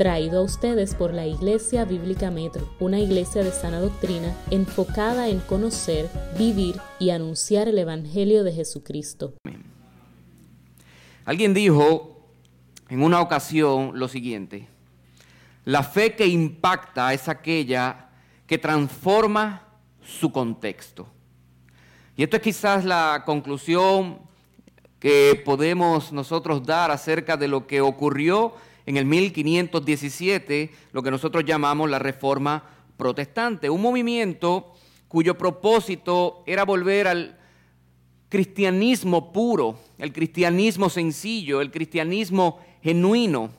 traído 0.00 0.38
a 0.38 0.42
ustedes 0.42 0.94
por 0.94 1.12
la 1.12 1.26
Iglesia 1.26 1.84
Bíblica 1.84 2.30
Metro, 2.30 2.66
una 2.80 2.98
iglesia 2.98 3.44
de 3.44 3.52
sana 3.52 3.80
doctrina 3.80 4.34
enfocada 4.50 5.28
en 5.28 5.40
conocer, 5.40 6.08
vivir 6.38 6.80
y 6.98 7.10
anunciar 7.10 7.68
el 7.68 7.78
Evangelio 7.78 8.42
de 8.42 8.50
Jesucristo. 8.50 9.34
Alguien 11.26 11.52
dijo 11.52 12.18
en 12.88 13.02
una 13.02 13.20
ocasión 13.20 13.90
lo 13.92 14.08
siguiente, 14.08 14.68
la 15.66 15.82
fe 15.82 16.16
que 16.16 16.26
impacta 16.26 17.12
es 17.12 17.28
aquella 17.28 18.08
que 18.46 18.56
transforma 18.56 19.68
su 20.02 20.32
contexto. 20.32 21.08
Y 22.16 22.22
esto 22.22 22.36
es 22.36 22.42
quizás 22.42 22.86
la 22.86 23.24
conclusión 23.26 24.18
que 24.98 25.42
podemos 25.44 26.10
nosotros 26.10 26.64
dar 26.64 26.90
acerca 26.90 27.36
de 27.36 27.48
lo 27.48 27.66
que 27.66 27.82
ocurrió 27.82 28.54
en 28.90 28.96
el 28.96 29.06
1517, 29.06 30.70
lo 30.90 31.02
que 31.02 31.12
nosotros 31.12 31.44
llamamos 31.44 31.88
la 31.88 32.00
Reforma 32.00 32.64
Protestante, 32.96 33.70
un 33.70 33.80
movimiento 33.80 34.72
cuyo 35.06 35.38
propósito 35.38 36.42
era 36.44 36.64
volver 36.64 37.06
al 37.06 37.38
cristianismo 38.28 39.32
puro, 39.32 39.78
el 39.96 40.12
cristianismo 40.12 40.90
sencillo, 40.90 41.60
el 41.60 41.70
cristianismo 41.70 42.58
genuino. 42.82 43.50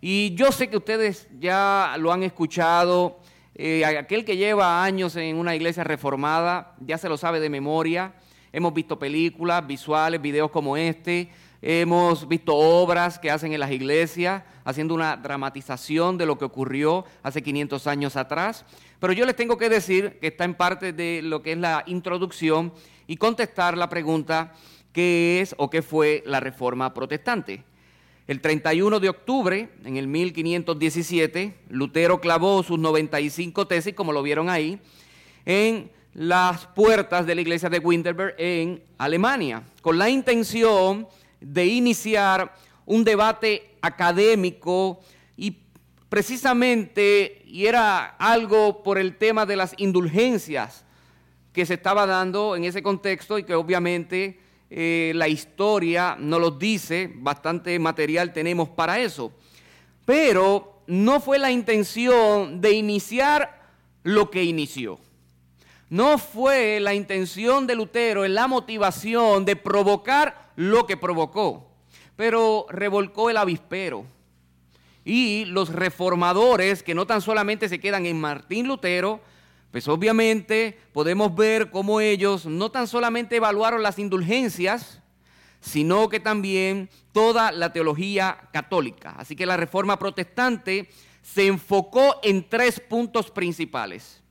Y 0.00 0.36
yo 0.36 0.52
sé 0.52 0.70
que 0.70 0.76
ustedes 0.76 1.26
ya 1.40 1.96
lo 1.98 2.12
han 2.12 2.22
escuchado, 2.22 3.18
eh, 3.56 3.84
aquel 3.84 4.24
que 4.24 4.36
lleva 4.36 4.84
años 4.84 5.16
en 5.16 5.36
una 5.36 5.56
iglesia 5.56 5.82
reformada 5.82 6.76
ya 6.78 6.96
se 6.96 7.08
lo 7.08 7.16
sabe 7.16 7.40
de 7.40 7.50
memoria. 7.50 8.14
Hemos 8.52 8.72
visto 8.72 9.00
películas, 9.00 9.66
visuales, 9.66 10.22
videos 10.22 10.52
como 10.52 10.76
este. 10.76 11.28
Hemos 11.62 12.28
visto 12.28 12.54
obras 12.54 13.18
que 13.18 13.30
hacen 13.30 13.52
en 13.52 13.60
las 13.60 13.70
iglesias, 13.70 14.42
haciendo 14.64 14.94
una 14.94 15.16
dramatización 15.16 16.18
de 16.18 16.26
lo 16.26 16.38
que 16.38 16.44
ocurrió 16.44 17.04
hace 17.22 17.42
500 17.42 17.86
años 17.86 18.16
atrás. 18.16 18.64
Pero 19.00 19.12
yo 19.12 19.24
les 19.24 19.36
tengo 19.36 19.56
que 19.56 19.68
decir 19.68 20.18
que 20.20 20.28
está 20.28 20.44
en 20.44 20.54
parte 20.54 20.92
de 20.92 21.22
lo 21.22 21.42
que 21.42 21.52
es 21.52 21.58
la 21.58 21.82
introducción 21.86 22.72
y 23.06 23.16
contestar 23.16 23.76
la 23.76 23.88
pregunta, 23.88 24.52
¿qué 24.92 25.40
es 25.40 25.54
o 25.58 25.70
qué 25.70 25.82
fue 25.82 26.22
la 26.26 26.40
reforma 26.40 26.92
protestante? 26.92 27.64
El 28.26 28.40
31 28.40 28.98
de 28.98 29.08
octubre, 29.08 29.68
en 29.84 29.96
el 29.96 30.08
1517, 30.08 31.54
Lutero 31.68 32.20
clavó 32.20 32.62
sus 32.64 32.78
95 32.78 33.68
tesis, 33.68 33.94
como 33.94 34.12
lo 34.12 34.22
vieron 34.22 34.50
ahí, 34.50 34.80
en 35.44 35.90
las 36.12 36.66
puertas 36.66 37.24
de 37.24 37.34
la 37.36 37.40
iglesia 37.40 37.68
de 37.68 37.78
Winterberg 37.78 38.34
en 38.38 38.82
Alemania, 38.98 39.62
con 39.80 39.96
la 39.96 40.08
intención 40.08 41.06
de 41.40 41.66
iniciar 41.66 42.54
un 42.84 43.04
debate 43.04 43.76
académico 43.80 45.00
y 45.36 45.58
precisamente, 46.08 47.42
y 47.46 47.66
era 47.66 48.06
algo 48.18 48.82
por 48.82 48.98
el 48.98 49.16
tema 49.16 49.46
de 49.46 49.56
las 49.56 49.74
indulgencias 49.76 50.84
que 51.52 51.66
se 51.66 51.74
estaba 51.74 52.06
dando 52.06 52.54
en 52.54 52.64
ese 52.64 52.82
contexto 52.82 53.38
y 53.38 53.44
que 53.44 53.54
obviamente 53.54 54.40
eh, 54.68 55.12
la 55.14 55.28
historia 55.28 56.16
nos 56.18 56.40
lo 56.40 56.50
dice, 56.50 57.10
bastante 57.14 57.78
material 57.78 58.32
tenemos 58.32 58.68
para 58.68 58.98
eso. 58.98 59.32
Pero 60.04 60.82
no 60.86 61.20
fue 61.20 61.38
la 61.38 61.50
intención 61.50 62.60
de 62.60 62.72
iniciar 62.72 63.70
lo 64.02 64.30
que 64.30 64.44
inició. 64.44 64.98
No 65.88 66.18
fue 66.18 66.80
la 66.80 66.94
intención 66.94 67.66
de 67.66 67.76
Lutero 67.76 68.24
en 68.24 68.34
la 68.34 68.48
motivación 68.48 69.44
de 69.44 69.56
provocar 69.56 70.45
lo 70.56 70.86
que 70.86 70.96
provocó, 70.96 71.70
pero 72.16 72.66
revolcó 72.68 73.30
el 73.30 73.36
avispero. 73.36 74.06
Y 75.04 75.44
los 75.44 75.72
reformadores, 75.72 76.82
que 76.82 76.94
no 76.94 77.06
tan 77.06 77.20
solamente 77.20 77.68
se 77.68 77.78
quedan 77.78 78.06
en 78.06 78.20
Martín 78.20 78.66
Lutero, 78.66 79.20
pues 79.70 79.86
obviamente 79.88 80.78
podemos 80.92 81.34
ver 81.34 81.70
cómo 81.70 82.00
ellos 82.00 82.46
no 82.46 82.70
tan 82.70 82.88
solamente 82.88 83.36
evaluaron 83.36 83.82
las 83.82 83.98
indulgencias, 83.98 85.00
sino 85.60 86.08
que 86.08 86.18
también 86.18 86.88
toda 87.12 87.52
la 87.52 87.72
teología 87.72 88.48
católica. 88.52 89.14
Así 89.18 89.36
que 89.36 89.46
la 89.46 89.56
reforma 89.56 89.98
protestante 89.98 90.88
se 91.22 91.46
enfocó 91.46 92.20
en 92.22 92.48
tres 92.48 92.80
puntos 92.80 93.30
principales. 93.30 94.22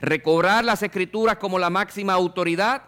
Recobrar 0.00 0.64
las 0.64 0.82
escrituras 0.82 1.36
como 1.36 1.58
la 1.58 1.70
máxima 1.70 2.14
autoridad. 2.14 2.82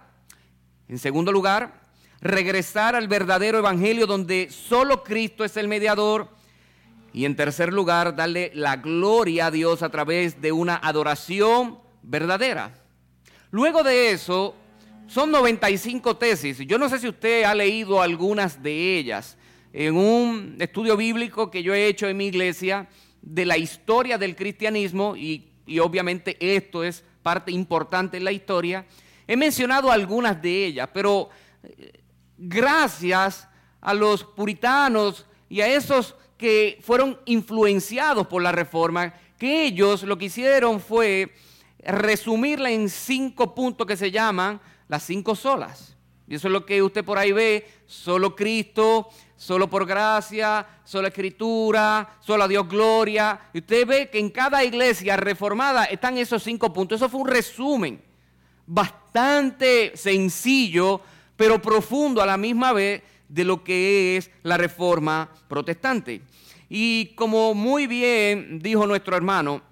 En 0.88 0.98
segundo 0.98 1.30
lugar, 1.30 1.79
regresar 2.20 2.94
al 2.94 3.08
verdadero 3.08 3.58
evangelio 3.58 4.06
donde 4.06 4.48
solo 4.50 5.02
Cristo 5.02 5.44
es 5.44 5.56
el 5.56 5.68
mediador 5.68 6.28
y 7.12 7.24
en 7.24 7.34
tercer 7.34 7.72
lugar, 7.72 8.14
darle 8.14 8.52
la 8.54 8.76
gloria 8.76 9.46
a 9.46 9.50
Dios 9.50 9.82
a 9.82 9.88
través 9.88 10.40
de 10.40 10.52
una 10.52 10.76
adoración 10.76 11.78
verdadera. 12.02 12.72
Luego 13.50 13.82
de 13.82 14.12
eso, 14.12 14.54
son 15.08 15.32
95 15.32 16.16
tesis. 16.16 16.58
Yo 16.58 16.78
no 16.78 16.88
sé 16.88 17.00
si 17.00 17.08
usted 17.08 17.42
ha 17.42 17.54
leído 17.54 18.00
algunas 18.00 18.62
de 18.62 18.96
ellas. 18.96 19.36
En 19.72 19.96
un 19.96 20.56
estudio 20.60 20.96
bíblico 20.96 21.50
que 21.50 21.62
yo 21.62 21.74
he 21.74 21.88
hecho 21.88 22.06
en 22.06 22.16
mi 22.16 22.26
iglesia 22.26 22.88
de 23.20 23.44
la 23.44 23.58
historia 23.58 24.16
del 24.18 24.36
cristianismo, 24.36 25.16
y, 25.16 25.48
y 25.66 25.80
obviamente 25.80 26.36
esto 26.38 26.84
es 26.84 27.04
parte 27.22 27.50
importante 27.50 28.18
en 28.18 28.24
la 28.24 28.32
historia, 28.32 28.86
he 29.26 29.36
mencionado 29.36 29.90
algunas 29.90 30.40
de 30.40 30.66
ellas, 30.66 30.88
pero 30.92 31.28
eh, 31.62 31.99
gracias 32.40 33.46
a 33.80 33.94
los 33.94 34.24
puritanos 34.24 35.26
y 35.48 35.60
a 35.60 35.68
esos 35.68 36.16
que 36.38 36.78
fueron 36.82 37.18
influenciados 37.26 38.26
por 38.26 38.42
la 38.42 38.50
reforma, 38.50 39.12
que 39.38 39.66
ellos 39.66 40.02
lo 40.02 40.16
que 40.16 40.26
hicieron 40.26 40.80
fue 40.80 41.34
resumirla 41.78 42.70
en 42.70 42.88
cinco 42.88 43.54
puntos 43.54 43.86
que 43.86 43.96
se 43.96 44.10
llaman 44.10 44.60
las 44.88 45.02
cinco 45.02 45.34
solas. 45.34 45.96
Y 46.26 46.36
eso 46.36 46.48
es 46.48 46.52
lo 46.52 46.64
que 46.64 46.82
usted 46.82 47.04
por 47.04 47.18
ahí 47.18 47.32
ve, 47.32 47.68
solo 47.86 48.36
Cristo, 48.36 49.08
solo 49.36 49.68
por 49.68 49.84
gracia, 49.84 50.66
solo 50.84 51.08
escritura, 51.08 52.16
solo 52.20 52.44
a 52.44 52.48
Dios 52.48 52.68
gloria. 52.68 53.48
Y 53.52 53.58
usted 53.58 53.86
ve 53.86 54.10
que 54.10 54.20
en 54.20 54.30
cada 54.30 54.62
iglesia 54.62 55.16
reformada 55.16 55.86
están 55.86 56.16
esos 56.16 56.42
cinco 56.42 56.72
puntos. 56.72 56.96
Eso 56.96 57.08
fue 57.08 57.20
un 57.20 57.28
resumen 57.28 58.00
bastante 58.64 59.96
sencillo, 59.96 61.00
pero 61.40 61.62
profundo 61.62 62.20
a 62.20 62.26
la 62.26 62.36
misma 62.36 62.74
vez 62.74 63.02
de 63.26 63.44
lo 63.44 63.64
que 63.64 64.18
es 64.18 64.30
la 64.42 64.58
reforma 64.58 65.30
protestante. 65.48 66.20
Y 66.68 67.14
como 67.14 67.54
muy 67.54 67.86
bien 67.86 68.58
dijo 68.58 68.86
nuestro 68.86 69.16
hermano, 69.16 69.62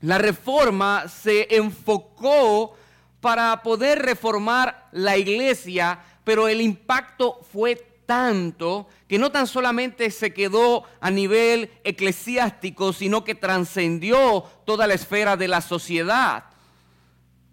la 0.00 0.16
reforma 0.16 1.06
se 1.08 1.46
enfocó 1.54 2.74
para 3.20 3.62
poder 3.62 3.98
reformar 3.98 4.88
la 4.92 5.18
iglesia, 5.18 6.00
pero 6.24 6.48
el 6.48 6.62
impacto 6.62 7.38
fue 7.52 7.76
tanto 8.06 8.88
que 9.06 9.18
no 9.18 9.30
tan 9.30 9.46
solamente 9.46 10.10
se 10.10 10.32
quedó 10.32 10.84
a 11.02 11.10
nivel 11.10 11.70
eclesiástico, 11.84 12.94
sino 12.94 13.24
que 13.24 13.34
trascendió 13.34 14.42
toda 14.64 14.86
la 14.86 14.94
esfera 14.94 15.36
de 15.36 15.48
la 15.48 15.60
sociedad. 15.60 16.44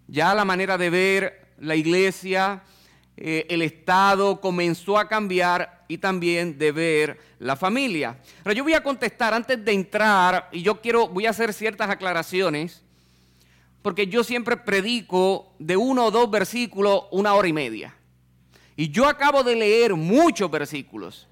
Ya 0.06 0.34
la 0.34 0.46
manera 0.46 0.78
de 0.78 0.88
ver 0.88 1.52
la 1.58 1.76
iglesia, 1.76 2.62
eh, 3.16 3.46
el 3.50 3.62
Estado 3.62 4.40
comenzó 4.40 4.98
a 4.98 5.08
cambiar 5.08 5.84
y 5.86 5.98
también 5.98 6.58
de 6.58 6.72
ver 6.72 7.20
la 7.38 7.56
familia. 7.56 8.18
Pero 8.42 8.54
yo 8.54 8.64
voy 8.64 8.74
a 8.74 8.82
contestar 8.82 9.34
antes 9.34 9.62
de 9.62 9.72
entrar 9.72 10.48
y 10.52 10.62
yo 10.62 10.80
quiero, 10.80 11.08
voy 11.08 11.26
a 11.26 11.30
hacer 11.30 11.52
ciertas 11.52 11.90
aclaraciones 11.90 12.82
porque 13.82 14.06
yo 14.06 14.24
siempre 14.24 14.56
predico 14.56 15.52
de 15.58 15.76
uno 15.76 16.06
o 16.06 16.10
dos 16.10 16.30
versículos 16.30 17.04
una 17.10 17.34
hora 17.34 17.48
y 17.48 17.52
media. 17.52 17.94
Y 18.76 18.88
yo 18.88 19.06
acabo 19.06 19.42
de 19.42 19.56
leer 19.56 19.94
muchos 19.94 20.50
versículos. 20.50 21.28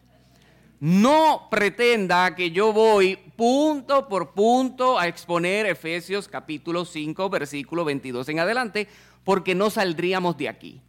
No 0.80 1.48
pretenda 1.50 2.34
que 2.34 2.50
yo 2.50 2.72
voy 2.72 3.16
punto 3.36 4.08
por 4.08 4.32
punto 4.32 4.98
a 4.98 5.08
exponer 5.08 5.66
Efesios 5.66 6.28
capítulo 6.28 6.84
5, 6.84 7.30
versículo 7.30 7.84
22 7.84 8.28
en 8.28 8.40
adelante, 8.40 8.88
porque 9.24 9.54
no 9.54 9.70
saldríamos 9.70 10.36
de 10.36 10.48
aquí 10.48 10.82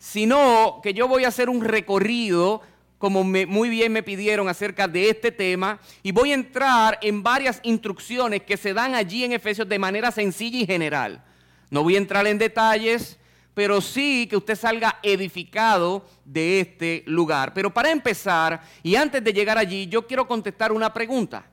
sino 0.00 0.80
que 0.82 0.94
yo 0.94 1.06
voy 1.06 1.24
a 1.24 1.28
hacer 1.28 1.50
un 1.50 1.62
recorrido, 1.62 2.62
como 2.96 3.22
muy 3.22 3.68
bien 3.68 3.92
me 3.92 4.02
pidieron 4.02 4.48
acerca 4.48 4.88
de 4.88 5.10
este 5.10 5.30
tema, 5.30 5.78
y 6.02 6.10
voy 6.10 6.32
a 6.32 6.34
entrar 6.34 6.98
en 7.02 7.22
varias 7.22 7.60
instrucciones 7.62 8.42
que 8.42 8.56
se 8.56 8.72
dan 8.72 8.94
allí 8.94 9.24
en 9.24 9.32
Efesios 9.32 9.68
de 9.68 9.78
manera 9.78 10.10
sencilla 10.10 10.58
y 10.58 10.66
general. 10.66 11.22
No 11.68 11.82
voy 11.82 11.96
a 11.96 11.98
entrar 11.98 12.26
en 12.26 12.38
detalles, 12.38 13.18
pero 13.52 13.82
sí 13.82 14.26
que 14.26 14.38
usted 14.38 14.56
salga 14.56 14.98
edificado 15.02 16.08
de 16.24 16.60
este 16.60 17.04
lugar. 17.06 17.52
Pero 17.52 17.72
para 17.72 17.90
empezar, 17.90 18.62
y 18.82 18.94
antes 18.94 19.22
de 19.22 19.34
llegar 19.34 19.58
allí, 19.58 19.86
yo 19.86 20.06
quiero 20.06 20.26
contestar 20.26 20.72
una 20.72 20.94
pregunta. 20.94 21.44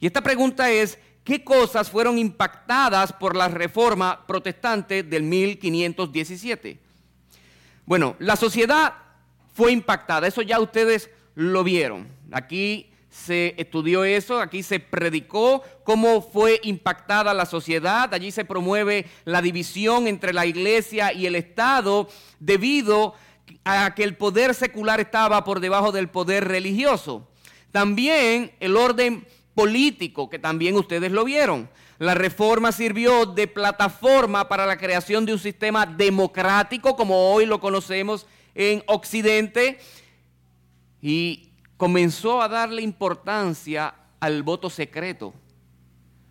Y 0.00 0.06
esta 0.06 0.22
pregunta 0.22 0.70
es, 0.70 0.98
¿qué 1.24 1.44
cosas 1.44 1.90
fueron 1.90 2.16
impactadas 2.16 3.12
por 3.12 3.36
la 3.36 3.48
reforma 3.48 4.26
protestante 4.26 5.02
del 5.02 5.24
1517? 5.24 6.85
Bueno, 7.86 8.16
la 8.18 8.34
sociedad 8.34 8.94
fue 9.54 9.72
impactada, 9.72 10.26
eso 10.26 10.42
ya 10.42 10.60
ustedes 10.60 11.08
lo 11.36 11.62
vieron. 11.62 12.08
Aquí 12.32 12.90
se 13.08 13.54
estudió 13.56 14.04
eso, 14.04 14.40
aquí 14.40 14.62
se 14.62 14.80
predicó 14.80 15.62
cómo 15.84 16.20
fue 16.20 16.60
impactada 16.64 17.32
la 17.32 17.46
sociedad, 17.46 18.12
allí 18.12 18.32
se 18.32 18.44
promueve 18.44 19.06
la 19.24 19.40
división 19.40 20.08
entre 20.08 20.32
la 20.32 20.46
iglesia 20.46 21.12
y 21.12 21.26
el 21.26 21.36
Estado 21.36 22.08
debido 22.40 23.14
a 23.64 23.94
que 23.94 24.02
el 24.02 24.16
poder 24.16 24.54
secular 24.54 25.00
estaba 25.00 25.44
por 25.44 25.60
debajo 25.60 25.92
del 25.92 26.08
poder 26.08 26.46
religioso. 26.46 27.28
También 27.70 28.52
el 28.60 28.76
orden 28.76 29.26
político, 29.54 30.28
que 30.28 30.38
también 30.38 30.74
ustedes 30.74 31.12
lo 31.12 31.24
vieron. 31.24 31.70
La 31.98 32.14
reforma 32.14 32.72
sirvió 32.72 33.24
de 33.24 33.46
plataforma 33.46 34.48
para 34.48 34.66
la 34.66 34.76
creación 34.76 35.24
de 35.24 35.32
un 35.32 35.38
sistema 35.38 35.86
democrático 35.86 36.94
como 36.94 37.32
hoy 37.32 37.46
lo 37.46 37.58
conocemos 37.58 38.26
en 38.54 38.82
Occidente 38.86 39.78
y 41.00 41.50
comenzó 41.76 42.42
a 42.42 42.48
darle 42.48 42.82
importancia 42.82 43.94
al 44.20 44.42
voto 44.42 44.68
secreto, 44.68 45.32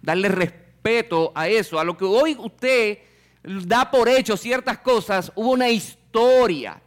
darle 0.01 0.27
respeto 0.27 1.31
a 1.33 1.47
eso, 1.47 1.79
a 1.79 1.83
lo 1.83 1.97
que 1.97 2.05
hoy 2.05 2.35
usted 2.39 2.99
da 3.43 3.89
por 3.89 4.07
hecho 4.07 4.37
ciertas 4.37 4.79
cosas, 4.79 5.31
hubo 5.35 5.51
una 5.51 5.69
historia. 5.69 6.81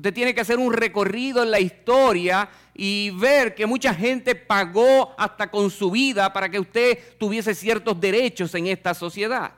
Usted 0.00 0.14
tiene 0.14 0.34
que 0.34 0.40
hacer 0.40 0.58
un 0.58 0.72
recorrido 0.72 1.42
en 1.42 1.50
la 1.50 1.60
historia 1.60 2.48
y 2.74 3.10
ver 3.10 3.54
que 3.54 3.66
mucha 3.66 3.92
gente 3.92 4.34
pagó 4.34 5.14
hasta 5.18 5.50
con 5.50 5.70
su 5.70 5.90
vida 5.90 6.32
para 6.32 6.48
que 6.48 6.58
usted 6.58 7.18
tuviese 7.18 7.54
ciertos 7.54 8.00
derechos 8.00 8.54
en 8.54 8.68
esta 8.68 8.94
sociedad. 8.94 9.52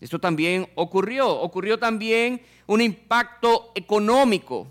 Eso 0.00 0.18
también 0.18 0.66
ocurrió. 0.74 1.28
Ocurrió 1.28 1.78
también 1.78 2.40
un 2.66 2.80
impacto 2.80 3.72
económico. 3.74 4.66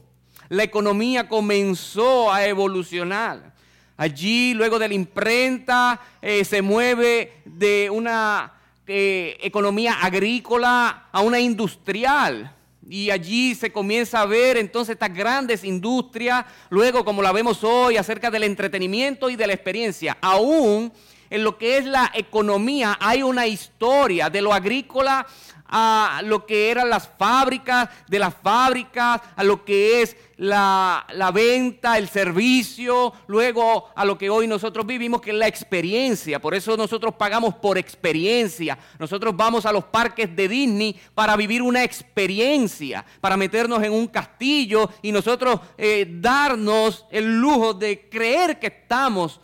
La 0.49 0.63
economía 0.63 1.29
comenzó 1.29 2.33
a 2.33 2.47
evolucionar. 2.47 3.53
Allí, 3.97 4.55
luego 4.55 4.79
de 4.79 4.88
la 4.88 4.95
imprenta, 4.95 6.01
eh, 6.23 6.44
se 6.44 6.63
mueve 6.63 7.33
de 7.45 7.91
una 7.91 8.51
eh, 8.88 9.38
economía 9.41 10.01
agrícola 10.01 11.05
a 11.11 11.21
una 11.21 11.39
industrial. 11.39 12.56
Y 12.89 13.12
allí 13.12 13.54
se 13.54 13.72
comienza 13.72 14.22
a 14.22 14.25
ver 14.25 14.56
entonces 14.56 14.94
estas 14.94 15.13
grandes 15.13 15.63
industrias, 15.66 16.45
luego 16.69 17.04
como 17.04 17.22
la 17.22 17.34
vemos 17.34 17.63
hoy, 17.63 17.98
acerca 17.98 18.31
del 18.31 18.44
entretenimiento 18.44 19.30
y 19.30 19.36
de 19.36 19.45
la 19.45 19.54
experiencia. 19.54 20.18
Aún 20.22 20.94
en 21.30 21.44
lo 21.44 21.57
que 21.57 21.78
es 21.78 21.86
la 21.86 22.10
economía 22.13 22.98
hay 23.01 23.24
una 23.24 23.45
historia 23.45 24.30
de 24.30 24.42
lo 24.42 24.54
agrícola 24.54 25.28
a 25.68 26.22
lo 26.24 26.46
que 26.46 26.72
eran 26.72 26.90
las 26.90 27.08
fábricas, 27.08 27.90
de 28.08 28.19
las 28.19 28.34
fábricas, 28.34 29.22
a 29.36 29.44
lo 29.44 29.64
que 29.66 30.02
es 30.02 30.16
la, 30.38 31.31
venta, 31.34 31.98
el 31.98 32.08
servicio, 32.08 33.14
luego 33.28 33.90
a 33.96 34.06
lo 34.06 34.18
que 34.18 34.30
hoy 34.30 34.48
nosotros 34.48 34.86
vivimos, 34.86 35.22
que 35.22 35.31
es 35.31 35.36
la 35.36 35.48
experiencia. 35.48 36.40
Por 36.40 36.54
eso 36.54 36.78
nosotros 36.78 37.16
pagamos 37.16 37.56
por 37.56 37.78
experiencia. 37.78 38.78
Nosotros 39.00 39.36
vamos 39.36 39.66
a 39.66 39.72
los 39.72 39.86
parques 39.86 40.36
de 40.36 40.48
Disney 40.48 41.00
para 41.14 41.36
vivir 41.36 41.62
una 41.62 41.84
experiencia, 41.84 43.04
para 43.19 43.38
meternos 43.38 43.84
en 43.84 43.92
un 43.92 44.08
castillo 44.08 44.90
y 45.02 45.12
nosotros 45.12 45.60
eh, 45.78 46.08
darnos 46.19 47.06
el 47.12 47.40
lujo 47.40 47.74
de 47.74 48.08
creer 48.10 48.60
que 48.60 48.68
estamos 48.68 49.42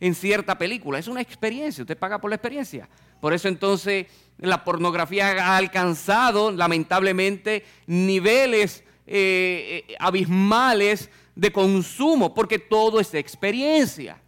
en 0.00 0.14
cierta 0.14 0.56
película. 0.56 0.98
Es 0.98 1.08
una 1.08 1.20
experiencia, 1.20 1.82
usted 1.82 1.98
paga 1.98 2.20
por 2.20 2.30
la 2.30 2.36
experiencia. 2.36 2.88
Por 3.20 3.32
eso 3.32 3.48
entonces 3.48 4.06
la 4.38 4.64
pornografía 4.64 5.46
ha 5.46 5.56
alcanzado 5.56 6.50
lamentablemente 6.50 7.64
niveles 7.86 8.84
eh, 9.06 9.84
eh, 9.88 9.96
abismales 9.98 11.10
de 11.34 11.52
consumo, 11.52 12.34
porque 12.34 12.58
todo 12.58 13.00
es 13.00 13.14
experiencia. 13.14 14.20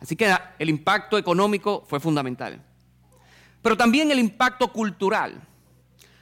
Así 0.00 0.16
que 0.16 0.34
el 0.58 0.68
impacto 0.68 1.16
económico 1.16 1.84
fue 1.86 2.00
fundamental. 2.00 2.62
Pero 3.60 3.76
también 3.76 4.10
el 4.10 4.18
impacto 4.18 4.72
cultural. 4.72 5.40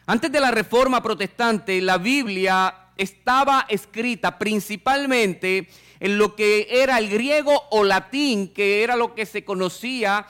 Antes 0.06 0.30
de 0.30 0.40
la 0.40 0.50
reforma 0.50 1.02
protestante, 1.02 1.80
la 1.80 1.96
Biblia 1.96 2.74
estaba 2.96 3.64
escrita 3.68 4.38
principalmente 4.38 5.68
en 6.00 6.18
lo 6.18 6.34
que 6.36 6.66
era 6.70 6.98
el 6.98 7.08
griego 7.08 7.64
o 7.70 7.84
latín, 7.84 8.52
que 8.52 8.82
era 8.82 8.96
lo 8.96 9.14
que 9.14 9.24
se 9.24 9.44
conocía 9.44 10.26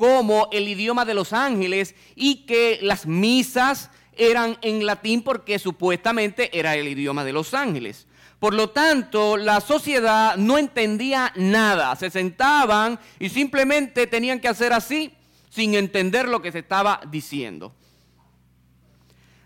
como 0.00 0.48
el 0.50 0.66
idioma 0.66 1.04
de 1.04 1.12
los 1.12 1.34
ángeles 1.34 1.94
y 2.14 2.46
que 2.46 2.78
las 2.80 3.04
misas 3.04 3.90
eran 4.16 4.56
en 4.62 4.86
latín 4.86 5.20
porque 5.20 5.58
supuestamente 5.58 6.58
era 6.58 6.74
el 6.74 6.88
idioma 6.88 7.22
de 7.22 7.34
los 7.34 7.52
ángeles. 7.52 8.06
Por 8.38 8.54
lo 8.54 8.70
tanto, 8.70 9.36
la 9.36 9.60
sociedad 9.60 10.38
no 10.38 10.56
entendía 10.56 11.34
nada. 11.36 11.94
Se 11.96 12.08
sentaban 12.08 12.98
y 13.18 13.28
simplemente 13.28 14.06
tenían 14.06 14.40
que 14.40 14.48
hacer 14.48 14.72
así 14.72 15.12
sin 15.50 15.74
entender 15.74 16.28
lo 16.28 16.40
que 16.40 16.50
se 16.50 16.60
estaba 16.60 17.02
diciendo. 17.10 17.74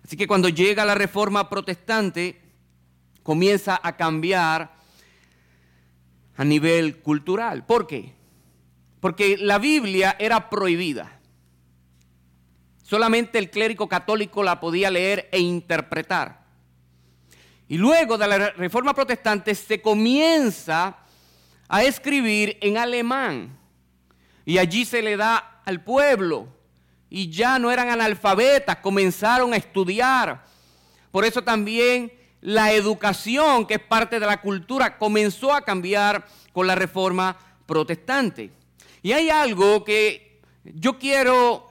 Así 0.04 0.16
que 0.16 0.28
cuando 0.28 0.48
llega 0.48 0.84
la 0.84 0.94
reforma 0.94 1.50
protestante, 1.50 2.40
comienza 3.24 3.80
a 3.82 3.96
cambiar 3.96 4.72
a 6.36 6.44
nivel 6.44 6.98
cultural. 6.98 7.66
¿Por 7.66 7.88
qué? 7.88 8.14
Porque 9.04 9.36
la 9.36 9.58
Biblia 9.58 10.16
era 10.18 10.48
prohibida. 10.48 11.20
Solamente 12.82 13.38
el 13.38 13.50
clérigo 13.50 13.86
católico 13.86 14.42
la 14.42 14.58
podía 14.58 14.90
leer 14.90 15.28
e 15.30 15.40
interpretar. 15.40 16.40
Y 17.68 17.76
luego 17.76 18.16
de 18.16 18.26
la 18.26 18.38
reforma 18.52 18.94
protestante 18.94 19.54
se 19.54 19.82
comienza 19.82 20.96
a 21.68 21.82
escribir 21.82 22.56
en 22.62 22.78
alemán. 22.78 23.58
Y 24.46 24.56
allí 24.56 24.86
se 24.86 25.02
le 25.02 25.18
da 25.18 25.60
al 25.66 25.82
pueblo. 25.82 26.48
Y 27.10 27.28
ya 27.28 27.58
no 27.58 27.70
eran 27.70 27.90
analfabetas, 27.90 28.78
comenzaron 28.78 29.52
a 29.52 29.58
estudiar. 29.58 30.46
Por 31.10 31.26
eso 31.26 31.44
también 31.44 32.10
la 32.40 32.72
educación, 32.72 33.66
que 33.66 33.74
es 33.74 33.80
parte 33.80 34.18
de 34.18 34.24
la 34.24 34.40
cultura, 34.40 34.96
comenzó 34.96 35.52
a 35.52 35.60
cambiar 35.60 36.26
con 36.54 36.66
la 36.66 36.74
reforma 36.74 37.36
protestante. 37.66 38.63
Y 39.04 39.12
hay 39.12 39.28
algo 39.28 39.84
que 39.84 40.40
yo 40.64 40.98
quiero 40.98 41.70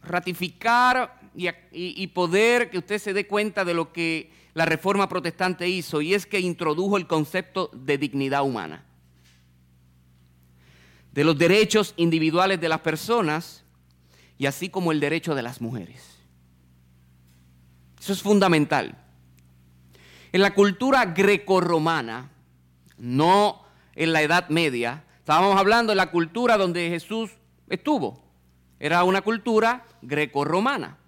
ratificar 0.00 1.20
y, 1.34 2.06
poder 2.06 2.70
que 2.70 2.78
usted 2.78 2.98
se 3.00 3.12
dé 3.12 3.26
cuenta 3.26 3.64
de 3.64 3.74
lo 3.74 3.92
que 3.92 4.30
la 4.54 4.64
reforma 4.64 5.08
protestante 5.08 5.68
hizo, 5.68 6.02
y 6.02 6.14
es 6.14 6.24
que 6.24 6.38
introdujo 6.38 6.96
el 6.96 7.08
concepto 7.08 7.68
de 7.74 7.98
dignidad 7.98 8.44
humana, 8.44 8.84
de 11.10 11.24
los 11.24 11.36
derechos 11.36 11.94
individuales 11.96 12.60
de 12.60 12.68
las 12.68 12.82
personas 12.82 13.64
y 14.38 14.46
así 14.46 14.68
como 14.68 14.92
el 14.92 15.00
derecho 15.00 15.34
de 15.34 15.42
las 15.42 15.60
mujeres. 15.60 16.16
Eso 17.98 18.12
es 18.12 18.22
fundamental. 18.22 18.96
En 20.30 20.42
la 20.42 20.54
cultura 20.54 21.06
grecorromana, 21.06 22.30
no 22.98 23.64
en 23.96 24.12
la 24.12 24.22
Edad 24.22 24.48
Media, 24.48 25.06
Estábamos 25.30 25.60
hablando 25.60 25.92
de 25.92 25.96
la 25.96 26.10
cultura 26.10 26.56
donde 26.56 26.88
Jesús 26.88 27.30
estuvo. 27.68 28.20
Era 28.80 29.04
una 29.04 29.22
cultura 29.22 29.86
greco-romana. 30.02 30.98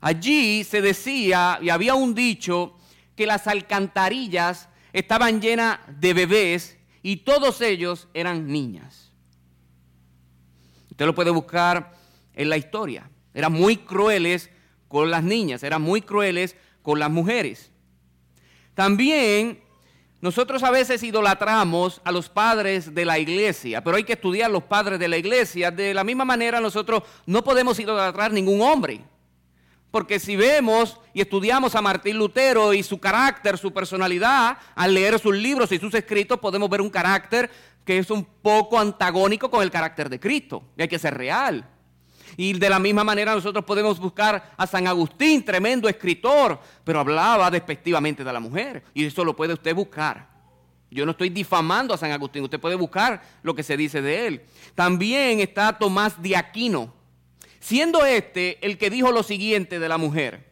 Allí 0.00 0.64
se 0.64 0.82
decía, 0.82 1.60
y 1.62 1.68
había 1.68 1.94
un 1.94 2.12
dicho, 2.12 2.74
que 3.14 3.24
las 3.24 3.46
alcantarillas 3.46 4.68
estaban 4.92 5.40
llenas 5.40 5.78
de 6.00 6.12
bebés 6.12 6.76
y 7.04 7.18
todos 7.18 7.60
ellos 7.60 8.08
eran 8.14 8.48
niñas. 8.48 9.12
Usted 10.90 11.06
lo 11.06 11.14
puede 11.14 11.30
buscar 11.30 11.92
en 12.34 12.48
la 12.48 12.56
historia. 12.56 13.08
Eran 13.32 13.52
muy 13.52 13.76
crueles 13.76 14.50
con 14.88 15.08
las 15.08 15.22
niñas, 15.22 15.62
eran 15.62 15.82
muy 15.82 16.02
crueles 16.02 16.56
con 16.82 16.98
las 16.98 17.12
mujeres. 17.12 17.70
También 18.74 19.61
nosotros 20.22 20.62
a 20.62 20.70
veces 20.70 21.02
idolatramos 21.02 22.00
a 22.04 22.12
los 22.12 22.28
padres 22.28 22.94
de 22.94 23.04
la 23.04 23.18
iglesia, 23.18 23.82
pero 23.82 23.96
hay 23.96 24.04
que 24.04 24.12
estudiar 24.12 24.52
los 24.52 24.62
padres 24.62 25.00
de 25.00 25.08
la 25.08 25.16
iglesia. 25.16 25.72
De 25.72 25.92
la 25.92 26.04
misma 26.04 26.24
manera 26.24 26.60
nosotros 26.60 27.02
no 27.26 27.42
podemos 27.42 27.76
idolatrar 27.80 28.30
ningún 28.32 28.62
hombre. 28.62 29.00
Porque 29.90 30.20
si 30.20 30.36
vemos 30.36 31.00
y 31.12 31.22
estudiamos 31.22 31.74
a 31.74 31.82
Martín 31.82 32.18
Lutero 32.18 32.72
y 32.72 32.84
su 32.84 33.00
carácter, 33.00 33.58
su 33.58 33.72
personalidad, 33.72 34.58
al 34.76 34.94
leer 34.94 35.18
sus 35.18 35.34
libros 35.34 35.72
y 35.72 35.80
sus 35.80 35.92
escritos, 35.92 36.38
podemos 36.38 36.70
ver 36.70 36.82
un 36.82 36.90
carácter 36.90 37.50
que 37.84 37.98
es 37.98 38.08
un 38.08 38.24
poco 38.24 38.78
antagónico 38.78 39.50
con 39.50 39.60
el 39.60 39.72
carácter 39.72 40.08
de 40.08 40.20
Cristo. 40.20 40.62
Y 40.76 40.82
hay 40.82 40.88
que 40.88 41.00
ser 41.00 41.14
real. 41.14 41.68
Y 42.36 42.54
de 42.54 42.70
la 42.70 42.78
misma 42.78 43.04
manera 43.04 43.34
nosotros 43.34 43.64
podemos 43.64 43.98
buscar 43.98 44.52
a 44.56 44.66
San 44.66 44.86
Agustín, 44.86 45.44
tremendo 45.44 45.88
escritor, 45.88 46.58
pero 46.84 47.00
hablaba 47.00 47.50
despectivamente 47.50 48.24
de 48.24 48.32
la 48.32 48.40
mujer. 48.40 48.84
Y 48.94 49.04
eso 49.04 49.24
lo 49.24 49.36
puede 49.36 49.54
usted 49.54 49.74
buscar. 49.74 50.30
Yo 50.90 51.06
no 51.06 51.12
estoy 51.12 51.30
difamando 51.30 51.94
a 51.94 51.98
San 51.98 52.12
Agustín, 52.12 52.42
usted 52.42 52.60
puede 52.60 52.74
buscar 52.74 53.22
lo 53.42 53.54
que 53.54 53.62
se 53.62 53.76
dice 53.76 54.02
de 54.02 54.26
él. 54.26 54.42
También 54.74 55.40
está 55.40 55.78
Tomás 55.78 56.20
de 56.20 56.36
Aquino, 56.36 56.92
siendo 57.60 58.04
este 58.04 58.58
el 58.66 58.76
que 58.76 58.90
dijo 58.90 59.10
lo 59.10 59.22
siguiente 59.22 59.78
de 59.78 59.88
la 59.88 59.96
mujer. 59.96 60.50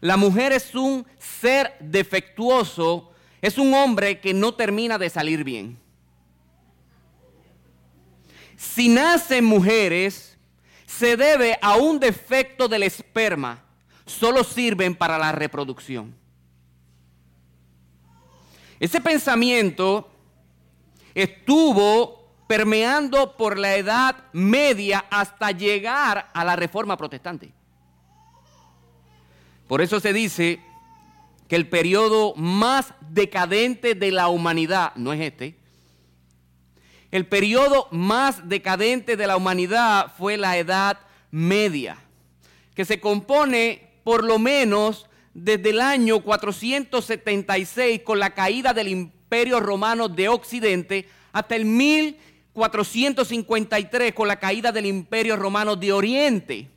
La 0.00 0.16
mujer 0.18 0.52
es 0.52 0.74
un 0.74 1.06
ser 1.18 1.76
defectuoso 1.80 3.10
es 3.44 3.58
un 3.58 3.74
hombre 3.74 4.20
que 4.20 4.32
no 4.32 4.54
termina 4.54 4.96
de 4.96 5.10
salir 5.10 5.44
bien. 5.44 5.78
Si 8.56 8.88
nacen 8.88 9.44
mujeres, 9.44 10.33
se 10.98 11.16
debe 11.16 11.58
a 11.60 11.76
un 11.76 11.98
defecto 11.98 12.68
del 12.68 12.84
esperma. 12.84 13.62
Solo 14.06 14.44
sirven 14.44 14.94
para 14.94 15.18
la 15.18 15.32
reproducción. 15.32 16.14
Ese 18.78 19.00
pensamiento 19.00 20.10
estuvo 21.14 22.28
permeando 22.46 23.36
por 23.36 23.58
la 23.58 23.76
edad 23.76 24.16
media 24.32 25.06
hasta 25.10 25.50
llegar 25.52 26.30
a 26.34 26.44
la 26.44 26.54
reforma 26.54 26.96
protestante. 26.96 27.52
Por 29.66 29.80
eso 29.80 30.00
se 30.00 30.12
dice 30.12 30.60
que 31.48 31.56
el 31.56 31.68
periodo 31.68 32.34
más 32.36 32.92
decadente 33.00 33.94
de 33.94 34.10
la 34.12 34.28
humanidad, 34.28 34.94
no 34.96 35.12
es 35.12 35.20
este, 35.20 35.58
el 37.14 37.26
periodo 37.26 37.88
más 37.92 38.48
decadente 38.48 39.16
de 39.16 39.28
la 39.28 39.36
humanidad 39.36 40.12
fue 40.18 40.36
la 40.36 40.58
Edad 40.58 40.98
Media, 41.30 41.96
que 42.74 42.84
se 42.84 42.98
compone 42.98 43.92
por 44.02 44.24
lo 44.24 44.40
menos 44.40 45.06
desde 45.32 45.70
el 45.70 45.80
año 45.80 46.24
476 46.24 48.00
con 48.02 48.18
la 48.18 48.34
caída 48.34 48.74
del 48.74 48.88
Imperio 48.88 49.60
Romano 49.60 50.08
de 50.08 50.28
Occidente 50.28 51.08
hasta 51.30 51.54
el 51.54 51.66
1453 51.66 54.12
con 54.12 54.26
la 54.26 54.40
caída 54.40 54.72
del 54.72 54.86
Imperio 54.86 55.36
Romano 55.36 55.76
de 55.76 55.92
Oriente. 55.92 56.68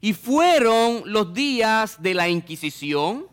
Y 0.00 0.12
fueron 0.12 1.02
los 1.06 1.34
días 1.34 2.00
de 2.00 2.14
la 2.14 2.28
Inquisición, 2.28 3.26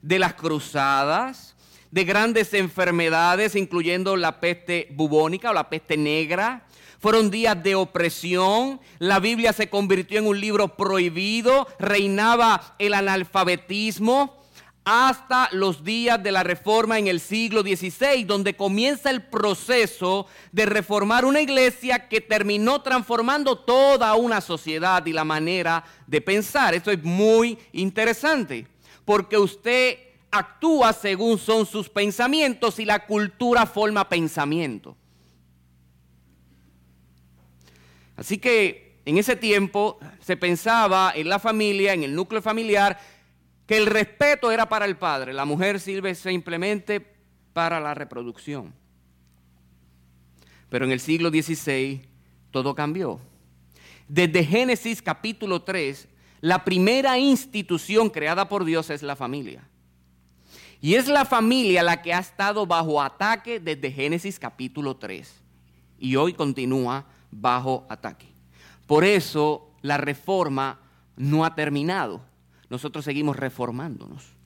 de 0.00 0.18
las 0.18 0.32
cruzadas, 0.32 1.57
de 1.90 2.04
grandes 2.04 2.54
enfermedades, 2.54 3.54
incluyendo 3.56 4.16
la 4.16 4.40
peste 4.40 4.88
bubónica 4.90 5.50
o 5.50 5.54
la 5.54 5.70
peste 5.70 5.96
negra. 5.96 6.66
Fueron 7.00 7.30
días 7.30 7.62
de 7.62 7.76
opresión, 7.76 8.80
la 8.98 9.20
Biblia 9.20 9.52
se 9.52 9.70
convirtió 9.70 10.18
en 10.18 10.26
un 10.26 10.40
libro 10.40 10.76
prohibido, 10.76 11.68
reinaba 11.78 12.74
el 12.78 12.92
analfabetismo 12.94 14.38
hasta 14.90 15.50
los 15.52 15.84
días 15.84 16.20
de 16.22 16.32
la 16.32 16.42
reforma 16.42 16.98
en 16.98 17.08
el 17.08 17.20
siglo 17.20 17.60
XVI, 17.60 18.24
donde 18.24 18.56
comienza 18.56 19.10
el 19.10 19.22
proceso 19.22 20.26
de 20.50 20.64
reformar 20.64 21.26
una 21.26 21.42
iglesia 21.42 22.08
que 22.08 22.22
terminó 22.22 22.80
transformando 22.80 23.58
toda 23.58 24.14
una 24.14 24.40
sociedad 24.40 25.04
y 25.04 25.12
la 25.12 25.24
manera 25.24 25.84
de 26.06 26.22
pensar. 26.22 26.74
Esto 26.74 26.90
es 26.90 27.02
muy 27.04 27.58
interesante, 27.72 28.66
porque 29.04 29.36
usted 29.36 30.07
actúa 30.30 30.92
según 30.92 31.38
son 31.38 31.66
sus 31.66 31.88
pensamientos 31.88 32.78
y 32.78 32.84
la 32.84 33.06
cultura 33.06 33.66
forma 33.66 34.08
pensamiento. 34.08 34.96
Así 38.16 38.38
que 38.38 39.00
en 39.04 39.16
ese 39.16 39.36
tiempo 39.36 39.98
se 40.20 40.36
pensaba 40.36 41.12
en 41.14 41.28
la 41.28 41.38
familia, 41.38 41.94
en 41.94 42.02
el 42.02 42.14
núcleo 42.14 42.42
familiar, 42.42 42.98
que 43.66 43.76
el 43.76 43.86
respeto 43.86 44.50
era 44.50 44.68
para 44.68 44.86
el 44.86 44.96
padre, 44.96 45.32
la 45.32 45.44
mujer 45.44 45.78
sirve 45.78 46.14
simplemente 46.14 47.00
para 47.52 47.80
la 47.80 47.94
reproducción. 47.94 48.74
Pero 50.68 50.84
en 50.84 50.92
el 50.92 51.00
siglo 51.00 51.30
XVI 51.30 52.02
todo 52.50 52.74
cambió. 52.74 53.20
Desde 54.08 54.44
Génesis 54.44 55.00
capítulo 55.02 55.62
3, 55.62 56.08
la 56.40 56.64
primera 56.64 57.18
institución 57.18 58.10
creada 58.10 58.48
por 58.48 58.64
Dios 58.64 58.90
es 58.90 59.02
la 59.02 59.16
familia. 59.16 59.68
Y 60.80 60.94
es 60.94 61.08
la 61.08 61.24
familia 61.24 61.82
la 61.82 62.02
que 62.02 62.14
ha 62.14 62.20
estado 62.20 62.66
bajo 62.66 63.02
ataque 63.02 63.58
desde 63.58 63.90
Génesis 63.90 64.38
capítulo 64.38 64.96
3. 64.96 65.42
Y 65.98 66.14
hoy 66.16 66.32
continúa 66.34 67.04
bajo 67.30 67.84
ataque. 67.88 68.26
Por 68.86 69.04
eso 69.04 69.72
la 69.82 69.96
reforma 69.96 70.80
no 71.16 71.44
ha 71.44 71.54
terminado. 71.54 72.20
Nosotros 72.70 73.04
seguimos 73.04 73.36
reformándonos 73.36 74.38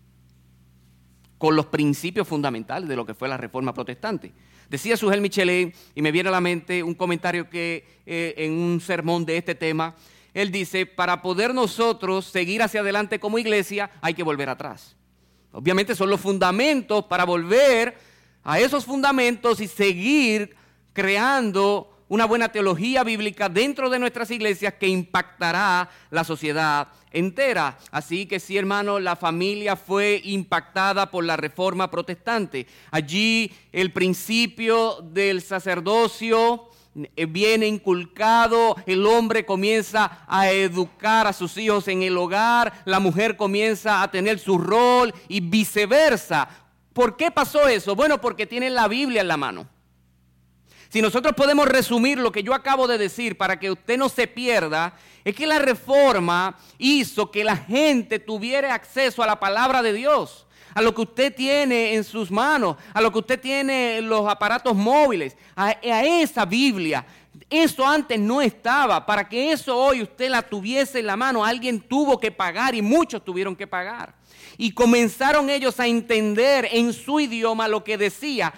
con 1.37 1.57
los 1.57 1.67
principios 1.67 2.29
fundamentales 2.29 2.89
de 2.89 2.97
lo 2.97 3.05
que 3.05 3.15
fue 3.15 3.29
la 3.29 3.37
reforma 3.37 3.75
protestante. 3.75 4.33
Decía 4.71 4.97
Sujel 4.97 5.21
Michelet, 5.21 5.77
y 5.95 6.01
me 6.01 6.13
viene 6.13 6.29
a 6.29 6.33
la 6.33 6.41
mente 6.41 6.83
un 6.83 6.95
comentario 6.95 7.51
que 7.51 8.01
eh, 8.07 8.35
en 8.39 8.53
un 8.53 8.81
sermón 8.81 9.27
de 9.27 9.37
este 9.37 9.55
tema, 9.55 9.97
él 10.33 10.53
dice, 10.53 10.87
para 10.87 11.21
poder 11.21 11.53
nosotros 11.53 12.27
seguir 12.27 12.63
hacia 12.63 12.81
adelante 12.81 13.19
como 13.19 13.39
iglesia 13.39 13.91
hay 14.01 14.15
que 14.15 14.23
volver 14.23 14.49
atrás. 14.49 14.97
Obviamente 15.53 15.95
son 15.95 16.11
los 16.11 16.21
fundamentos 16.21 17.05
para 17.05 17.25
volver 17.25 17.97
a 18.43 18.59
esos 18.59 18.85
fundamentos 18.85 19.61
y 19.61 19.69
seguir 19.69 20.57
creando 20.93 21.89
una 22.09 22.27
buena 22.27 22.51
teología 22.51 23.05
bíblica 23.05 23.49
dentro 23.49 23.89
de 23.89 23.99
nuestras 23.99 24.31
iglesias 24.31 24.75
que 24.75 24.87
impactará 24.87 25.89
la 26.11 26.25
sociedad 26.25 26.89
entera. 27.11 27.79
Así 27.91 28.27
que 28.27 28.39
sí, 28.39 28.59
hermano, 28.59 29.01
la 29.01 29.17
familia 29.17 29.77
fue 29.77 30.21
impactada 30.25 31.11
por 31.11 31.25
la 31.25 31.39
reforma 31.39 31.91
protestante. 31.91 32.67
Allí 32.91 33.51
el 33.73 33.93
principio 33.93 34.99
del 35.03 35.41
sacerdocio 35.41 36.69
viene 36.95 37.67
inculcado, 37.67 38.77
el 38.87 39.07
hombre 39.07 39.47
comienza 39.47 40.25
a 40.27 40.51
educar 40.51 41.27
a 41.27 41.33
sus 41.33 41.57
hijos 41.57 41.89
en 41.89 42.03
el 42.03 42.17
hogar, 42.17 42.83
la 42.85 43.01
mujer 43.01 43.37
comienza 43.37 44.03
a 44.03 44.11
tener 44.11 44.39
su 44.39 44.59
rol 44.59 45.15
y 45.29 45.41
viceversa. 45.41 46.49
¿Por 46.93 47.17
qué 47.17 47.31
pasó 47.31 47.69
eso? 47.69 47.95
Bueno, 47.95 48.21
porque 48.21 48.47
tienen 48.47 48.75
la 48.75 48.89
Biblia 48.89 49.23
en 49.23 49.29
la 49.29 49.37
mano. 49.37 49.67
Si 50.91 51.01
nosotros 51.01 51.33
podemos 51.35 51.67
resumir 51.67 52.19
lo 52.19 52.33
que 52.33 52.43
yo 52.43 52.53
acabo 52.53 52.87
de 52.87 52.99
decir 52.99 53.39
para 53.39 53.59
que 53.59 53.71
usted 53.71 53.97
no 53.97 54.11
se 54.11 54.27
pierda, 54.27 54.95
es 55.25 55.35
que 55.35 55.47
la 55.47 55.59
reforma 55.59 56.59
hizo 56.77 57.31
que 57.31 57.45
la 57.45 57.57
gente 57.57 58.19
tuviera 58.19 58.75
acceso 58.75 59.23
a 59.23 59.27
la 59.27 59.41
palabra 59.41 59.81
de 59.81 59.95
Dios 59.95 60.47
a 60.75 60.81
lo 60.81 60.95
que 60.95 61.03
usted 61.03 61.35
tiene 61.35 61.95
en 61.95 62.05
sus 62.05 62.31
manos, 62.31 62.77
a 62.93 63.01
lo 63.01 63.13
que 63.13 63.19
usted 63.19 63.41
tiene 63.41 63.99
en 63.99 64.09
los 64.09 64.29
aparatos 64.29 64.75
móviles, 64.75 65.37
a, 65.57 65.73
esa 65.73 66.45
Biblia. 66.45 67.05
Eso 67.49 67.87
antes 67.87 68.19
no 68.19 68.41
estaba. 68.41 69.05
Para 69.05 69.29
que 69.29 69.53
eso 69.53 69.77
hoy 69.77 70.03
usted 70.03 70.31
la 70.31 70.43
tuviese 70.43 71.01
en 71.01 71.07
la 71.07 71.17
mano, 71.17 71.45
alguien 71.45 71.81
tuvo 71.81 72.19
que 72.19 72.31
pagar 72.31 72.75
y 72.75 72.83
muchos 72.83 73.25
tuvieron 73.25 73.57
que 73.57 73.67
pagar. 73.67 74.15
Y 74.57 74.73
comenzaron 74.73 75.51
ellos 75.51 75.81
a 75.81 75.87
entender 75.87 76.69
en 76.71 76.93
su 76.93 77.21
idioma 77.21 77.69
lo 77.69 77.85
que 77.85 77.99
decía. 77.99 78.53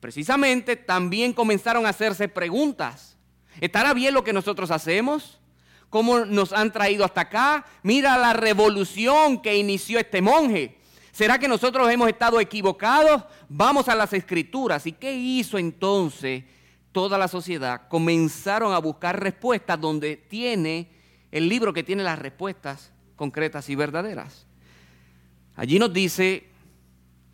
Precisamente 0.00 0.76
también 0.76 1.32
comenzaron 1.32 1.86
a 1.86 1.90
hacerse 1.90 2.28
preguntas. 2.28 3.16
¿Estará 3.60 3.94
bien 3.94 4.14
lo 4.14 4.22
que 4.22 4.32
nosotros 4.32 4.70
hacemos? 4.70 5.40
¿Cómo 5.88 6.24
nos 6.24 6.52
han 6.52 6.72
traído 6.72 7.04
hasta 7.04 7.22
acá? 7.22 7.64
Mira 7.82 8.18
la 8.18 8.32
revolución 8.32 9.40
que 9.40 9.56
inició 9.56 9.98
este 9.98 10.20
monje. 10.20 10.75
¿Será 11.16 11.38
que 11.38 11.48
nosotros 11.48 11.90
hemos 11.90 12.10
estado 12.10 12.38
equivocados? 12.38 13.24
Vamos 13.48 13.88
a 13.88 13.94
las 13.94 14.12
escrituras. 14.12 14.86
¿Y 14.86 14.92
qué 14.92 15.14
hizo 15.14 15.56
entonces 15.56 16.44
toda 16.92 17.16
la 17.16 17.26
sociedad? 17.26 17.88
Comenzaron 17.88 18.74
a 18.74 18.78
buscar 18.80 19.18
respuestas 19.18 19.80
donde 19.80 20.18
tiene 20.18 20.90
el 21.32 21.48
libro 21.48 21.72
que 21.72 21.82
tiene 21.82 22.02
las 22.02 22.18
respuestas 22.18 22.92
concretas 23.16 23.70
y 23.70 23.74
verdaderas. 23.74 24.46
Allí 25.54 25.78
nos 25.78 25.90
dice 25.90 26.50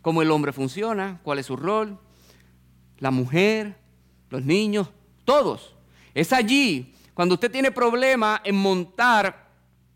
cómo 0.01 0.21
el 0.21 0.31
hombre 0.31 0.53
funciona, 0.53 1.19
cuál 1.21 1.39
es 1.39 1.47
su 1.47 1.57
rol, 1.57 1.99
la 2.99 3.11
mujer, 3.11 3.75
los 4.29 4.45
niños, 4.45 4.91
todos. 5.25 5.75
Es 6.13 6.31
allí, 6.31 6.95
cuando 7.13 7.35
usted 7.35 7.51
tiene 7.51 7.69
problema 7.69 8.39
en 8.45 8.55
montar 8.55 9.49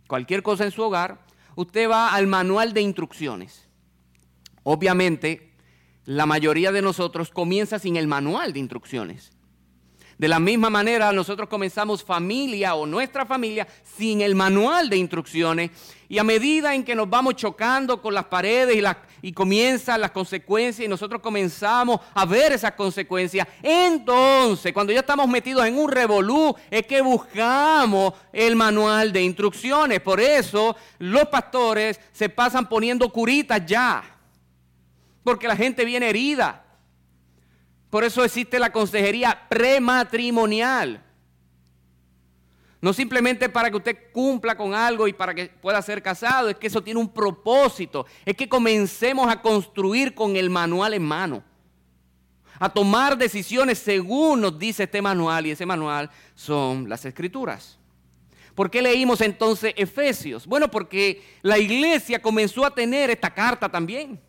cualquier 0.07 0.43
cosa 0.43 0.65
en 0.65 0.71
su 0.71 0.81
hogar, 0.83 1.19
usted 1.55 1.89
va 1.89 2.13
al 2.13 2.27
manual 2.27 2.73
de 2.73 2.81
instrucciones. 2.81 3.66
Obviamente, 4.69 5.53
la 6.03 6.25
mayoría 6.25 6.73
de 6.73 6.81
nosotros 6.81 7.29
comienza 7.29 7.79
sin 7.79 7.95
el 7.95 8.05
manual 8.05 8.51
de 8.51 8.59
instrucciones. 8.59 9.31
De 10.17 10.27
la 10.27 10.41
misma 10.41 10.69
manera, 10.69 11.13
nosotros 11.13 11.47
comenzamos 11.47 12.03
familia 12.03 12.75
o 12.75 12.85
nuestra 12.85 13.25
familia 13.25 13.65
sin 13.97 14.19
el 14.19 14.35
manual 14.35 14.89
de 14.89 14.97
instrucciones 14.97 15.71
y 16.09 16.17
a 16.17 16.25
medida 16.25 16.75
en 16.75 16.83
que 16.83 16.95
nos 16.95 17.09
vamos 17.09 17.35
chocando 17.35 18.01
con 18.01 18.13
las 18.13 18.25
paredes 18.25 18.75
y, 18.75 19.27
y 19.29 19.31
comienzan 19.31 20.01
las 20.01 20.11
consecuencias 20.11 20.85
y 20.85 20.89
nosotros 20.89 21.21
comenzamos 21.21 22.01
a 22.13 22.25
ver 22.25 22.51
esas 22.51 22.73
consecuencias, 22.73 23.47
entonces 23.63 24.73
cuando 24.73 24.91
ya 24.91 24.99
estamos 24.99 25.29
metidos 25.29 25.65
en 25.65 25.77
un 25.77 25.89
revolú 25.89 26.53
es 26.69 26.85
que 26.85 26.99
buscamos 26.99 28.15
el 28.33 28.57
manual 28.57 29.13
de 29.13 29.23
instrucciones. 29.23 30.01
Por 30.01 30.19
eso 30.19 30.75
los 30.99 31.25
pastores 31.29 32.01
se 32.11 32.27
pasan 32.27 32.67
poniendo 32.67 33.07
curitas 33.13 33.65
ya 33.65 34.16
porque 35.27 35.49
la 35.49 35.57
gente 35.57 35.83
viene 35.83 36.07
herida. 36.07 36.63
Por 37.89 38.05
eso 38.05 38.23
existe 38.23 38.59
la 38.59 38.71
consejería 38.71 39.45
prematrimonial. 39.49 41.03
No 42.79 42.93
simplemente 42.93 43.49
para 43.49 43.69
que 43.69 43.75
usted 43.75 43.97
cumpla 44.13 44.55
con 44.55 44.73
algo 44.73 45.05
y 45.05 45.11
para 45.11 45.35
que 45.35 45.47
pueda 45.47 45.81
ser 45.81 46.01
casado, 46.01 46.47
es 46.47 46.55
que 46.55 46.67
eso 46.67 46.81
tiene 46.81 47.01
un 47.01 47.09
propósito. 47.09 48.05
Es 48.23 48.37
que 48.37 48.47
comencemos 48.47 49.29
a 49.29 49.41
construir 49.41 50.15
con 50.15 50.37
el 50.37 50.49
manual 50.49 50.93
en 50.93 51.03
mano. 51.03 51.43
A 52.57 52.69
tomar 52.69 53.17
decisiones 53.17 53.79
según 53.79 54.39
nos 54.39 54.57
dice 54.57 54.83
este 54.83 55.01
manual 55.01 55.45
y 55.45 55.51
ese 55.51 55.65
manual 55.65 56.09
son 56.35 56.87
las 56.87 57.03
escrituras. 57.03 57.77
¿Por 58.55 58.71
qué 58.71 58.81
leímos 58.81 59.19
entonces 59.19 59.73
Efesios? 59.75 60.47
Bueno, 60.47 60.71
porque 60.71 61.21
la 61.41 61.57
iglesia 61.57 62.21
comenzó 62.21 62.65
a 62.65 62.73
tener 62.73 63.09
esta 63.09 63.29
carta 63.33 63.67
también. 63.67 64.25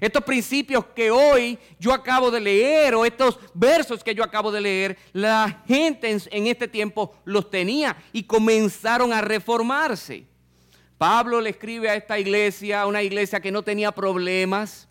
Estos 0.00 0.22
principios 0.24 0.84
que 0.94 1.10
hoy 1.10 1.58
yo 1.78 1.92
acabo 1.92 2.30
de 2.30 2.40
leer 2.40 2.94
o 2.94 3.04
estos 3.04 3.38
versos 3.54 4.04
que 4.04 4.14
yo 4.14 4.22
acabo 4.22 4.52
de 4.52 4.60
leer, 4.60 4.98
la 5.12 5.62
gente 5.66 6.10
en, 6.10 6.46
este 6.46 6.68
tiempo 6.68 7.14
los 7.24 7.50
tenía 7.50 7.96
y 8.12 8.24
comenzaron 8.24 9.12
a 9.12 9.20
reformarse. 9.20 10.26
Pablo 10.98 11.40
le 11.40 11.50
escribe 11.50 11.90
a 11.90 11.94
esta 11.94 12.18
iglesia, 12.18 12.86
una 12.86 13.02
iglesia 13.02 13.40
que 13.40 13.52
no 13.52 13.62
tenía 13.62 13.92
problemas, 13.92 14.88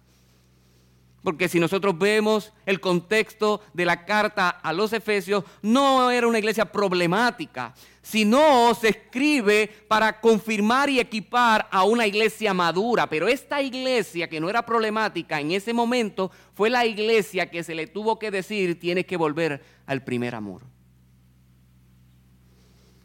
porque 1.26 1.50
si 1.50 1.60
nosotros 1.60 1.98
vemos 1.98 2.54
el 2.68 2.80
contexto 2.80 3.60
de 3.74 3.84
la 3.84 4.06
carta 4.06 4.48
a 4.50 4.72
los 4.72 4.94
Efesios, 4.94 5.44
no 5.64 6.12
era 6.12 6.28
una 6.28 6.38
iglesia 6.38 6.72
problemática, 6.72 7.74
sino 8.04 8.74
se 8.76 8.90
escribe 8.90 9.68
para 9.88 10.22
confirmar 10.22 10.88
y 10.92 11.00
equipar 11.00 11.68
a 11.72 11.84
una 11.84 12.06
iglesia 12.06 12.54
madura. 12.54 13.10
Pero 13.10 13.28
esta 13.28 13.60
iglesia 13.60 14.30
que 14.30 14.40
no 14.40 14.52
era 14.52 14.68
problemática 14.68 15.42
en 15.42 15.52
ese 15.52 15.74
momento 15.74 16.32
fue 16.54 16.70
la 16.70 16.86
iglesia 16.86 17.50
que 17.50 17.64
se 17.64 17.74
le 17.74 17.88
tuvo 17.88 18.20
que 18.20 18.30
decir 18.30 18.80
tiene 18.80 19.04
que 19.06 19.18
volver 19.18 19.64
al 19.88 20.04
primer 20.04 20.36
amor. 20.36 20.62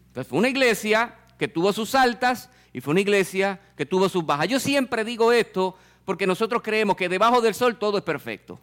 Entonces 0.08 0.28
fue 0.28 0.38
una 0.38 0.50
iglesia 0.50 1.16
que 1.38 1.48
tuvo 1.48 1.72
sus 1.72 1.94
altas 1.94 2.50
y 2.74 2.82
fue 2.82 2.92
una 2.92 3.00
iglesia 3.00 3.58
que 3.76 3.86
tuvo 3.86 4.10
sus 4.10 4.26
bajas. 4.26 4.46
Yo 4.46 4.60
siempre 4.60 5.04
digo 5.04 5.32
esto 5.32 5.74
porque 6.10 6.26
nosotros 6.26 6.60
creemos 6.60 6.96
que 6.96 7.08
debajo 7.08 7.40
del 7.40 7.54
sol 7.54 7.78
todo 7.78 7.96
es 7.96 8.02
perfecto. 8.02 8.58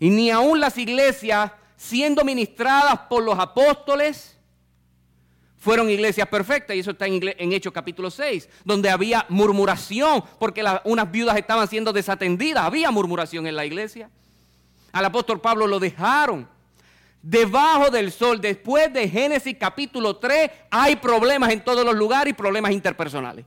Y 0.00 0.10
ni 0.10 0.28
aún 0.28 0.58
las 0.58 0.76
iglesias 0.76 1.52
siendo 1.76 2.24
ministradas 2.24 2.98
por 3.08 3.22
los 3.22 3.38
apóstoles 3.38 4.36
fueron 5.58 5.88
iglesias 5.88 6.26
perfectas, 6.26 6.74
y 6.74 6.80
eso 6.80 6.90
está 6.90 7.06
en, 7.06 7.52
Hechos 7.52 7.72
capítulo 7.72 8.10
6, 8.10 8.48
donde 8.64 8.90
había 8.90 9.24
murmuración, 9.28 10.24
porque 10.40 10.64
unas 10.82 11.12
viudas 11.12 11.36
estaban 11.36 11.68
siendo 11.68 11.92
desatendidas, 11.92 12.64
había 12.64 12.90
murmuración 12.90 13.46
en 13.46 13.54
la 13.54 13.64
iglesia. 13.64 14.10
Al 14.90 15.04
apóstol 15.04 15.40
Pablo 15.40 15.68
lo 15.68 15.78
dejaron. 15.78 16.48
Debajo 17.22 17.88
del 17.88 18.10
sol, 18.10 18.40
después 18.40 18.92
de 18.92 19.08
Génesis 19.08 19.56
capítulo 19.60 20.16
3, 20.16 20.50
hay 20.72 20.96
problemas 20.96 21.52
en 21.52 21.62
todos 21.62 21.84
los 21.84 21.94
lugares 21.94 22.32
y 22.32 22.34
problemas 22.34 22.72
interpersonales. 22.72 23.44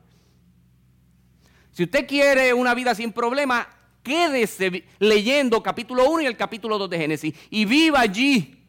Si 1.75 1.83
usted 1.83 2.07
quiere 2.07 2.53
una 2.53 2.73
vida 2.73 2.95
sin 2.95 3.11
problema, 3.11 3.67
quédese 4.01 4.85
leyendo 4.97 5.61
capítulo 5.61 6.09
1 6.09 6.21
y 6.21 6.25
el 6.25 6.37
capítulo 6.37 6.77
2 6.77 6.89
de 6.89 6.97
Génesis 6.97 7.35
y 7.49 7.65
viva 7.65 7.99
allí 7.99 8.63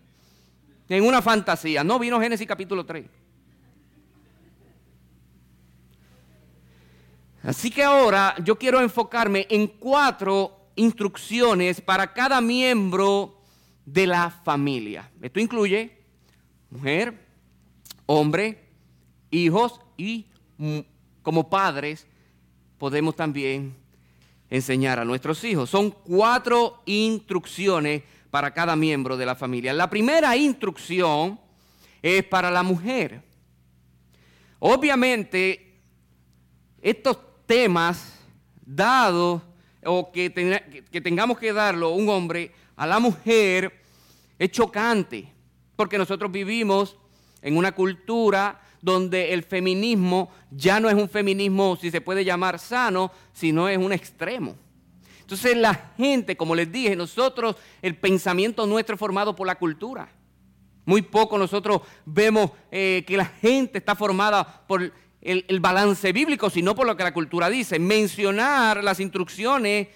en 0.88 1.04
una 1.04 1.22
fantasía. 1.22 1.84
No 1.84 2.00
vino 2.00 2.20
Génesis 2.20 2.48
capítulo 2.48 2.84
3. 2.84 3.06
Así 7.44 7.70
que 7.70 7.84
ahora 7.84 8.34
yo 8.42 8.58
quiero 8.58 8.80
enfocarme 8.80 9.46
en 9.50 9.68
cuatro 9.68 10.70
instrucciones 10.74 11.80
para 11.80 12.12
cada 12.12 12.40
miembro 12.40 13.40
de 13.84 14.08
la 14.08 14.30
familia. 14.30 15.08
Esto 15.22 15.38
incluye 15.38 15.96
mujer, 16.70 17.24
hombre, 18.06 18.64
hijos 19.30 19.80
y 19.96 20.26
mm, 20.58 20.80
como 21.22 21.48
padres 21.48 22.04
podemos 22.78 23.16
también 23.16 23.74
enseñar 24.50 24.98
a 24.98 25.04
nuestros 25.04 25.42
hijos. 25.44 25.70
Son 25.70 25.90
cuatro 25.90 26.82
instrucciones 26.86 28.02
para 28.30 28.52
cada 28.52 28.76
miembro 28.76 29.16
de 29.16 29.26
la 29.26 29.34
familia. 29.34 29.72
La 29.72 29.90
primera 29.90 30.36
instrucción 30.36 31.40
es 32.02 32.24
para 32.24 32.50
la 32.50 32.62
mujer. 32.62 33.22
Obviamente, 34.58 35.80
estos 36.80 37.18
temas 37.46 38.18
dados 38.64 39.42
o 39.84 40.10
que, 40.10 40.30
tengamos 40.30 41.38
que 41.38 41.52
darlo 41.52 41.90
un 41.90 42.08
hombre 42.08 42.52
a 42.76 42.86
la 42.86 42.98
mujer 42.98 43.72
es 44.38 44.50
chocante, 44.50 45.32
porque 45.76 45.98
nosotros 45.98 46.30
vivimos 46.30 46.96
en 47.42 47.56
una 47.56 47.72
cultura 47.72 48.60
donde 48.86 49.34
el 49.34 49.42
feminismo 49.42 50.30
ya 50.48 50.78
no 50.78 50.88
es 50.88 50.94
un 50.94 51.08
feminismo, 51.08 51.76
si 51.76 51.90
se 51.90 52.00
puede 52.00 52.24
llamar 52.24 52.60
sano, 52.60 53.10
sino 53.32 53.68
es 53.68 53.76
un 53.76 53.92
extremo. 53.92 54.54
Entonces 55.22 55.56
la 55.56 55.90
gente, 55.96 56.36
como 56.36 56.54
les 56.54 56.70
dije, 56.70 56.94
nosotros, 56.94 57.56
el 57.82 57.96
pensamiento 57.96 58.64
nuestro 58.64 58.94
es 58.94 59.00
formado 59.00 59.34
por 59.34 59.44
la 59.44 59.56
cultura. 59.56 60.08
Muy 60.84 61.02
poco 61.02 61.36
nosotros 61.36 61.80
vemos 62.04 62.52
eh, 62.70 63.02
que 63.08 63.16
la 63.16 63.24
gente 63.24 63.78
está 63.78 63.96
formada 63.96 64.62
por 64.68 64.92
el, 65.20 65.60
balance 65.60 66.12
bíblico, 66.12 66.48
sino 66.48 66.76
por 66.76 66.86
lo 66.86 66.96
que 66.96 67.02
la 67.02 67.12
cultura 67.12 67.50
dice. 67.50 67.80
Mencionar 67.80 68.84
las 68.84 69.00
instrucciones 69.00 69.88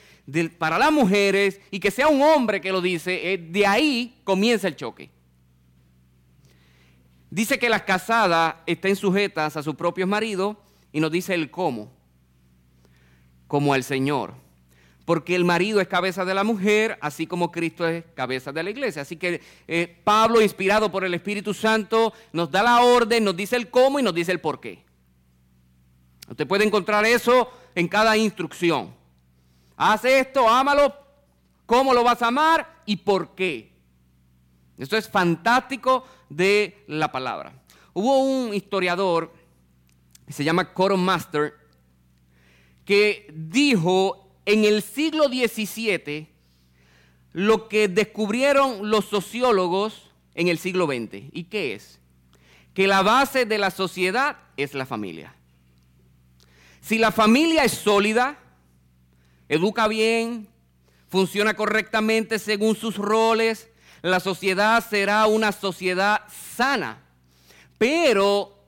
para 0.58 0.80
las 0.80 0.90
mujeres 0.90 1.60
y 1.70 1.78
que 1.78 1.92
sea 1.92 2.08
un 2.08 2.22
hombre 2.22 2.60
que 2.60 2.72
lo 2.72 2.80
dice, 2.80 3.34
eh, 3.34 3.38
de 3.38 3.64
ahí 3.68 4.20
comienza 4.24 4.66
el 4.66 4.74
choque. 4.74 5.10
Dice 7.30 7.58
que 7.60 7.68
las 7.68 7.82
casadas 7.82 8.56
estén 8.66 8.96
sujetas 8.96 9.56
a 9.56 9.62
sus 9.62 9.76
propios 9.76 10.08
maridos 10.08 10.56
y 10.92 10.98
nos 10.98 11.12
dice 11.12 11.32
el 11.32 11.50
cómo, 11.50 11.92
como 13.46 13.72
al 13.72 13.84
Señor. 13.84 14.34
Porque 15.04 15.34
el 15.36 15.44
marido 15.44 15.80
es 15.80 15.88
cabeza 15.88 16.24
de 16.24 16.34
la 16.34 16.44
mujer, 16.44 16.98
así 17.00 17.26
como 17.26 17.50
Cristo 17.52 17.86
es 17.86 18.04
cabeza 18.14 18.52
de 18.52 18.62
la 18.62 18.70
iglesia. 18.70 19.02
Así 19.02 19.16
que 19.16 19.40
eh, 19.68 20.00
Pablo, 20.04 20.42
inspirado 20.42 20.90
por 20.90 21.04
el 21.04 21.14
Espíritu 21.14 21.54
Santo, 21.54 22.12
nos 22.32 22.50
da 22.50 22.62
la 22.62 22.82
orden, 22.82 23.24
nos 23.24 23.36
dice 23.36 23.56
el 23.56 23.70
cómo 23.70 24.00
y 24.00 24.02
nos 24.02 24.14
dice 24.14 24.32
el 24.32 24.40
por 24.40 24.60
qué. 24.60 24.84
Usted 26.28 26.46
puede 26.46 26.64
encontrar 26.64 27.04
eso 27.04 27.50
en 27.74 27.88
cada 27.88 28.16
instrucción. 28.16 28.94
Haz 29.76 30.04
esto, 30.04 30.48
ámalo, 30.48 30.94
cómo 31.64 31.94
lo 31.94 32.04
vas 32.04 32.22
a 32.22 32.28
amar 32.28 32.82
y 32.86 32.96
por 32.96 33.34
qué. 33.34 33.69
Esto 34.80 34.96
es 34.96 35.08
fantástico 35.08 36.04
de 36.28 36.82
la 36.88 37.12
palabra. 37.12 37.52
Hubo 37.92 38.18
un 38.18 38.54
historiador 38.54 39.32
se 40.30 40.44
llama 40.44 40.72
Coron 40.72 41.04
Master 41.04 41.54
que 42.84 43.30
dijo 43.34 44.32
en 44.46 44.64
el 44.64 44.82
siglo 44.82 45.24
XVII 45.24 46.28
lo 47.32 47.68
que 47.68 47.88
descubrieron 47.88 48.90
los 48.90 49.04
sociólogos 49.04 50.10
en 50.34 50.48
el 50.48 50.58
siglo 50.58 50.86
XX. 50.86 51.24
¿Y 51.32 51.44
qué 51.44 51.74
es? 51.74 52.00
Que 52.74 52.86
la 52.86 53.02
base 53.02 53.44
de 53.44 53.58
la 53.58 53.70
sociedad 53.70 54.38
es 54.56 54.74
la 54.74 54.86
familia. 54.86 55.34
Si 56.80 56.98
la 56.98 57.12
familia 57.12 57.64
es 57.64 57.72
sólida, 57.72 58.38
educa 59.48 59.86
bien, 59.86 60.48
funciona 61.08 61.54
correctamente 61.54 62.38
según 62.38 62.74
sus 62.74 62.96
roles, 62.96 63.68
la 64.02 64.20
sociedad 64.20 64.84
será 64.88 65.26
una 65.26 65.52
sociedad 65.52 66.22
sana. 66.28 66.98
Pero 67.78 68.58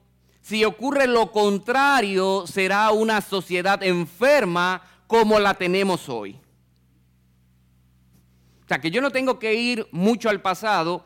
si 0.41 0.65
ocurre 0.65 1.07
lo 1.07 1.31
contrario, 1.31 2.47
será 2.47 2.91
una 2.91 3.21
sociedad 3.21 3.83
enferma 3.83 4.83
como 5.07 5.39
la 5.39 5.55
tenemos 5.55 6.09
hoy. 6.09 6.39
O 8.65 8.69
sea, 8.69 8.81
que 8.81 8.91
yo 8.91 9.01
no 9.01 9.11
tengo 9.11 9.39
que 9.39 9.55
ir 9.55 9.87
mucho 9.91 10.29
al 10.29 10.41
pasado 10.41 11.05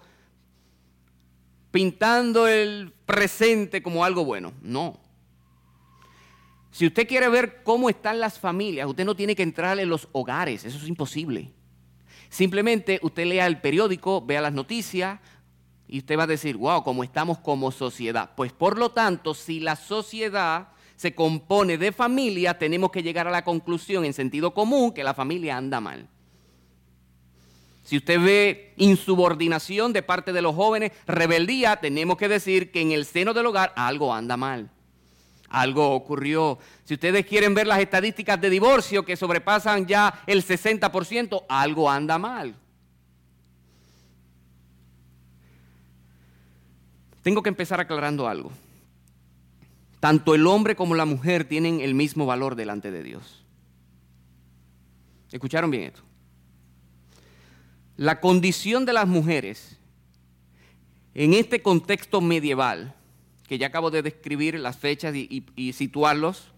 pintando 1.71 2.47
el 2.47 2.93
presente 3.05 3.83
como 3.83 4.05
algo 4.05 4.25
bueno. 4.25 4.53
No. 4.63 5.01
Si 6.71 6.87
usted 6.87 7.09
quiere 7.09 7.29
ver 7.29 7.63
cómo 7.63 7.89
están 7.89 8.21
las 8.21 8.39
familias, 8.39 8.87
usted 8.87 9.05
no 9.05 9.17
tiene 9.17 9.35
que 9.35 9.43
entrar 9.43 9.79
en 9.79 9.89
los 9.89 10.09
hogares, 10.13 10.65
eso 10.65 10.79
es 10.79 10.89
imposible. 10.89 11.53
Simplemente 12.29 12.99
usted 13.03 13.27
lea 13.27 13.47
el 13.47 13.61
periódico, 13.61 14.25
vea 14.25 14.41
las 14.41 14.53
noticias 14.53 15.21
y 15.89 15.99
usted 15.99 16.19
va 16.19 16.25
a 16.25 16.29
decir, 16.29 16.57
wow, 16.57 16.83
¿cómo 16.83 17.05
estamos 17.05 17.39
como 17.39 17.71
sociedad? 17.71 18.31
Pues 18.37 18.53
por 18.53 18.79
lo 18.79 18.91
tanto, 18.91 19.35
si 19.35 19.61
la 19.61 19.77
sociedad 19.77 20.69
se 20.97 21.15
compone 21.15 21.79
de 21.79 21.93
familia, 21.93 22.59
tenemos 22.59 22.91
que 22.91 23.03
llegar 23.03 23.29
a 23.29 23.31
la 23.31 23.45
conclusión 23.45 24.05
en 24.05 24.13
sentido 24.13 24.55
común 24.55 24.93
que 24.93 25.05
la 25.05 25.15
familia 25.15 25.57
anda 25.57 25.81
mal. 25.81 26.09
Si 27.85 27.99
usted 27.99 28.21
ve 28.21 28.75
insubordinación 28.79 29.93
de 29.93 30.03
parte 30.03 30.33
de 30.33 30.43
los 30.43 30.57
jóvenes, 30.57 30.91
rebeldía, 31.07 31.77
tenemos 31.77 32.17
que 32.17 32.29
decir 32.29 32.73
que 32.73 32.81
en 32.81 32.91
el 32.91 33.05
seno 33.05 33.33
del 33.33 33.47
hogar 33.47 33.73
algo 33.77 34.13
anda 34.13 34.37
mal 34.37 34.71
algo 35.57 35.95
ocurrió. 35.95 36.59
Si 36.85 36.95
ustedes 36.95 37.25
quieren 37.25 37.55
ver 37.55 37.67
las 37.67 37.81
estadísticas 37.81 38.39
de 38.41 38.51
divorcio 38.51 39.05
que 39.05 39.17
sobrepasan 39.17 39.87
ya 39.87 40.23
el 40.27 40.45
60%, 40.45 41.45
algo 41.49 41.91
anda 41.91 42.19
mal. 42.19 42.55
Tengo 47.23 47.43
que 47.43 47.49
empezar 47.49 47.81
aclarando 47.81 48.29
algo. 48.29 48.53
Tanto 49.99 50.35
el 50.35 50.47
hombre 50.47 50.77
como 50.77 50.95
la 50.95 51.07
mujer 51.07 51.49
tienen 51.49 51.81
el 51.81 51.95
mismo 51.95 52.27
valor 52.27 52.55
delante 52.55 52.91
de 52.91 53.03
Dios. 53.03 53.43
¿Escucharon 55.33 55.71
bien 55.71 55.85
esto? 55.85 56.03
La 57.97 58.21
condición 58.21 58.85
de 58.85 58.93
las 58.93 59.09
mujeres 59.09 59.79
en 61.15 61.33
este 61.33 61.63
contexto 61.63 62.21
medieval, 62.21 62.95
que 63.47 63.59
ya 63.59 63.69
acabo 63.69 63.91
de 63.91 64.03
describir 64.03 64.59
las 64.59 64.77
fechas 64.77 65.15
y, 65.15 65.73
situarlos, 65.73 66.53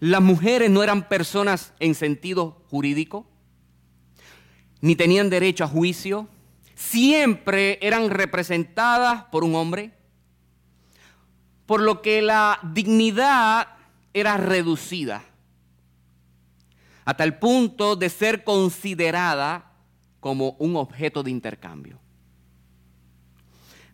las 0.00 0.22
mujeres 0.22 0.70
no 0.70 0.82
eran 0.82 1.08
personas 1.08 1.72
en 1.80 1.94
sentido 1.94 2.62
jurídico, 2.70 3.26
ni 4.80 4.96
tenían 4.96 5.28
derecho 5.28 5.64
a 5.64 5.68
juicio, 5.68 6.28
siempre 6.74 7.78
eran 7.82 8.10
representadas 8.10 9.24
por 9.24 9.44
un 9.44 9.54
hombre, 9.54 9.92
por 11.66 11.82
lo 11.82 12.00
que 12.00 12.22
la 12.22 12.60
dignidad 12.62 13.68
era 14.14 14.36
reducida 14.36 15.24
hasta 17.04 17.24
el 17.24 17.38
punto 17.38 17.96
de 17.96 18.10
ser 18.10 18.44
considerada 18.44 19.72
como 20.20 20.56
un 20.58 20.76
objeto 20.76 21.22
de 21.22 21.30
intercambio. 21.30 21.98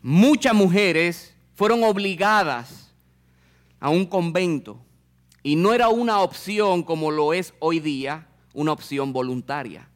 Muchas 0.03 0.53
mujeres 0.53 1.34
fueron 1.55 1.85
obligadas 1.85 2.95
a 3.81 3.89
un 3.91 4.07
convento 4.07 4.85
y 5.43 5.57
no 5.57 5.75
era 5.75 5.89
una 5.89 6.21
opción 6.21 6.83
como 6.83 7.11
lo 7.11 7.35
es 7.35 7.55
hoy 7.59 7.81
día, 7.81 8.29
una 8.55 8.73
opción 8.73 9.13
voluntaria. 9.13 9.89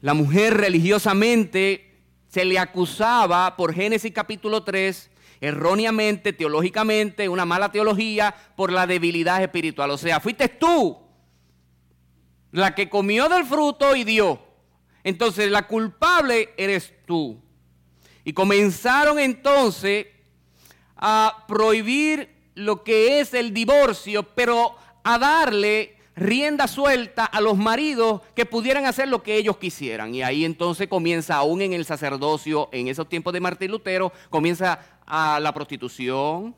La 0.00 0.14
mujer 0.14 0.54
religiosamente 0.56 2.00
se 2.28 2.44
le 2.44 2.58
acusaba 2.58 3.54
por 3.56 3.74
Génesis 3.74 4.12
capítulo 4.12 4.62
3, 4.64 5.10
erróneamente, 5.42 6.32
teológicamente, 6.32 7.28
una 7.28 7.44
mala 7.44 7.70
teología, 7.70 8.34
por 8.56 8.72
la 8.72 8.86
debilidad 8.86 9.42
espiritual. 9.42 9.90
O 9.90 9.98
sea, 9.98 10.18
fuiste 10.20 10.48
tú 10.48 10.98
la 12.52 12.74
que 12.74 12.88
comió 12.88 13.28
del 13.28 13.44
fruto 13.44 13.94
y 13.94 14.04
dio. 14.04 14.40
Entonces 15.04 15.50
la 15.50 15.66
culpable 15.66 16.50
eres 16.56 16.94
tú. 17.06 17.41
Y 18.24 18.32
comenzaron 18.32 19.18
entonces 19.18 20.06
a 20.96 21.44
prohibir 21.48 22.28
lo 22.54 22.84
que 22.84 23.20
es 23.20 23.34
el 23.34 23.52
divorcio, 23.52 24.22
pero 24.22 24.76
a 25.02 25.18
darle 25.18 25.96
rienda 26.14 26.68
suelta 26.68 27.24
a 27.24 27.40
los 27.40 27.56
maridos 27.56 28.20
que 28.34 28.46
pudieran 28.46 28.86
hacer 28.86 29.08
lo 29.08 29.22
que 29.22 29.36
ellos 29.36 29.56
quisieran. 29.56 30.14
Y 30.14 30.22
ahí 30.22 30.44
entonces 30.44 30.88
comienza, 30.88 31.36
aún 31.36 31.62
en 31.62 31.72
el 31.72 31.84
sacerdocio, 31.84 32.68
en 32.72 32.88
esos 32.88 33.08
tiempos 33.08 33.32
de 33.32 33.40
Martín 33.40 33.70
Lutero, 33.70 34.12
comienza 34.30 34.78
a 35.06 35.40
la 35.40 35.52
prostitución. 35.52 36.54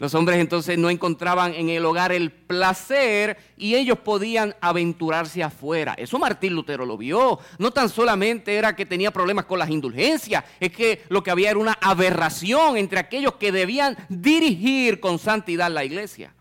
Los 0.00 0.14
hombres 0.14 0.40
entonces 0.40 0.76
no 0.76 0.90
encontraban 0.90 1.54
en 1.54 1.68
el 1.68 1.84
hogar 1.84 2.10
el 2.10 2.32
placer 2.32 3.36
y 3.56 3.76
ellos 3.76 3.98
podían 3.98 4.56
aventurarse 4.60 5.44
afuera. 5.44 5.94
Eso 5.96 6.18
Martín 6.18 6.54
Lutero 6.54 6.84
lo 6.84 6.96
vio. 6.96 7.38
No 7.58 7.70
tan 7.70 7.88
solamente 7.88 8.56
era 8.56 8.74
que 8.74 8.86
tenía 8.86 9.12
problemas 9.12 9.44
con 9.44 9.60
las 9.60 9.70
indulgencias, 9.70 10.42
es 10.58 10.72
que 10.72 11.04
lo 11.08 11.22
que 11.22 11.30
había 11.30 11.50
era 11.50 11.58
una 11.60 11.78
aberración 11.80 12.76
entre 12.76 12.98
aquellos 12.98 13.34
que 13.34 13.52
debían 13.52 13.96
dirigir 14.08 14.98
con 14.98 15.20
santidad 15.20 15.70
la 15.70 15.84
iglesia. 15.84 16.34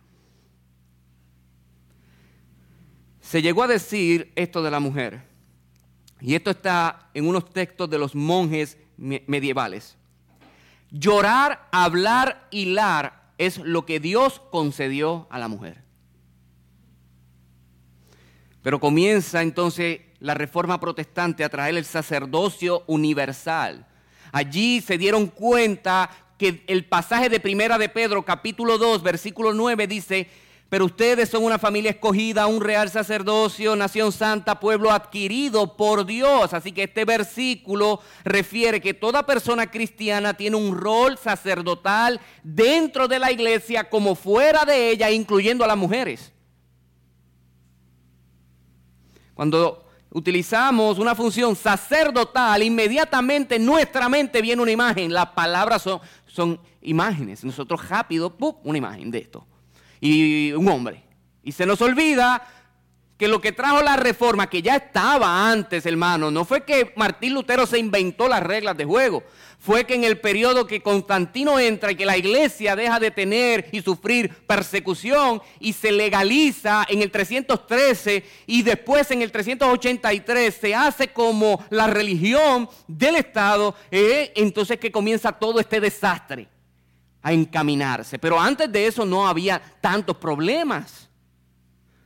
se 3.30 3.44
llegó 3.44 3.62
a 3.62 3.68
decir 3.68 4.32
esto 4.36 4.64
de 4.64 4.72
la 4.72 4.80
mujer, 4.80 5.22
y 6.20 6.34
esto 6.34 6.50
está 6.50 7.12
en 7.14 7.28
unos 7.28 7.54
textos 7.54 7.88
de 7.88 8.00
los 8.00 8.16
monjes 8.16 8.76
medievales. 8.98 9.96
Llorar, 10.90 11.68
hablar, 11.72 12.48
hilar 12.50 13.19
es 13.40 13.58
lo 13.58 13.86
que 13.86 14.00
Dios 14.00 14.42
concedió 14.52 15.26
a 15.32 15.40
la 15.40 15.48
mujer. 15.48 15.82
Pero 18.62 18.80
comienza 18.80 19.42
entonces 19.42 20.02
la 20.20 20.34
reforma 20.34 20.80
protestante 20.80 21.44
a 21.44 21.50
traer 21.50 21.78
el 21.78 21.86
sacerdocio 21.86 22.84
universal. 22.86 23.88
Allí 24.34 24.82
se 24.82 24.98
dieron 24.98 25.28
cuenta 25.28 26.12
que 26.38 26.64
el 26.68 26.86
pasaje 26.86 27.30
de 27.30 27.40
Primera 27.40 27.78
de 27.78 27.90
Pedro, 27.90 28.24
capítulo 28.24 28.78
2, 28.78 29.02
versículo 29.02 29.54
9, 29.54 29.88
dice, 29.88 30.28
pero 30.70 30.86
ustedes 30.86 31.30
son 31.30 31.44
una 31.44 31.58
familia 31.58 31.90
escogida, 31.90 32.46
un 32.46 32.62
real 32.62 32.92
sacerdocio, 32.92 33.76
nación 33.76 34.12
santa, 34.12 34.60
pueblo 34.60 34.92
adquirido 34.92 35.76
por 35.76 36.06
Dios. 36.06 36.54
Así 36.54 36.72
que 36.72 36.84
este 36.84 37.06
versículo 37.06 38.00
refiere 38.24 38.80
que 38.80 38.94
toda 38.94 39.26
persona 39.26 39.72
cristiana 39.72 40.36
tiene 40.36 40.58
un 40.58 40.78
rol 40.78 41.18
sacerdotal 41.18 42.22
dentro 42.44 43.08
de 43.08 43.18
la 43.18 43.32
iglesia 43.32 43.90
como 43.90 44.14
fuera 44.14 44.64
de 44.64 44.92
ella, 44.92 45.10
incluyendo 45.10 45.64
a 45.64 45.68
las 45.68 45.78
mujeres. 45.78 46.32
Cuando 49.34 49.86
utilizamos 50.12 51.00
una 51.00 51.16
función 51.16 51.56
sacerdotal, 51.56 52.62
inmediatamente 52.62 53.56
en 53.56 53.66
nuestra 53.66 54.08
mente 54.08 54.40
viene 54.40 54.62
una 54.62 54.72
imagen. 54.72 55.12
Las 55.12 55.30
palabras 55.30 55.82
son, 55.82 56.00
son 56.28 56.62
imágenes. 56.84 57.44
Nosotros 57.44 57.90
rápido, 57.90 58.38
una 58.64 58.78
imagen 58.78 59.10
de 59.10 59.18
esto 59.18 59.49
y 60.00 60.52
un 60.54 60.68
hombre. 60.68 61.04
Y 61.44 61.52
se 61.52 61.66
nos 61.66 61.82
olvida 61.82 62.48
que 63.20 63.28
lo 63.28 63.42
que 63.42 63.52
trajo 63.52 63.82
la 63.82 63.98
reforma, 63.98 64.50
que 64.50 64.62
ya 64.62 64.78
estaba 64.78 65.52
antes, 65.52 65.86
hermano, 65.86 66.32
no 66.32 66.46
fue 66.46 66.64
que 66.64 66.94
Martín 66.96 67.34
Lutero 67.34 67.68
se 67.68 67.78
inventó 67.78 68.30
las 68.30 68.42
reglas 68.42 68.78
de 68.78 68.86
juego, 68.86 69.24
fue 69.60 69.84
que 69.84 69.96
en 69.96 70.06
el 70.06 70.20
periodo 70.20 70.66
que 70.66 70.82
Constantino 70.82 71.60
entra 71.60 71.92
y 71.92 71.96
que 71.96 72.06
la 72.06 72.16
iglesia 72.16 72.78
deja 72.78 72.98
de 72.98 73.12
tener 73.12 73.68
y 73.74 73.82
sufrir 73.82 74.34
persecución 74.48 75.42
y 75.60 75.74
se 75.74 75.92
legaliza 75.92 76.86
en 76.88 77.02
el 77.02 77.12
313 77.12 78.24
y 78.48 78.64
después 78.64 79.12
en 79.12 79.22
el 79.22 79.34
383 79.34 80.56
se 80.56 80.74
hace 80.74 81.10
como 81.10 81.62
la 81.72 81.88
religión 81.88 82.70
del 82.88 83.18
Estado, 83.18 83.76
eh, 83.92 84.32
entonces 84.38 84.80
que 84.80 84.94
comienza 84.94 85.34
todo 85.34 85.60
este 85.60 85.82
desastre 85.82 86.48
a 87.22 87.34
encaminarse. 87.34 88.18
Pero 88.20 88.40
antes 88.40 88.72
de 88.72 88.88
eso 88.88 89.06
no 89.06 89.28
había 89.28 89.62
tantos 89.82 90.18
problemas. 90.18 91.10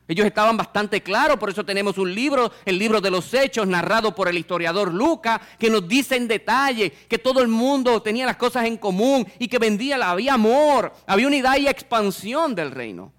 Ellos 0.07 0.25
estaban 0.25 0.57
bastante 0.57 1.01
claros, 1.01 1.37
por 1.37 1.49
eso 1.49 1.63
tenemos 1.63 1.97
un 1.97 2.13
libro, 2.13 2.51
el 2.65 2.77
libro 2.77 2.99
de 2.99 3.09
los 3.09 3.33
hechos, 3.33 3.65
narrado 3.65 4.13
por 4.13 4.27
el 4.27 4.37
historiador 4.37 4.93
Lucas, 4.93 5.39
que 5.57 5.69
nos 5.69 5.87
dice 5.87 6.17
en 6.17 6.27
detalle 6.27 6.91
que 6.91 7.17
todo 7.17 7.41
el 7.41 7.47
mundo 7.47 8.01
tenía 8.01 8.25
las 8.25 8.35
cosas 8.35 8.65
en 8.65 8.77
común 8.77 9.25
y 9.39 9.47
que 9.47 9.59
vendía, 9.59 9.95
había 10.09 10.33
amor, 10.33 10.93
había 11.07 11.27
unidad 11.27 11.57
y 11.57 11.67
expansión 11.67 12.53
del 12.53 12.71
reino. 12.71 13.13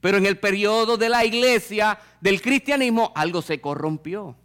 Pero 0.00 0.18
en 0.18 0.26
el 0.26 0.38
periodo 0.38 0.96
de 0.96 1.08
la 1.08 1.24
iglesia, 1.24 1.98
del 2.20 2.40
cristianismo, 2.40 3.12
algo 3.16 3.42
se 3.42 3.60
corrompió. 3.60 4.36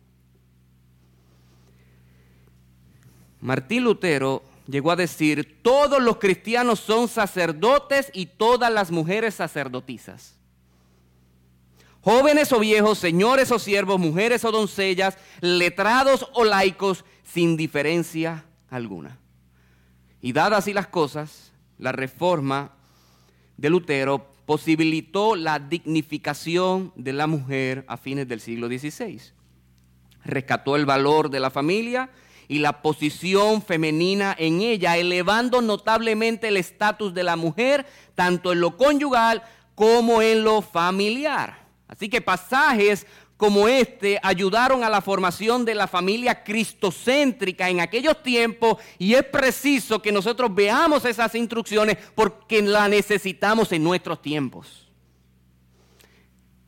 Martín 3.39 3.84
Lutero 3.84 4.42
llegó 4.67 4.91
a 4.91 4.95
decir, 4.95 5.60
todos 5.62 6.02
los 6.02 6.17
cristianos 6.17 6.80
son 6.80 7.08
sacerdotes 7.08 8.10
y 8.13 8.28
todas 8.28 8.71
las 8.71 8.91
mujeres 8.91 9.36
sacerdotisas. 9.36 10.36
Jóvenes 12.02 12.52
o 12.52 12.60
viejos, 12.60 12.97
señores 12.97 13.52
o 13.52 13.60
siervos, 13.60 13.99
mujeres 13.99 14.43
o 14.43 14.52
doncellas, 14.52 15.17
letrados 15.39 16.28
o 16.34 16.43
laicos, 16.43 17.06
sin 17.23 17.56
diferencia 17.56 18.45
alguna. 18.69 19.17
Y 20.21 20.34
dadas 20.34 20.60
así 20.60 20.73
las 20.73 20.88
cosas, 20.88 21.54
la 21.78 21.91
reforma 21.91 22.71
de 23.58 23.69
Lutero 23.69 24.28
posibilitó 24.45 25.36
la 25.36 25.60
dignificación 25.60 26.91
de 26.95 27.13
la 27.13 27.28
mujer 27.28 27.86
a 27.88 27.97
fines 27.97 28.28
del 28.28 28.41
siglo 28.41 28.67
XVI. 28.67 29.21
Rescató 30.26 30.76
el 30.76 30.86
valor 30.86 31.30
de 31.30 31.39
la 31.39 31.49
familia 31.49 32.10
y 32.54 32.60
la 32.60 32.84
posición 32.84 33.63
femenina 33.63 34.36
en 34.38 34.62
ella, 34.62 34.96
elevando 34.96 35.60
notablemente 35.60 36.50
el 36.50 36.58
estatus 36.58 37.12
de 37.12 37.24
la 37.24 37.36
mujer, 37.36 37.88
tanto 38.13 38.52
en 38.52 38.60
lo 38.60 38.78
conyugal 38.78 39.42
como 39.74 40.22
en 40.22 40.44
lo 40.44 40.62
familiar. 40.62 41.66
Así 41.88 42.10
que 42.10 42.22
pasajes 42.22 43.08
como 43.38 43.68
este 43.68 44.20
ayudaron 44.22 44.84
a 44.84 44.89
la 44.92 45.02
formación 45.02 45.66
de 45.66 45.74
la 45.74 45.88
familia 45.88 46.44
cristocéntrica 46.44 47.72
en 47.72 47.80
aquellos 47.80 48.22
tiempos 48.22 48.78
y 49.00 49.16
es 49.16 49.24
preciso 49.24 50.00
que 50.00 50.12
nosotros 50.12 50.54
veamos 50.54 51.06
esas 51.06 51.34
instrucciones 51.34 51.98
porque 52.13 52.62
la 52.62 52.88
necesitamos 52.88 53.72
en 53.72 53.84
nuestros 53.84 54.22
tiempos. 54.22 54.92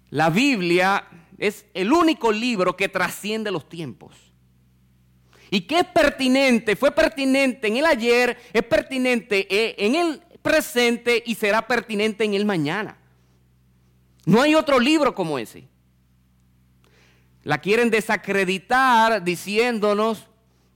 La 0.09 0.31
Biblia 0.31 1.07
es 1.37 1.67
el 1.75 1.93
único 1.93 2.31
libro 2.31 2.75
que 2.75 2.89
trasciende 2.89 3.51
los 3.51 3.69
tiempos. 3.69 4.24
¿Y 5.49 5.61
qué 5.61 5.79
es 5.79 5.85
pertinente? 5.85 6.75
Fue 6.75 6.91
pertinente 6.91 7.67
en 7.67 7.77
el 7.77 7.85
ayer, 7.85 8.37
es 8.53 8.63
pertinente 8.63 9.47
eh, 9.49 9.75
en 9.77 9.95
el 9.95 10.21
presente 10.41 11.23
y 11.25 11.35
será 11.35 11.67
pertinente 11.67 12.23
en 12.23 12.33
el 12.33 12.45
mañana. 12.45 12.97
No 14.25 14.41
hay 14.41 14.55
otro 14.55 14.79
libro 14.79 15.13
como 15.13 15.37
ese. 15.37 15.67
La 17.43 17.59
quieren 17.59 17.89
desacreditar 17.89 19.23
diciéndonos 19.23 20.25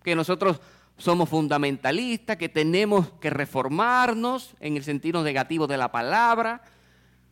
que 0.03 0.15
nosotros 0.15 0.61
somos 0.97 1.29
fundamentalistas, 1.29 2.37
que 2.37 2.49
tenemos 2.49 3.11
que 3.19 3.29
reformarnos 3.29 4.55
en 4.59 4.77
el 4.77 4.83
sentido 4.83 5.23
negativo 5.23 5.65
de 5.65 5.77
la 5.77 5.91
palabra, 5.91 6.61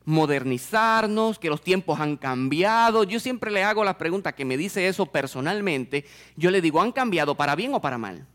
modernizarnos, 0.08 1.38
que 1.38 1.50
los 1.50 1.62
tiempos 1.62 2.00
han 2.00 2.16
cambiado. 2.16 3.04
Yo 3.04 3.20
siempre 3.20 3.52
le 3.52 3.66
hago 3.66 3.84
la 3.84 3.98
pregunta 3.98 4.34
que 4.34 4.46
me 4.46 4.56
dice 4.56 4.88
eso 4.88 5.06
personalmente. 5.06 6.06
Yo 6.38 6.50
le 6.50 6.62
digo, 6.62 6.82
¿han 6.82 6.94
cambiado 6.94 7.36
para 7.36 7.56
bien 7.56 7.74
o 7.74 7.82
para 7.82 7.98
mal? 7.98 8.26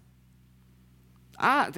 Ah, 1.38 1.70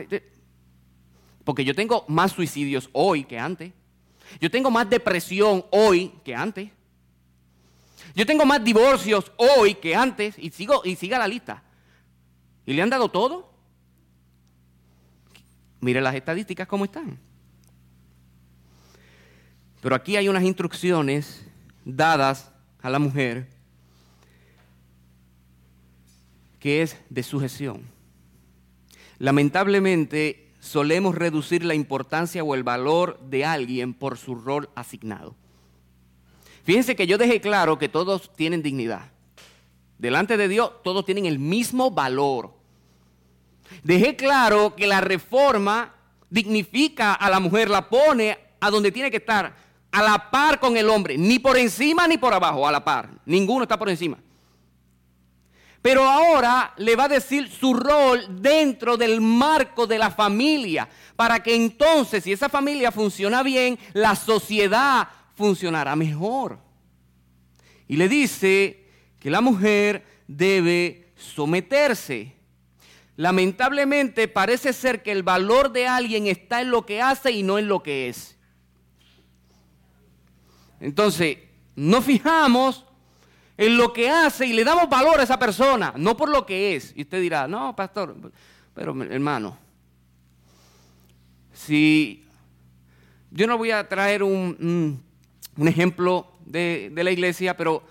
porque 1.45 1.65
yo 1.65 1.77
tengo 1.77 2.05
más 2.09 2.33
suicidios 2.33 2.91
hoy 2.93 3.23
que 3.23 3.39
antes. 3.39 3.73
Yo 4.41 4.51
tengo 4.51 4.69
más 4.69 4.91
depresión 4.91 5.65
hoy 5.71 6.13
que 6.25 6.35
antes. 6.35 6.71
Yo 8.17 8.27
tengo 8.27 8.45
más 8.45 8.65
divorcios 8.65 9.31
hoy 9.37 9.77
que 9.77 9.95
antes 9.95 10.37
y 10.41 10.51
sigo 10.51 10.83
y 10.85 10.97
siga 10.97 11.21
la 11.21 11.29
lista. 11.29 11.63
¿Y 12.67 12.73
le 12.73 12.83
han 12.83 12.91
dado 12.91 13.09
todo? 13.11 13.49
Mire 15.79 16.01
las 16.01 16.17
estadísticas 16.17 16.67
cómo 16.67 16.85
están. 16.85 17.17
Pero 19.85 19.97
aquí 19.97 20.17
hay 20.17 20.31
unas 20.31 20.45
instrucciones 20.45 21.45
dadas 21.85 22.51
a 22.81 22.89
la 22.89 22.99
mujer 22.99 23.51
que 26.59 26.81
es 26.81 26.97
de 27.11 27.23
sujeción. 27.23 27.83
Lamentablemente 29.19 30.49
solemos 30.59 31.15
reducir 31.15 31.67
la 31.67 31.75
importancia 31.75 32.43
o 32.43 32.55
el 32.55 32.63
valor 32.63 33.21
de 33.29 33.45
alguien 33.45 33.93
por 33.93 34.17
su 34.17 34.37
rol 34.37 34.71
asignado. 34.75 35.37
Fíjense 36.63 36.97
que 36.97 37.07
yo 37.07 37.19
dejé 37.19 37.43
claro 37.43 37.79
que 37.79 37.91
todos 37.91 38.35
tienen 38.35 38.63
dignidad. 38.63 39.11
Delante 39.99 40.39
de 40.39 40.49
Dios 40.49 40.83
todos 40.83 41.05
tienen 41.05 41.27
el 41.27 41.39
mismo 41.39 41.91
valor. 41.91 42.55
Dejé 43.83 44.17
claro 44.17 44.77
que 44.77 44.87
la 44.87 45.03
reforma 45.03 45.95
dignifica 46.31 47.13
a 47.13 47.29
la 47.29 47.39
mujer, 47.39 47.69
la 47.69 47.91
pone 47.91 48.39
a 48.61 48.71
donde 48.71 48.91
tiene 48.91 49.11
que 49.11 49.19
estar, 49.19 49.64
a 49.95 50.03
la 50.03 50.29
par 50.29 50.59
con 50.59 50.77
el 50.77 50.91
hombre, 50.91 51.17
ni 51.17 51.39
por 51.39 51.57
encima 51.57 52.09
ni 52.09 52.19
por 52.19 52.35
abajo, 52.35 52.67
a 52.67 52.73
la 52.73 52.85
par. 52.85 53.11
Ninguno 53.27 53.63
está 53.63 53.79
por 53.79 53.89
encima. 53.89 54.19
Pero 55.81 56.03
ahora 56.03 56.75
le 56.79 56.97
va 56.97 57.05
a 57.05 57.09
decir 57.09 57.49
su 57.49 57.75
rol 57.75 58.43
dentro 58.43 58.97
del 58.97 59.21
marco 59.21 59.87
de 59.87 59.99
la 59.99 60.11
familia, 60.11 60.89
para 61.15 61.45
que 61.45 61.55
entonces, 61.55 62.25
si 62.25 62.33
esa 62.33 62.49
familia 62.49 62.91
funciona 62.91 63.45
bien, 63.45 63.79
la 63.93 64.17
sociedad 64.17 65.07
funcionará 65.37 65.95
mejor. 65.95 66.59
Y 67.87 67.97
le 67.97 68.09
dice 68.09 68.89
que 69.21 69.31
la 69.31 69.41
mujer 69.41 70.05
debe 70.27 71.13
someterse. 71.15 72.35
Lamentablemente 73.15 74.27
parece 74.27 74.73
ser 74.73 75.05
que 75.05 75.13
el 75.13 75.23
valor 75.23 75.71
de 75.71 75.87
alguien 75.87 76.27
está 76.27 76.63
en 76.63 76.73
lo 76.73 76.85
que 76.85 77.01
hace 77.01 77.31
y 77.31 77.45
no 77.45 77.61
en 77.61 77.69
lo 77.69 77.85
que 77.85 78.09
es. 78.09 78.34
Entonces, 80.85 81.39
nos 81.77 82.05
fijamos 82.05 82.85
en 83.57 83.77
lo 83.77 83.93
que 83.93 84.11
hace 84.11 84.47
y 84.47 84.53
le 84.53 84.65
damos 84.65 84.89
valor 84.89 85.19
a 85.19 85.23
esa 85.23 85.39
persona, 85.39 85.95
no 85.97 86.17
por 86.17 86.29
lo 86.29 86.45
que 86.45 86.77
es. 86.77 86.93
Y 86.95 87.03
usted 87.03 87.21
dirá, 87.21 87.49
no, 87.49 87.75
pastor, 87.75 88.15
pero 88.75 89.03
hermano, 89.05 89.57
si 91.53 92.23
yo 93.31 93.47
no 93.47 93.57
voy 93.57 93.71
a 93.71 93.89
traer 93.89 94.23
un, 94.23 95.01
un 95.57 95.69
ejemplo 95.69 96.33
de, 96.45 96.93
la 96.95 97.11
iglesia, 97.11 97.57
pero 97.57 97.83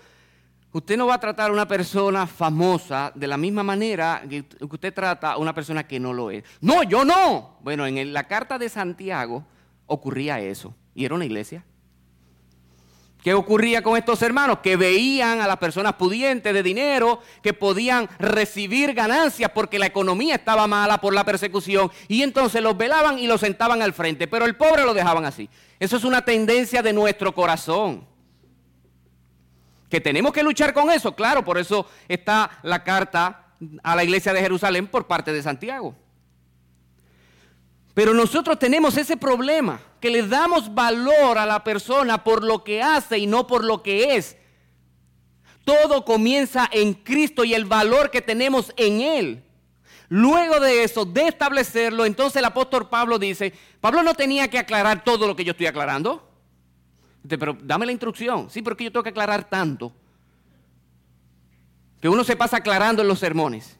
usted 0.70 0.96
no 0.96 1.08
va 1.08 1.14
a 1.14 1.20
tratar 1.20 1.50
a 1.50 1.52
una 1.52 1.66
persona 1.66 2.28
famosa 2.28 3.10
de 3.14 3.26
la 3.26 3.36
misma 3.36 3.64
manera 3.64 4.22
que 4.28 4.44
usted 4.60 4.94
trata 4.94 5.32
a 5.32 5.38
una 5.38 5.52
persona 5.52 5.84
que 5.84 5.98
no 5.98 6.12
lo 6.12 6.30
es. 6.30 6.44
No, 6.60 6.84
yo 6.84 7.04
no. 7.04 7.58
Bueno, 7.62 7.86
en 7.86 8.12
la 8.12 8.28
carta 8.28 8.56
de 8.56 8.68
Santiago 8.68 9.44
ocurría 9.86 10.38
eso. 10.38 10.76
Y 10.94 11.04
era 11.04 11.16
una 11.16 11.24
iglesia. 11.24 11.64
¿Qué 13.24 13.32
ocurría 13.32 13.80
con 13.80 13.96
estos 13.96 14.20
hermanos? 14.20 14.58
Que 14.58 14.76
veían 14.76 15.40
a 15.40 15.46
las 15.46 15.56
personas 15.56 15.94
pudientes 15.94 16.52
de 16.52 16.62
dinero, 16.62 17.20
que 17.42 17.54
podían 17.54 18.06
recibir 18.18 18.92
ganancias 18.92 19.50
porque 19.54 19.78
la 19.78 19.86
economía 19.86 20.34
estaba 20.34 20.66
mala 20.66 21.00
por 21.00 21.14
la 21.14 21.24
persecución, 21.24 21.90
y 22.06 22.22
entonces 22.22 22.60
los 22.62 22.76
velaban 22.76 23.18
y 23.18 23.26
los 23.26 23.40
sentaban 23.40 23.80
al 23.80 23.94
frente, 23.94 24.28
pero 24.28 24.44
el 24.44 24.56
pobre 24.56 24.84
lo 24.84 24.92
dejaban 24.92 25.24
así. 25.24 25.48
Eso 25.80 25.96
es 25.96 26.04
una 26.04 26.22
tendencia 26.22 26.82
de 26.82 26.92
nuestro 26.92 27.34
corazón. 27.34 28.06
Que 29.88 30.02
tenemos 30.02 30.30
que 30.30 30.42
luchar 30.42 30.74
con 30.74 30.90
eso, 30.90 31.16
claro, 31.16 31.42
por 31.42 31.56
eso 31.56 31.86
está 32.06 32.50
la 32.62 32.84
carta 32.84 33.46
a 33.82 33.96
la 33.96 34.04
iglesia 34.04 34.34
de 34.34 34.42
Jerusalén 34.42 34.86
por 34.86 35.06
parte 35.06 35.32
de 35.32 35.42
Santiago. 35.42 35.94
Pero 37.94 38.12
nosotros 38.12 38.58
tenemos 38.58 38.96
ese 38.96 39.16
problema, 39.16 39.80
que 40.00 40.10
le 40.10 40.26
damos 40.26 40.74
valor 40.74 41.38
a 41.38 41.46
la 41.46 41.62
persona 41.62 42.24
por 42.24 42.42
lo 42.42 42.64
que 42.64 42.82
hace 42.82 43.18
y 43.18 43.26
no 43.26 43.46
por 43.46 43.64
lo 43.64 43.82
que 43.82 44.16
es. 44.16 44.36
Todo 45.64 46.04
comienza 46.04 46.68
en 46.72 46.92
Cristo 46.92 47.44
y 47.44 47.54
el 47.54 47.64
valor 47.64 48.10
que 48.10 48.20
tenemos 48.20 48.74
en 48.76 49.00
Él. 49.00 49.44
Luego 50.08 50.60
de 50.60 50.84
eso, 50.84 51.04
de 51.04 51.28
establecerlo, 51.28 52.04
entonces 52.04 52.36
el 52.36 52.44
apóstol 52.44 52.88
Pablo 52.88 53.18
dice, 53.18 53.54
Pablo 53.80 54.02
no 54.02 54.14
tenía 54.14 54.48
que 54.48 54.58
aclarar 54.58 55.02
todo 55.04 55.26
lo 55.26 55.34
que 55.34 55.44
yo 55.44 55.52
estoy 55.52 55.66
aclarando. 55.66 56.30
Pero 57.26 57.56
dame 57.62 57.86
la 57.86 57.92
instrucción. 57.92 58.50
Sí, 58.50 58.60
porque 58.60 58.84
yo 58.84 58.92
tengo 58.92 59.02
que 59.02 59.10
aclarar 59.10 59.48
tanto. 59.48 59.92
Que 62.00 62.08
uno 62.08 62.22
se 62.22 62.36
pasa 62.36 62.58
aclarando 62.58 63.00
en 63.00 63.08
los 63.08 63.18
sermones. 63.18 63.78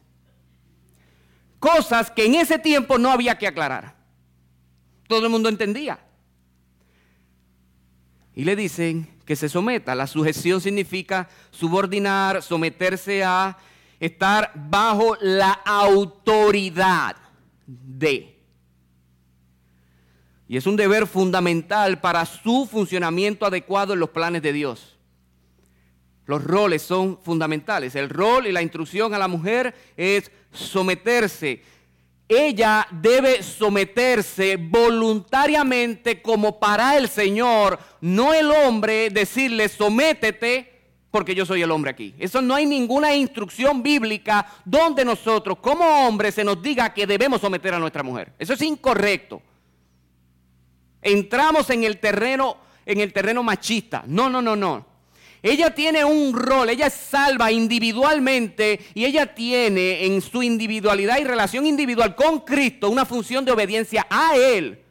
Cosas 1.59 2.09
que 2.09 2.25
en 2.25 2.35
ese 2.35 2.57
tiempo 2.57 2.97
no 2.97 3.11
había 3.11 3.37
que 3.37 3.45
aclarar. 3.45 3.94
Todo 5.07 5.25
el 5.25 5.31
mundo 5.31 5.49
entendía. 5.49 5.99
Y 8.33 8.43
le 8.43 8.55
dicen 8.55 9.07
que 9.25 9.35
se 9.35 9.49
someta. 9.49 9.95
La 9.95 10.07
sujeción 10.07 10.59
significa 10.59 11.29
subordinar, 11.51 12.41
someterse 12.41 13.23
a 13.23 13.57
estar 13.99 14.51
bajo 14.55 15.17
la 15.21 15.51
autoridad 15.51 17.15
de. 17.65 18.35
Y 20.47 20.57
es 20.57 20.67
un 20.67 20.75
deber 20.75 21.07
fundamental 21.07 21.99
para 22.01 22.25
su 22.25 22.67
funcionamiento 22.69 23.45
adecuado 23.45 23.93
en 23.93 23.99
los 23.99 24.09
planes 24.09 24.41
de 24.41 24.53
Dios. 24.53 24.97
Los 26.25 26.43
roles 26.43 26.81
son 26.81 27.19
fundamentales. 27.21 27.95
El 27.95 28.09
rol 28.09 28.47
y 28.47 28.51
la 28.51 28.61
instrucción 28.61 29.13
a 29.13 29.19
la 29.19 29.27
mujer 29.27 29.75
es 29.95 30.31
someterse 30.51 31.63
ella 32.27 32.87
debe 32.91 33.43
someterse 33.43 34.57
voluntariamente 34.57 36.21
como 36.21 36.59
para 36.59 36.97
el 36.97 37.07
Señor, 37.07 37.79
no 38.01 38.33
el 38.33 38.49
hombre 38.51 39.09
decirle 39.09 39.69
sométete 39.69 40.71
porque 41.11 41.35
yo 41.35 41.45
soy 41.45 41.61
el 41.61 41.71
hombre 41.71 41.91
aquí. 41.91 42.13
Eso 42.19 42.41
no 42.41 42.55
hay 42.55 42.65
ninguna 42.65 43.15
instrucción 43.15 43.81
bíblica 43.81 44.45
donde 44.65 45.05
nosotros 45.05 45.59
como 45.59 45.85
hombres 45.85 46.35
se 46.35 46.43
nos 46.43 46.61
diga 46.61 46.93
que 46.93 47.07
debemos 47.07 47.39
someter 47.41 47.73
a 47.73 47.79
nuestra 47.79 48.03
mujer. 48.03 48.33
Eso 48.37 48.53
es 48.53 48.61
incorrecto. 48.61 49.41
Entramos 51.01 51.69
en 51.69 51.83
el 51.83 51.99
terreno 51.99 52.57
en 52.85 52.99
el 52.99 53.13
terreno 53.13 53.43
machista. 53.43 54.03
No, 54.07 54.29
no, 54.29 54.41
no, 54.41 54.55
no. 54.55 54.85
Ella 55.45 55.75
tiene 55.75 56.03
un 56.03 56.33
rol, 56.33 56.71
ella 56.71 56.87
es 56.87 56.95
salva 56.95 57.51
individualmente 57.51 58.79
y 58.95 59.05
ella 59.05 59.35
tiene 59.35 60.07
en 60.07 60.19
su 60.19 60.41
individualidad 60.41 61.19
y 61.19 61.23
relación 61.23 61.67
individual 61.67 62.15
con 62.15 62.39
Cristo 62.39 62.89
una 62.89 63.05
función 63.05 63.45
de 63.45 63.51
obediencia 63.51 64.07
a 64.09 64.35
Él. 64.35 64.81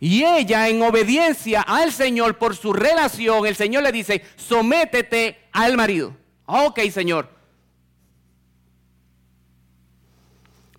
Y 0.00 0.24
ella 0.24 0.68
en 0.68 0.82
obediencia 0.82 1.62
al 1.62 1.92
Señor 1.92 2.36
por 2.36 2.56
su 2.56 2.72
relación, 2.72 3.46
el 3.46 3.54
Señor 3.54 3.84
le 3.84 3.92
dice, 3.92 4.24
sométete 4.34 5.38
al 5.52 5.76
marido. 5.76 6.16
Ok, 6.46 6.80
Señor. 6.90 7.30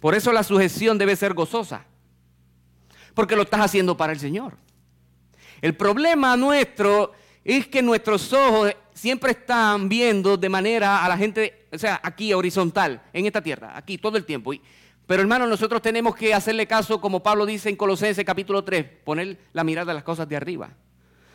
Por 0.02 0.16
eso 0.16 0.34
la 0.34 0.44
sujeción 0.44 0.98
debe 0.98 1.16
ser 1.16 1.34
gozosa. 1.34 1.86
Porque 3.14 3.38
lo 3.38 3.44
estás 3.44 3.62
haciendo 3.62 3.96
para 3.96 4.12
el 4.12 4.20
Señor. 4.20 4.58
El 5.62 5.76
problema 5.76 6.36
nuestro 6.38 7.14
es 7.44 7.68
que 7.68 7.82
nuestros 7.82 8.32
ojos 8.34 8.74
siempre 8.94 9.32
están 9.32 9.90
viendo 9.90 10.38
de 10.38 10.50
manera 10.50 11.04
a 11.04 11.10
la 11.10 11.18
gente, 11.18 11.68
o 11.72 11.78
sea, 11.78 12.00
aquí 12.04 12.34
horizontal, 12.34 13.02
en 13.14 13.26
esta 13.26 13.42
tierra, 13.42 13.72
aquí 13.76 13.98
todo 13.98 14.18
el 14.18 14.26
tiempo. 14.26 14.52
Pero 15.08 15.22
hermano, 15.22 15.48
nosotros 15.48 15.82
tenemos 15.82 16.16
que 16.16 16.34
hacerle 16.34 16.68
caso, 16.68 17.02
como 17.02 17.24
Pablo 17.24 17.46
dice 17.46 17.70
en 17.70 17.76
Colosenses 17.76 18.24
capítulo 18.26 18.64
3, 18.64 18.86
poner 19.04 19.38
la 19.54 19.64
mirada 19.64 19.92
a 19.92 19.96
las 19.96 20.04
cosas 20.04 20.30
de 20.30 20.36
arriba. 20.36 20.70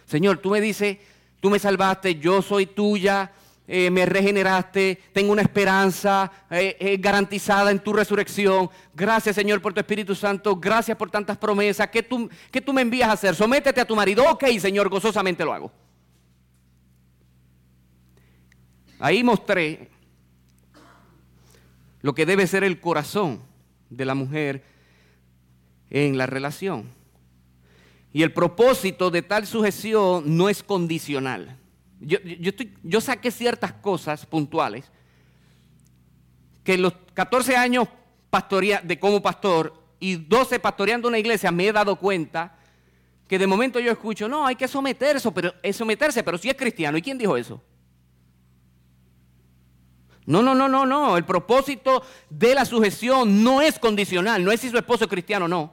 Señor, 0.06 0.38
tú 0.38 0.50
me 0.50 0.60
dices, 0.60 0.98
tú 1.40 1.50
me 1.50 1.58
salvaste, 1.58 2.16
yo 2.16 2.42
soy 2.42 2.66
tuya, 2.66 3.32
eh, 3.66 3.90
me 3.90 4.04
regeneraste, 4.04 5.00
tengo 5.14 5.32
una 5.32 5.40
esperanza 5.40 6.30
eh, 6.50 6.76
eh, 6.78 6.96
garantizada 6.98 7.70
en 7.70 7.78
tu 7.78 7.94
resurrección. 7.94 8.68
Gracias 8.94 9.36
Señor 9.36 9.62
por 9.62 9.72
tu 9.72 9.80
Espíritu 9.80 10.14
Santo, 10.14 10.56
gracias 10.56 10.98
por 10.98 11.10
tantas 11.10 11.38
promesas. 11.38 11.88
¿Qué 11.88 12.02
tú, 12.02 12.28
tú 12.64 12.72
me 12.74 12.82
envías 12.82 13.08
a 13.08 13.12
hacer? 13.12 13.34
Sométete 13.34 13.80
a 13.80 13.86
tu 13.86 13.96
marido. 13.96 14.22
Ok 14.30 14.44
Señor, 14.60 14.90
gozosamente 14.90 15.44
lo 15.44 15.54
hago. 15.54 15.72
Ahí 18.98 19.24
mostré 19.24 19.88
lo 22.02 22.14
que 22.14 22.26
debe 22.26 22.46
ser 22.46 22.64
el 22.64 22.80
corazón 22.80 23.40
de 23.88 24.04
la 24.04 24.14
mujer 24.14 24.62
en 25.88 26.18
la 26.18 26.26
relación. 26.26 26.90
Y 28.12 28.22
el 28.22 28.32
propósito 28.32 29.10
de 29.10 29.22
tal 29.22 29.46
sujeción 29.46 30.36
no 30.36 30.50
es 30.50 30.62
condicional. 30.62 31.58
Yo, 32.04 33.00
saqué 33.00 33.30
ciertas 33.30 33.72
cosas 33.72 34.26
puntuales 34.26 34.90
que 36.62 36.74
en 36.74 36.82
los 36.82 36.94
14 37.14 37.56
años 37.56 37.88
de 38.82 38.98
como 38.98 39.22
pastor 39.22 39.82
y 40.00 40.16
12 40.16 40.58
pastoreando 40.58 41.08
una 41.08 41.18
iglesia 41.18 41.50
me 41.50 41.68
he 41.68 41.72
dado 41.72 41.96
cuenta 41.96 42.56
que 43.28 43.38
de 43.38 43.46
momento 43.46 43.80
yo 43.80 43.90
escucho, 43.90 44.28
no, 44.28 44.46
hay 44.46 44.56
que 44.56 44.68
someterse, 44.68 45.30
pero, 45.32 45.54
someterse, 45.72 46.22
pero 46.22 46.36
si 46.36 46.50
es 46.50 46.56
cristiano. 46.56 46.98
¿Y 46.98 47.02
quién 47.02 47.16
dijo 47.16 47.36
eso? 47.36 47.62
No, 50.26 50.42
no, 50.42 50.54
no, 50.54 50.68
no, 50.68 50.84
no. 50.84 51.16
El 51.16 51.24
propósito 51.24 52.02
de 52.28 52.54
la 52.54 52.64
sujeción 52.64 53.42
no 53.42 53.62
es 53.62 53.78
condicional, 53.78 54.44
no 54.44 54.52
es 54.52 54.60
si 54.60 54.70
su 54.70 54.76
esposo 54.76 55.04
es 55.04 55.10
cristiano 55.10 55.46
o 55.46 55.48
no. 55.48 55.72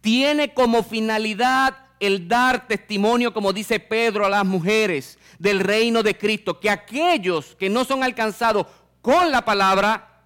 Tiene 0.00 0.52
como 0.52 0.82
finalidad 0.82 1.76
el 1.98 2.28
dar 2.28 2.66
testimonio, 2.66 3.32
como 3.32 3.52
dice 3.52 3.80
Pedro, 3.80 4.26
a 4.26 4.28
las 4.28 4.44
mujeres 4.44 5.18
del 5.38 5.60
reino 5.60 6.02
de 6.02 6.16
Cristo, 6.16 6.60
que 6.60 6.70
aquellos 6.70 7.56
que 7.56 7.68
no 7.68 7.84
son 7.84 8.02
alcanzados 8.02 8.66
con 9.02 9.30
la 9.30 9.44
palabra, 9.44 10.22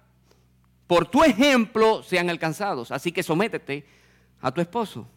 por 0.87 1.07
tu 1.07 1.23
ejemplo, 1.23 2.03
sean 2.03 2.29
alcanzados. 2.29 2.91
Así 2.91 3.11
que 3.11 3.23
sométete 3.23 3.85
a 4.41 4.51
tu 4.51 4.61
esposo. 4.61 5.07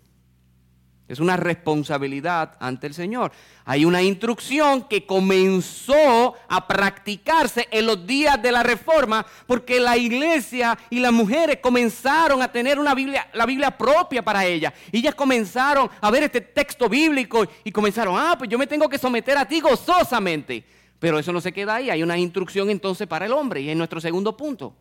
Es 1.09 1.19
una 1.19 1.37
responsabilidad 1.37 2.57
ante 2.61 2.87
el 2.87 2.95
Señor. 2.95 3.33
Hay 3.65 3.85
una 3.85 4.03
instrucción 4.03 4.85
que 4.85 5.05
comenzó 5.05 6.35
a 6.49 6.67
practicarse 6.67 7.69
en 7.71 7.87
los 7.87 8.07
días 8.07 8.41
de 8.41 8.53
la 8.53 8.63
reforma 8.63 9.27
porque 9.47 9.81
la 9.81 9.97
iglesia 9.97 10.79
y 10.91 11.01
las 11.01 11.13
mujeres 11.13 11.59
comenzaron 11.61 12.41
a 12.41 12.51
tener 12.51 12.79
una 12.79 12.95
Biblia, 12.95 13.29
la 13.35 13.47
Biblia 13.47 13.77
propia 13.77 14.23
para 14.23 14.47
ellas. 14.47 14.73
Y 14.91 14.99
ellas 14.99 15.15
comenzaron 15.15 15.91
a 16.01 16.11
ver 16.11 16.23
este 16.23 16.41
texto 16.41 16.89
bíblico 16.89 17.45
y 17.65 17.73
comenzaron, 17.73 18.15
ah, 18.17 18.37
pues 18.39 18.49
yo 18.49 18.57
me 18.57 18.67
tengo 18.67 18.89
que 18.89 18.97
someter 18.97 19.37
a 19.37 19.47
ti 19.47 19.61
gozosamente. 19.61 20.65
Pero 20.99 21.19
eso 21.19 21.33
no 21.33 21.41
se 21.41 21.53
queda 21.53 21.75
ahí, 21.75 21.91
hay 21.91 22.03
una 22.03 22.17
instrucción 22.17 22.71
entonces 22.71 23.09
para 23.09 23.27
el 23.27 23.33
hombre 23.33 23.61
y 23.61 23.69
es 23.69 23.77
nuestro 23.77 24.01
segundo 24.01 24.37
punto. 24.37 24.75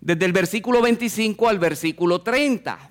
Desde 0.00 0.24
el 0.24 0.32
versículo 0.32 0.80
25 0.80 1.48
al 1.48 1.58
versículo 1.58 2.22
30. 2.22 2.90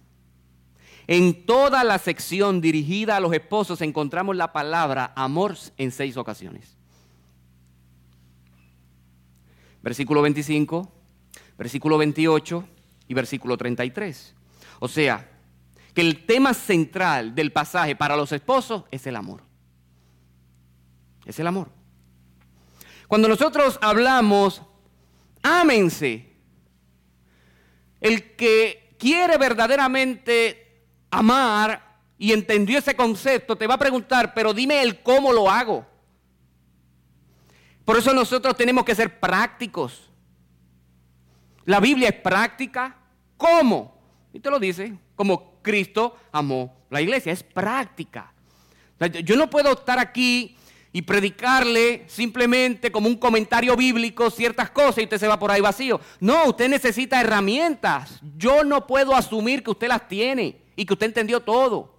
En 1.13 1.45
toda 1.45 1.83
la 1.83 1.99
sección 1.99 2.61
dirigida 2.61 3.17
a 3.17 3.19
los 3.19 3.33
esposos 3.33 3.81
encontramos 3.81 4.33
la 4.33 4.53
palabra 4.53 5.11
amor 5.17 5.57
en 5.75 5.91
seis 5.91 6.15
ocasiones. 6.15 6.77
Versículo 9.81 10.21
25, 10.21 10.89
versículo 11.57 11.97
28 11.97 12.65
y 13.09 13.13
versículo 13.13 13.57
33. 13.57 14.35
O 14.79 14.87
sea, 14.87 15.29
que 15.93 15.99
el 15.99 16.25
tema 16.25 16.53
central 16.53 17.35
del 17.35 17.51
pasaje 17.51 17.93
para 17.97 18.15
los 18.15 18.31
esposos 18.31 18.85
es 18.89 19.05
el 19.05 19.17
amor. 19.17 19.43
Es 21.25 21.37
el 21.41 21.47
amor. 21.47 21.67
Cuando 23.09 23.27
nosotros 23.27 23.77
hablamos, 23.81 24.61
ámense, 25.43 26.31
el 27.99 28.37
que 28.37 28.95
quiere 28.97 29.37
verdaderamente 29.37 30.70
amar 31.11 31.91
y 32.17 32.31
entendió 32.31 32.79
ese 32.79 32.95
concepto, 32.95 33.55
te 33.55 33.67
va 33.67 33.75
a 33.75 33.79
preguntar, 33.79 34.33
pero 34.33 34.53
dime 34.53 34.81
el 34.81 35.01
cómo 35.01 35.33
lo 35.33 35.49
hago. 35.49 35.85
Por 37.83 37.97
eso 37.97 38.13
nosotros 38.13 38.55
tenemos 38.55 38.85
que 38.85 38.95
ser 38.95 39.19
prácticos. 39.19 40.09
La 41.65 41.79
Biblia 41.79 42.09
es 42.09 42.15
práctica. 42.15 42.95
¿Cómo? 43.37 43.99
Y 44.33 44.39
te 44.39 44.49
lo 44.49 44.59
dice, 44.59 44.93
como 45.15 45.61
Cristo 45.61 46.15
amó 46.31 46.77
la 46.89 47.01
iglesia, 47.01 47.33
es 47.33 47.43
práctica. 47.43 48.31
Yo 49.23 49.35
no 49.35 49.49
puedo 49.49 49.71
estar 49.73 49.97
aquí 49.97 50.55
y 50.93 51.01
predicarle 51.01 52.03
simplemente 52.07 52.91
como 52.91 53.07
un 53.07 53.15
comentario 53.15 53.75
bíblico 53.75 54.29
ciertas 54.29 54.69
cosas 54.69 54.99
y 54.99 55.03
usted 55.03 55.17
se 55.17 55.27
va 55.27 55.39
por 55.39 55.49
ahí 55.49 55.61
vacío. 55.61 55.99
No, 56.19 56.45
usted 56.45 56.69
necesita 56.69 57.19
herramientas. 57.19 58.19
Yo 58.37 58.63
no 58.63 58.85
puedo 58.85 59.15
asumir 59.15 59.63
que 59.63 59.71
usted 59.71 59.87
las 59.87 60.07
tiene 60.07 60.60
y 60.75 60.85
que 60.85 60.93
usted 60.93 61.07
entendió 61.07 61.41
todo. 61.41 61.93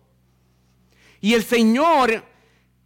Y 1.21 1.35
el 1.35 1.45
Señor 1.45 2.25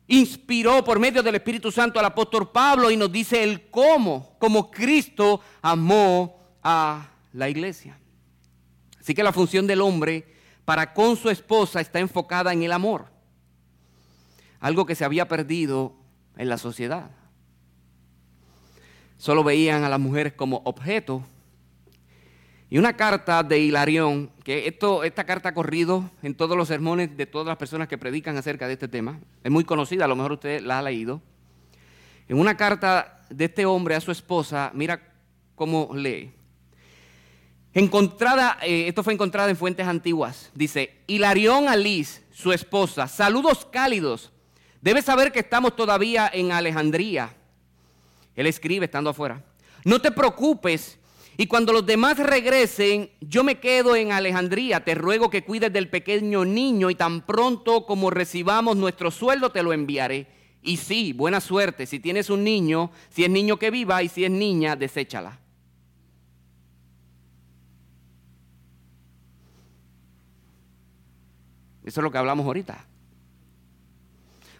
inspiró 0.08 0.84
por 0.84 0.98
medio 0.98 1.22
del 1.22 1.34
Espíritu 1.34 1.72
Santo 1.72 1.98
al 1.98 2.06
apóstol 2.06 2.50
Pablo 2.50 2.90
y 2.90 2.96
nos 2.96 3.10
dice 3.10 3.42
el 3.42 3.70
cómo, 3.70 4.36
como 4.38 4.70
Cristo 4.70 5.40
amó 5.62 6.38
a 6.62 7.08
la 7.32 7.48
iglesia. 7.48 7.98
Así 9.00 9.14
que 9.14 9.22
la 9.22 9.32
función 9.32 9.66
del 9.66 9.80
hombre 9.80 10.34
para 10.64 10.92
con 10.92 11.16
su 11.16 11.30
esposa 11.30 11.80
está 11.80 12.00
enfocada 12.00 12.52
en 12.52 12.62
el 12.62 12.72
amor, 12.72 13.06
algo 14.60 14.84
que 14.84 14.94
se 14.94 15.04
había 15.04 15.28
perdido 15.28 15.94
en 16.36 16.48
la 16.48 16.58
sociedad. 16.58 17.10
Solo 19.18 19.44
veían 19.44 19.84
a 19.84 19.88
las 19.88 20.00
mujeres 20.00 20.34
como 20.34 20.60
objetos 20.64 21.22
y 22.76 22.78
una 22.78 22.94
carta 22.94 23.42
de 23.42 23.58
Hilarión, 23.58 24.30
que 24.44 24.68
esta 24.68 25.24
carta 25.24 25.48
ha 25.48 25.54
corrido 25.54 26.10
en 26.22 26.34
todos 26.34 26.58
los 26.58 26.68
sermones 26.68 27.16
de 27.16 27.24
todas 27.24 27.46
las 27.46 27.56
personas 27.56 27.88
que 27.88 27.96
predican 27.96 28.36
acerca 28.36 28.66
de 28.66 28.74
este 28.74 28.86
tema. 28.86 29.18
Es 29.42 29.50
muy 29.50 29.64
conocida, 29.64 30.04
a 30.04 30.08
lo 30.08 30.14
mejor 30.14 30.32
usted 30.32 30.60
la 30.60 30.78
ha 30.78 30.82
leído. 30.82 31.22
En 32.28 32.38
una 32.38 32.54
carta 32.54 33.22
de 33.30 33.46
este 33.46 33.64
hombre 33.64 33.94
a 33.94 34.00
su 34.02 34.12
esposa, 34.12 34.72
mira 34.74 35.00
cómo 35.54 35.88
lee. 35.94 36.34
Encontrada, 37.72 38.58
eh, 38.60 38.88
esto 38.88 39.02
fue 39.02 39.14
encontrada 39.14 39.48
en 39.48 39.56
fuentes 39.56 39.86
antiguas. 39.86 40.50
Dice, 40.54 40.98
Hilarión 41.06 41.70
Alice, 41.70 42.24
su 42.30 42.52
esposa, 42.52 43.08
saludos 43.08 43.66
cálidos. 43.72 44.32
Debes 44.82 45.06
saber 45.06 45.32
que 45.32 45.40
estamos 45.40 45.76
todavía 45.76 46.30
en 46.30 46.52
Alejandría. 46.52 47.30
Él 48.34 48.46
escribe 48.46 48.84
estando 48.84 49.08
afuera. 49.08 49.42
No 49.82 49.98
te 49.98 50.12
preocupes 50.12 50.98
y 51.38 51.46
cuando 51.48 51.72
los 51.72 51.84
demás 51.84 52.18
regresen, 52.18 53.10
yo 53.20 53.44
me 53.44 53.60
quedo 53.60 53.94
en 53.94 54.10
Alejandría. 54.10 54.84
Te 54.84 54.94
ruego 54.94 55.28
que 55.28 55.44
cuides 55.44 55.70
del 55.70 55.90
pequeño 55.90 56.46
niño 56.46 56.88
y 56.88 56.94
tan 56.94 57.26
pronto 57.26 57.84
como 57.84 58.10
recibamos 58.10 58.76
nuestro 58.76 59.10
sueldo 59.10 59.50
te 59.50 59.62
lo 59.62 59.74
enviaré. 59.74 60.28
Y 60.62 60.78
sí, 60.78 61.12
buena 61.12 61.42
suerte. 61.42 61.84
Si 61.84 62.00
tienes 62.00 62.30
un 62.30 62.42
niño, 62.42 62.90
si 63.10 63.24
es 63.24 63.30
niño 63.30 63.58
que 63.58 63.70
viva 63.70 64.02
y 64.02 64.08
si 64.08 64.24
es 64.24 64.30
niña, 64.30 64.76
deséchala. 64.76 65.38
Eso 71.84 72.00
es 72.00 72.02
lo 72.02 72.10
que 72.10 72.18
hablamos 72.18 72.46
ahorita. 72.46 72.82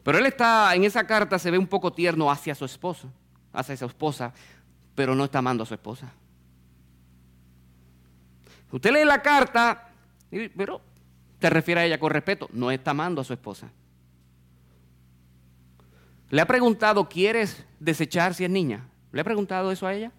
Pero 0.04 0.18
él 0.18 0.26
está, 0.26 0.74
en 0.74 0.84
esa 0.84 1.06
carta 1.06 1.38
se 1.38 1.50
ve 1.50 1.58
un 1.58 1.66
poco 1.66 1.92
tierno 1.92 2.30
hacia 2.30 2.54
su 2.54 2.66
esposo, 2.66 3.10
hacia 3.52 3.76
su 3.78 3.86
esposa, 3.86 4.32
pero 4.94 5.14
no 5.14 5.24
está 5.24 5.38
amando 5.38 5.64
a 5.64 5.66
su 5.66 5.74
esposa. 5.74 6.12
Usted 8.76 8.92
lee 8.92 9.06
la 9.06 9.22
carta, 9.22 9.88
pero 10.54 10.82
te 11.38 11.48
refiere 11.48 11.80
a 11.80 11.86
ella 11.86 11.98
con 11.98 12.10
respeto, 12.10 12.46
no 12.52 12.70
está 12.70 12.90
amando 12.90 13.22
a 13.22 13.24
su 13.24 13.32
esposa. 13.32 13.70
Le 16.28 16.42
ha 16.42 16.46
preguntado, 16.46 17.08
¿quieres 17.08 17.64
desechar 17.80 18.34
si 18.34 18.44
es 18.44 18.50
niña? 18.50 18.86
¿Le 19.12 19.22
ha 19.22 19.24
preguntado 19.24 19.72
eso 19.72 19.86
a 19.86 19.94
ella? 19.94 20.12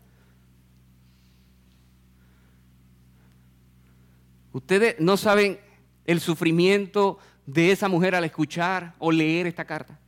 Ustedes 4.53 4.95
no 4.97 5.17
saben 5.17 5.59
el 6.07 6.19
sufrimiento 6.19 7.19
de 7.45 7.71
esa 7.71 7.87
mujer 7.87 8.15
al 8.15 8.23
escuchar 8.23 8.95
o 8.97 9.11
leer 9.11 9.45
esta 9.45 9.65
carta. 9.65 9.99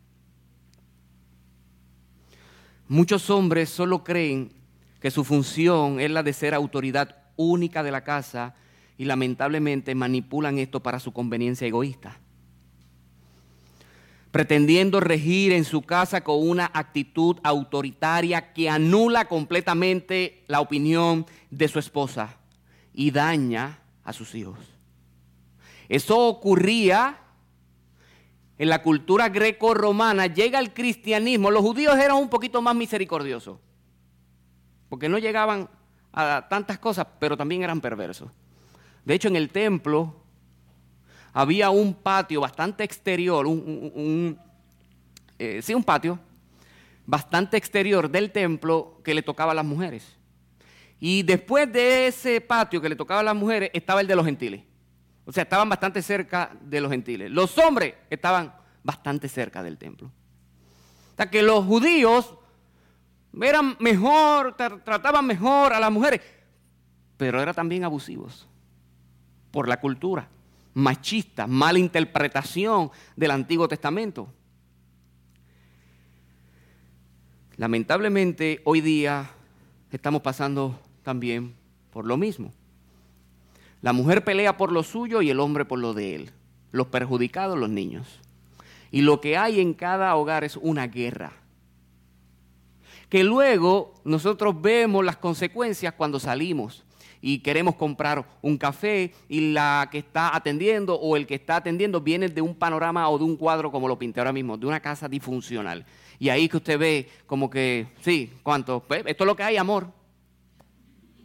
Muchos 2.88 3.30
hombres 3.30 3.70
solo 3.70 4.04
creen 4.04 4.52
que 5.00 5.12
su 5.12 5.24
función 5.24 6.00
es 6.00 6.10
la 6.10 6.24
de 6.24 6.34
ser 6.34 6.56
autoridad 6.56 7.29
única 7.40 7.84
de 7.84 7.92
la 7.92 8.04
casa 8.04 8.54
y 8.98 9.06
lamentablemente 9.06 9.96
manipulan 9.96 10.60
esto 10.60 10.82
para 10.82 11.00
su 11.00 11.14
conveniencia 11.14 11.66
egoísta. 11.66 12.20
Pretendiendo 14.32 15.00
regir 15.00 15.54
en 15.54 15.64
su 15.64 15.82
casa 15.82 16.22
con 16.22 16.48
una 16.48 16.70
actitud 16.74 17.38
autoritaria 17.44 18.52
que 18.54 18.70
anula 18.70 19.26
completamente 19.26 20.44
la 20.48 20.60
opinión 20.60 21.26
de 21.50 21.68
su 21.70 21.80
esposa 21.80 22.38
y 22.94 23.12
daña 23.12 23.80
a 24.04 24.12
sus 24.12 24.36
hijos. 24.36 24.60
Eso 25.88 26.20
ocurría 26.28 27.20
en 28.58 28.68
la 28.68 28.84
cultura 28.84 29.30
greco-romana. 29.30 30.28
Llega 30.28 30.60
el 30.60 30.74
cristianismo. 30.74 31.50
Los 31.50 31.62
judíos 31.62 31.98
eran 31.98 32.18
un 32.18 32.30
poquito 32.30 32.62
más 32.62 32.76
misericordiosos. 32.76 33.58
Porque 34.90 35.08
no 35.08 35.18
llegaban 35.18 35.70
tantas 36.50 36.80
cosas, 36.80 37.08
pero 37.20 37.36
también 37.38 37.64
eran 37.64 37.82
perversos. 37.82 38.30
De 39.06 39.14
hecho, 39.14 39.28
en 39.28 39.36
el 39.36 39.50
templo 39.50 40.16
había 41.34 41.70
un 41.70 41.94
patio 41.94 42.42
bastante 42.42 42.84
exterior, 42.84 43.46
un, 43.46 44.40
eh, 45.38 45.62
sí, 45.62 45.74
un 45.74 45.84
patio 45.84 46.20
bastante 47.06 47.58
exterior 47.58 48.10
del 48.10 48.32
templo 48.32 49.02
que 49.04 49.14
le 49.14 49.22
tocaba 49.22 49.52
a 49.52 49.56
las 49.56 49.66
mujeres. 49.66 50.16
Y 51.00 51.24
después 51.24 51.72
de 51.72 52.08
ese 52.08 52.42
patio 52.42 52.82
que 52.82 52.90
le 52.90 52.96
tocaba 52.96 53.22
a 53.22 53.24
las 53.24 53.36
mujeres 53.36 53.72
estaba 53.74 54.02
el 54.02 54.08
de 54.08 54.16
los 54.16 54.26
gentiles. 54.26 54.64
O 55.26 55.32
sea, 55.32 55.44
estaban 55.44 55.70
bastante 55.70 56.02
cerca 56.02 56.52
de 56.62 56.82
los 56.82 56.92
gentiles. 56.92 57.32
Los 57.32 57.58
hombres 57.58 57.94
estaban 58.10 58.54
bastante 58.84 59.30
cerca 59.30 59.64
del 59.64 59.78
templo. 59.78 60.08
O 60.08 61.16
sea, 61.16 61.30
que 61.30 61.42
los 61.42 61.66
judíos 61.66 62.36
eran 63.42 63.76
mejor, 63.80 64.56
trataban 64.56 65.26
mejor 65.26 65.74
a 65.74 65.80
las 65.80 65.92
mujeres, 65.92 66.22
pero 67.18 67.42
eran 67.42 67.56
también 67.56 67.84
abusivos 67.84 68.48
por 69.52 69.68
la 69.68 69.80
cultura, 69.80 70.28
machista, 70.74 71.48
mala 71.48 71.80
interpretación 71.80 72.92
del 73.16 73.32
Antiguo 73.32 73.68
Testamento. 73.68 74.32
Lamentablemente 77.58 78.62
hoy 78.64 78.80
día 78.80 79.32
estamos 79.92 80.22
pasando 80.22 80.80
también 81.04 81.56
por 81.92 82.06
lo 82.06 82.16
mismo. 82.16 82.54
La 83.82 83.94
mujer 83.94 84.24
pelea 84.24 84.58
por 84.58 84.72
lo 84.72 84.84
suyo 84.84 85.22
y 85.22 85.30
el 85.30 85.40
hombre 85.40 85.66
por 85.66 85.80
lo 85.80 85.94
de 85.94 86.16
él. 86.16 86.32
Los 86.72 86.88
perjudicados, 86.88 87.58
los 87.58 87.70
niños. 87.70 88.20
Y 88.92 89.02
lo 89.02 89.22
que 89.22 89.38
hay 89.38 89.60
en 89.60 89.74
cada 89.74 90.16
hogar 90.16 90.44
es 90.44 90.58
una 90.58 90.88
guerra. 90.88 91.34
Que 93.10 93.24
luego 93.24 93.96
nosotros 94.04 94.62
vemos 94.62 95.04
las 95.04 95.18
consecuencias 95.18 95.94
cuando 95.94 96.20
salimos 96.20 96.86
y 97.22 97.40
queremos 97.40 97.76
comprar 97.76 98.26
un 98.42 98.58
café 98.58 99.14
y 99.28 99.52
la 99.52 99.90
que 99.92 99.98
está 100.00 100.36
atendiendo 100.36 100.96
o 100.96 101.18
el 101.18 101.28
que 101.28 101.36
está 101.36 101.58
atendiendo 101.58 102.00
viene 102.02 102.30
de 102.30 102.42
un 102.42 102.56
panorama 102.56 103.10
o 103.10 103.18
de 103.18 103.24
un 103.24 103.36
cuadro 103.36 103.72
como 103.72 103.88
lo 103.88 104.00
pinté 104.00 104.20
ahora 104.20 104.32
mismo, 104.32 104.58
de 104.58 104.66
una 104.66 104.80
casa 104.80 105.10
disfuncional. 105.10 105.86
Y 106.18 106.30
ahí 106.30 106.48
que 106.48 106.58
usted 106.58 106.80
ve 106.80 107.10
como 107.26 107.50
que, 107.50 107.88
sí, 108.02 108.32
¿cuánto? 108.44 108.82
Pues, 108.82 109.04
esto 109.06 109.24
es 109.24 109.28
lo 109.28 109.36
que 109.36 109.44
hay, 109.44 109.58
amor. 109.58 109.88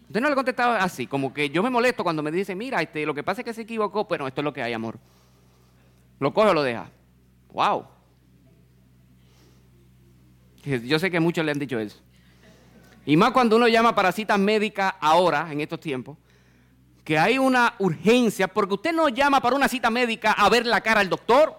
Usted 0.06 0.20
no 0.20 0.28
le 0.28 0.34
contestaba 0.34 0.78
así, 0.78 1.06
como 1.06 1.32
que 1.32 1.50
yo 1.50 1.62
me 1.62 1.70
molesto 1.70 2.04
cuando 2.04 2.22
me 2.22 2.30
dice, 2.30 2.54
mira, 2.54 2.80
este, 2.80 3.04
lo 3.04 3.14
que 3.14 3.22
pasa 3.22 3.40
es 3.40 3.44
que 3.44 3.54
se 3.54 3.62
equivocó, 3.62 4.04
bueno, 4.04 4.28
esto 4.28 4.40
es 4.40 4.44
lo 4.44 4.52
que 4.52 4.62
hay, 4.62 4.72
amor. 4.72 4.98
Lo 6.20 6.32
coge 6.32 6.50
o 6.50 6.54
lo 6.54 6.62
deja. 6.62 6.88
¡Wow! 7.52 7.84
Yo 10.64 10.98
sé 10.98 11.10
que 11.10 11.20
muchos 11.20 11.44
le 11.44 11.52
han 11.52 11.58
dicho 11.58 11.78
eso. 11.78 12.00
Y 13.06 13.16
más 13.16 13.32
cuando 13.32 13.56
uno 13.56 13.68
llama 13.68 13.94
para 13.94 14.12
citas 14.12 14.38
médicas 14.38 14.94
ahora, 15.00 15.46
en 15.50 15.60
estos 15.60 15.78
tiempos, 15.78 16.16
que 17.04 17.18
hay 17.18 17.38
una 17.38 17.74
urgencia, 17.78 18.48
porque 18.48 18.74
usted 18.74 18.92
no 18.92 19.10
llama 19.10 19.40
para 19.40 19.56
una 19.56 19.68
cita 19.68 19.90
médica 19.90 20.32
a 20.32 20.48
ver 20.48 20.64
la 20.64 20.80
cara 20.80 21.00
al 21.00 21.10
doctor 21.10 21.54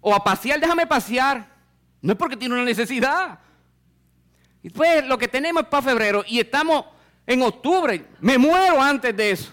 o 0.00 0.14
a 0.14 0.22
pasear, 0.22 0.60
déjame 0.60 0.86
pasear. 0.86 1.50
No 2.00 2.12
es 2.12 2.18
porque 2.18 2.36
tiene 2.36 2.54
una 2.54 2.64
necesidad. 2.64 3.40
Y 4.62 4.70
pues 4.70 5.04
lo 5.06 5.18
que 5.18 5.26
tenemos 5.26 5.64
es 5.64 5.68
para 5.68 5.82
febrero 5.82 6.24
y 6.26 6.38
estamos 6.38 6.84
en 7.26 7.42
octubre. 7.42 8.06
Me 8.20 8.38
muero 8.38 8.80
antes 8.80 9.16
de 9.16 9.30
eso. 9.32 9.52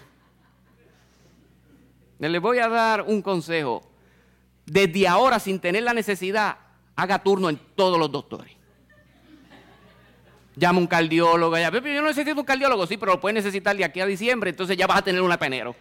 Les 2.18 2.40
voy 2.40 2.58
a 2.58 2.68
dar 2.68 3.02
un 3.02 3.22
consejo. 3.22 3.82
Desde 4.66 5.08
ahora, 5.08 5.40
sin 5.40 5.58
tener 5.58 5.82
la 5.82 5.94
necesidad, 5.94 6.58
haga 7.02 7.22
turno 7.22 7.48
en 7.48 7.58
todos 7.74 7.98
los 7.98 8.10
doctores 8.10 8.60
llama 10.60 10.78
un 10.78 10.86
cardiólogo. 10.86 11.56
Ya, 11.56 11.70
yo 11.70 12.02
no 12.02 12.08
necesito 12.08 12.38
un 12.38 12.46
cardiólogo, 12.46 12.86
sí, 12.86 12.96
pero 12.96 13.12
lo 13.12 13.20
puedes 13.20 13.34
necesitar 13.34 13.76
de 13.76 13.84
aquí 13.84 14.00
a 14.00 14.06
diciembre, 14.06 14.50
entonces 14.50 14.76
ya 14.76 14.86
vas 14.86 14.98
a 14.98 15.02
tener 15.02 15.22
un 15.22 15.32
apenero. 15.32 15.74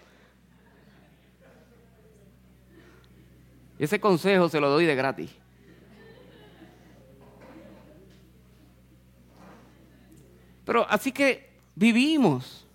Ese 3.77 3.99
consejo 3.99 4.49
se 4.49 4.59
lo 4.59 4.69
doy 4.69 4.85
de 4.85 4.95
gratis. 4.95 5.31
Pero 10.65 10.85
así 10.89 11.11
que 11.11 11.49
vivimos. 11.75 12.65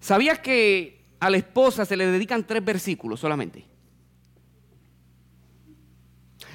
¿Sabías 0.00 0.38
que 0.38 1.04
a 1.20 1.28
la 1.28 1.36
esposa 1.36 1.84
se 1.84 1.96
le 1.96 2.06
dedican 2.06 2.46
tres 2.46 2.64
versículos 2.64 3.20
solamente? 3.20 3.64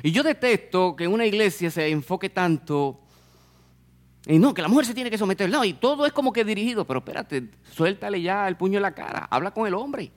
Y 0.06 0.12
yo 0.12 0.22
detesto 0.22 0.96
que 0.96 1.06
en 1.06 1.14
una 1.14 1.26
iglesia 1.26 1.72
se 1.72 1.90
enfoque 1.90 2.30
tanto 2.30 3.00
y 4.28 4.38
no, 4.38 4.54
que 4.54 4.62
la 4.62 4.68
mujer 4.68 4.86
se 4.86 4.94
tiene 4.94 5.10
que 5.10 5.18
someter. 5.18 5.50
No, 5.50 5.66
y 5.66 5.74
todo 5.74 6.06
es 6.06 6.14
como 6.14 6.32
que 6.32 6.46
dirigido. 6.46 6.86
Pero 6.86 7.00
espérate, 7.00 7.50
suéltale 7.72 8.22
ya 8.22 8.48
el 8.48 8.56
puño 8.56 8.78
en 8.78 8.84
la 8.84 8.94
cara. 8.94 9.28
Habla 9.32 9.50
con 9.50 9.66
el 9.66 9.74
hombre. 9.74 10.12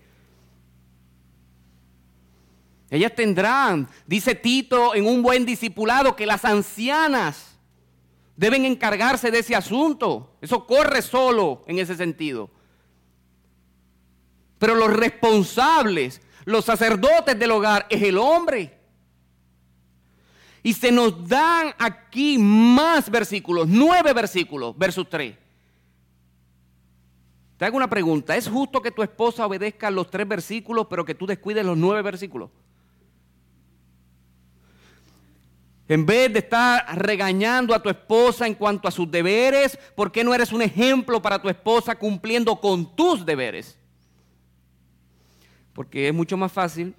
Ellas 2.91 3.15
tendrán, 3.15 3.89
dice 4.07 4.35
Tito, 4.35 4.95
en 4.95 5.07
un 5.07 5.23
buen 5.23 5.47
discipulado, 5.47 6.15
que 6.15 6.27
las 6.27 6.45
ancianas 6.45 7.59
deben 8.37 8.67
encargarse 8.67 9.31
de 9.31 9.39
ese 9.39 9.57
asunto. 9.57 10.37
Eso 10.43 10.67
corre 10.67 11.01
solo 11.01 11.65
en 11.67 11.79
ese 11.79 11.95
sentido. 11.97 12.51
Pero 14.59 14.75
los 14.75 14.93
responsables, 14.93 16.21
los 16.45 16.67
sacerdotes 16.67 17.39
del 17.39 17.53
hogar, 17.53 17.87
es 17.89 18.03
el 18.03 18.19
hombre. 18.19 18.78
Y 20.69 20.75
se 20.75 20.93
nos 20.93 21.27
dan 21.27 21.73
aquí 21.79 22.37
más 22.37 23.11
versículos, 23.11 23.67
nueve 23.67 24.13
versículos, 24.13 24.77
versus 24.77 25.09
tres. 25.09 25.35
Te 27.57 27.65
hago 27.65 27.79
una 27.79 27.89
pregunta, 27.89 28.37
¿es 28.37 28.47
justo 28.47 28.83
que 28.83 28.91
tu 28.91 29.03
esposa 29.03 29.47
obedezca 29.47 29.91
los 29.91 30.11
tres 30.11 30.29
versículos, 30.29 30.87
pero 30.91 31.07
que 31.07 31.15
tú 31.15 31.27
descuides 31.27 31.65
los 31.65 31.79
nueve 31.79 32.03
versículos? 32.03 32.51
En 35.89 36.05
vez 36.05 36.31
de 36.35 36.41
estar 36.41 36.85
regañando 36.99 37.75
a 37.75 37.83
tu 37.83 37.89
esposa 37.89 38.47
en 38.47 38.55
cuanto 38.55 38.89
a 38.89 38.91
sus 38.91 39.11
deberes, 39.11 39.79
¿por 39.97 40.13
qué 40.13 40.23
no 40.23 40.35
eres 40.35 40.53
un 40.53 40.61
ejemplo 40.61 41.23
para 41.23 41.41
tu 41.41 41.49
esposa 41.49 41.95
cumpliendo 41.95 42.61
con 42.61 42.95
tus 42.95 43.25
deberes? 43.25 43.79
Porque 45.73 46.09
es 46.09 46.15
mucho 46.15 46.37
más 46.37 46.53
fácil 46.53 46.95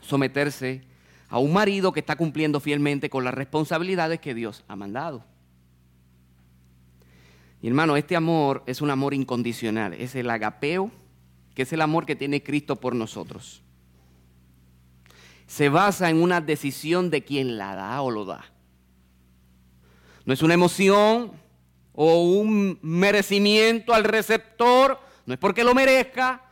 someterse 0.00 0.87
a 1.28 1.38
un 1.38 1.52
marido 1.52 1.92
que 1.92 2.00
está 2.00 2.16
cumpliendo 2.16 2.60
fielmente 2.60 3.10
con 3.10 3.24
las 3.24 3.34
responsabilidades 3.34 4.20
que 4.20 4.34
Dios 4.34 4.64
ha 4.68 4.76
mandado. 4.76 5.24
Y 7.60 7.68
hermano, 7.68 7.96
este 7.96 8.16
amor 8.16 8.62
es 8.66 8.80
un 8.80 8.90
amor 8.90 9.14
incondicional, 9.14 9.92
es 9.94 10.14
el 10.14 10.30
agapeo, 10.30 10.90
que 11.54 11.62
es 11.62 11.72
el 11.72 11.80
amor 11.80 12.06
que 12.06 12.16
tiene 12.16 12.42
Cristo 12.42 12.76
por 12.76 12.94
nosotros. 12.94 13.62
Se 15.46 15.68
basa 15.68 16.08
en 16.08 16.22
una 16.22 16.40
decisión 16.40 17.10
de 17.10 17.24
quien 17.24 17.58
la 17.58 17.74
da 17.74 18.00
o 18.00 18.10
lo 18.10 18.24
da. 18.24 18.44
No 20.24 20.32
es 20.32 20.42
una 20.42 20.54
emoción 20.54 21.32
o 21.94 22.22
un 22.22 22.78
merecimiento 22.82 23.92
al 23.92 24.04
receptor, 24.04 25.00
no 25.26 25.34
es 25.34 25.40
porque 25.40 25.64
lo 25.64 25.74
merezca, 25.74 26.44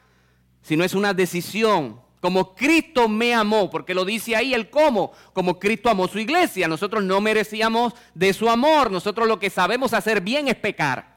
sino 0.63 0.83
es 0.83 0.95
una 0.95 1.15
decisión 1.15 2.01
como 2.27 2.57
Cristo 2.57 3.09
me 3.09 3.33
amó, 3.33 3.71
porque 3.71 3.95
lo 3.95 4.05
dice 4.05 4.35
ahí 4.35 4.53
el 4.53 4.69
cómo, 4.69 5.13
como 5.33 5.61
Cristo 5.61 5.89
amó 5.89 6.09
su 6.09 6.19
iglesia. 6.19 6.67
Nosotros 6.67 7.05
no 7.05 7.21
merecíamos 7.21 7.93
de 8.15 8.33
su 8.33 8.51
amor, 8.51 8.91
nosotros 8.91 9.29
lo 9.29 9.39
que 9.39 9.49
sabemos 9.49 9.95
hacer 9.95 10.21
bien 10.21 10.49
es 10.49 10.57
pecar. 10.57 11.15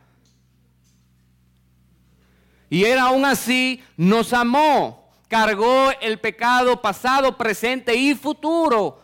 Y 2.70 2.84
él 2.84 3.00
aún 3.00 3.26
así 3.26 3.82
nos 3.98 4.34
amó, 4.34 5.10
cargó 5.28 5.90
el 6.00 6.20
pecado 6.20 6.80
pasado, 6.80 7.36
presente 7.36 7.96
y 7.96 8.14
futuro 8.14 9.02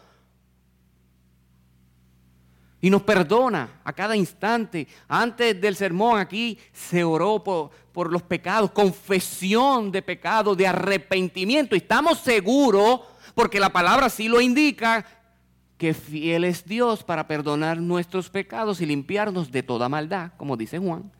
y 2.85 2.89
nos 2.91 3.01
perdona 3.01 3.81
a 3.83 3.91
cada 3.93 4.15
instante. 4.15 4.87
Antes 5.07 5.59
del 5.59 5.75
sermón 5.75 6.19
aquí 6.19 6.59
se 6.71 7.03
oró 7.03 7.43
por, 7.43 8.11
los 8.11 8.21
pecados, 8.21 8.69
confesión 8.69 9.91
de 9.91 10.03
pecado, 10.03 10.55
de 10.55 10.67
arrepentimiento. 10.67 11.75
Estamos 11.75 12.19
seguros, 12.19 12.99
porque 13.33 13.59
la 13.59 13.73
palabra 13.73 14.07
sí 14.07 14.27
lo 14.27 14.39
indica, 14.39 15.03
que 15.79 15.95
fiel 15.95 16.43
es 16.43 16.63
Dios 16.63 17.03
para 17.03 17.25
perdonar 17.25 17.79
nuestros 17.79 18.29
pecados 18.29 18.79
y 18.81 18.85
limpiarnos 18.85 19.51
de 19.51 19.63
toda 19.63 19.89
maldad, 19.89 20.33
como 20.37 20.55
dice 20.55 20.77
Juan. 20.77 21.11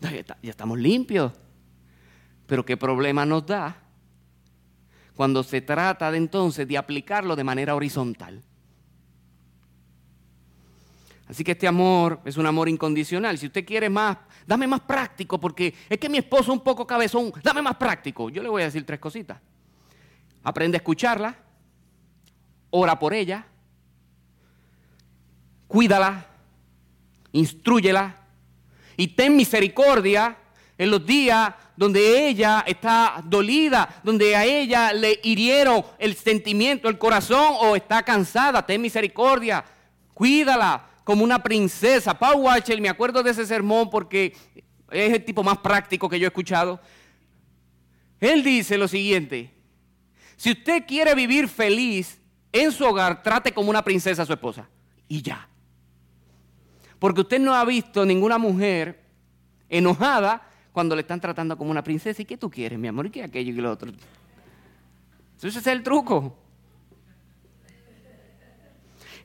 Ya 0.00 0.50
estamos 0.50 0.78
limpios. 0.78 1.30
Pero 2.46 2.64
qué 2.64 2.78
problema 2.78 3.26
nos 3.26 3.44
da 3.44 3.76
cuando 5.14 5.42
se 5.42 5.60
trata 5.60 6.10
de 6.10 6.16
entonces 6.16 6.66
de 6.66 6.78
aplicarlo 6.78 7.36
de 7.36 7.44
manera 7.44 7.74
horizontal. 7.74 8.42
Así 11.28 11.44
que 11.44 11.52
este 11.52 11.68
amor 11.68 12.20
es 12.24 12.38
un 12.38 12.46
amor 12.46 12.68
incondicional. 12.70 13.36
Si 13.36 13.46
usted 13.46 13.64
quiere 13.64 13.90
más, 13.90 14.16
dame 14.46 14.66
más 14.66 14.80
práctico, 14.80 15.38
porque 15.38 15.74
es 15.88 15.98
que 15.98 16.08
mi 16.08 16.18
esposo 16.18 16.44
es 16.44 16.58
un 16.58 16.60
poco 16.60 16.86
cabezón, 16.86 17.32
dame 17.42 17.60
más 17.60 17.76
práctico. 17.76 18.30
Yo 18.30 18.42
le 18.42 18.48
voy 18.48 18.62
a 18.62 18.66
decir 18.66 18.86
tres 18.86 18.98
cositas. 18.98 19.38
Aprende 20.42 20.76
a 20.76 20.78
escucharla, 20.78 21.36
ora 22.70 22.98
por 22.98 23.12
ella, 23.12 23.44
cuídala, 25.66 26.26
instruyela 27.32 28.16
y 28.96 29.08
ten 29.08 29.36
misericordia 29.36 30.34
en 30.78 30.90
los 30.90 31.04
días 31.04 31.52
donde 31.76 32.26
ella 32.26 32.64
está 32.66 33.20
dolida, 33.22 34.00
donde 34.02 34.34
a 34.34 34.46
ella 34.46 34.94
le 34.94 35.20
hirieron 35.22 35.84
el 35.98 36.16
sentimiento, 36.16 36.88
el 36.88 36.96
corazón 36.96 37.54
o 37.60 37.76
está 37.76 38.02
cansada. 38.02 38.64
Ten 38.64 38.80
misericordia, 38.80 39.62
cuídala 40.14 40.87
como 41.08 41.24
una 41.24 41.42
princesa. 41.42 42.18
Paul 42.18 42.42
Watcher, 42.42 42.78
me 42.82 42.90
acuerdo 42.90 43.22
de 43.22 43.30
ese 43.30 43.46
sermón 43.46 43.88
porque 43.88 44.36
es 44.90 45.14
el 45.14 45.24
tipo 45.24 45.42
más 45.42 45.56
práctico 45.56 46.06
que 46.06 46.20
yo 46.20 46.26
he 46.26 46.28
escuchado. 46.28 46.78
Él 48.20 48.44
dice 48.44 48.76
lo 48.76 48.86
siguiente, 48.86 49.50
si 50.36 50.52
usted 50.52 50.84
quiere 50.86 51.14
vivir 51.14 51.48
feliz 51.48 52.20
en 52.52 52.70
su 52.72 52.84
hogar, 52.84 53.22
trate 53.22 53.52
como 53.52 53.70
una 53.70 53.82
princesa 53.82 54.20
a 54.20 54.26
su 54.26 54.34
esposa. 54.34 54.68
Y 55.08 55.22
ya. 55.22 55.48
Porque 56.98 57.22
usted 57.22 57.40
no 57.40 57.54
ha 57.54 57.64
visto 57.64 58.04
ninguna 58.04 58.36
mujer 58.36 59.02
enojada 59.70 60.46
cuando 60.74 60.94
le 60.94 61.00
están 61.00 61.22
tratando 61.22 61.56
como 61.56 61.70
una 61.70 61.82
princesa. 61.82 62.20
¿Y 62.20 62.26
qué 62.26 62.36
tú 62.36 62.50
quieres, 62.50 62.78
mi 62.78 62.88
amor? 62.88 63.06
¿Y 63.06 63.10
qué 63.10 63.22
aquello 63.22 63.50
y 63.50 63.56
lo 63.56 63.72
otro? 63.72 63.90
Ese 65.38 65.58
es 65.58 65.66
el 65.68 65.82
truco. 65.82 66.36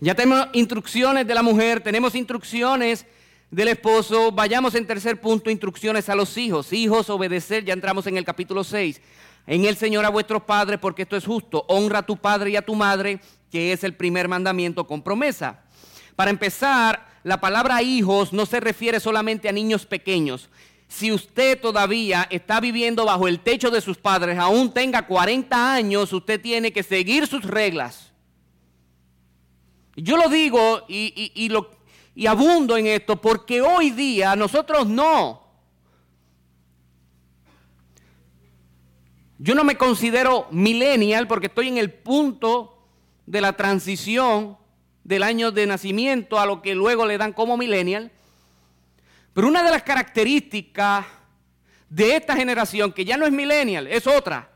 Ya 0.04 0.14
tenemos 0.14 0.50
instrucciones 0.52 1.26
de 1.26 1.34
la 1.34 1.42
mujer, 1.42 1.80
tenemos 1.80 2.14
instrucciones 2.14 3.06
del 3.50 3.70
esposo. 3.70 4.34
Vayamos 4.34 4.76
en 4.76 4.86
tercer 4.86 5.22
punto, 5.22 5.50
instrucciones 5.50 6.10
a 6.10 6.16
los 6.16 6.38
hijos. 6.38 6.74
Hijos, 6.74 7.10
obedecer, 7.10 7.64
ya 7.64 7.72
entramos 7.72 8.06
en 8.08 8.18
el 8.18 8.26
capítulo 8.26 8.66
6. 8.66 9.00
En 9.48 9.64
el 9.64 9.78
Señor 9.78 10.04
a 10.04 10.10
vuestros 10.10 10.44
padres, 10.44 10.78
porque 10.78 11.04
esto 11.04 11.16
es 11.16 11.26
justo. 11.26 11.64
Honra 11.70 12.00
a 12.00 12.06
tu 12.06 12.18
padre 12.18 12.50
y 12.50 12.58
a 12.58 12.62
tu 12.62 12.76
madre, 12.76 13.22
que 13.50 13.72
es 13.72 13.86
el 13.86 13.94
primer 13.96 14.28
mandamiento 14.28 14.86
con 14.86 15.02
promesa. 15.02 15.62
Para 16.18 16.32
empezar, 16.32 17.08
la 17.24 17.40
palabra 17.40 17.82
hijos 17.82 18.34
no 18.34 18.46
se 18.46 18.60
refiere 18.60 19.00
solamente 19.00 19.48
a 19.48 19.54
niños 19.54 19.86
pequeños. 19.86 20.50
Si 20.90 21.14
usted 21.14 21.62
todavía 21.62 22.28
está 22.30 22.60
viviendo 22.60 23.06
bajo 23.06 23.30
el 23.30 23.40
techo 23.40 23.72
de 23.72 23.80
sus 23.80 23.98
padres, 23.98 24.38
aún 24.38 24.74
tenga 24.74 25.08
40 25.08 25.74
años, 25.74 26.12
usted 26.12 26.42
tiene 26.42 26.74
que 26.74 26.84
seguir 26.84 27.26
sus 27.26 27.46
reglas. 27.46 28.03
Yo 29.96 30.18
lo 30.18 30.28
digo 30.28 30.86
y, 30.88 31.50
lo, 31.50 31.70
y 32.16 32.26
abundo 32.26 32.78
en 32.78 32.88
esto 32.88 33.22
porque 33.22 33.62
hoy 33.62 33.92
día 33.92 34.36
nosotros 34.36 34.88
no. 34.88 35.44
Yo 39.38 39.56
no 39.56 39.64
me 39.64 39.78
considero 39.78 40.48
millennial 40.52 41.28
porque 41.28 41.48
estoy 41.48 41.68
en 41.68 41.78
el 41.78 41.92
punto 41.92 42.88
de 43.26 43.42
la 43.42 43.54
transición 43.54 44.58
del 45.04 45.22
año 45.22 45.52
de 45.52 45.68
nacimiento 45.68 46.40
a 46.40 46.46
lo 46.46 46.62
que 46.62 46.74
luego 46.76 47.06
le 47.06 47.18
dan 47.18 47.34
como 47.34 47.58
millennial. 47.58 48.12
Pero 49.34 49.48
una 49.48 49.64
de 49.64 49.72
las 49.72 49.84
características 49.84 51.06
de 51.90 52.16
esta 52.16 52.36
generación, 52.36 52.94
que 52.94 53.06
ya 53.06 53.18
no 53.18 53.26
es 53.26 53.32
millennial, 53.32 53.88
es 53.88 54.08
otra, 54.08 54.50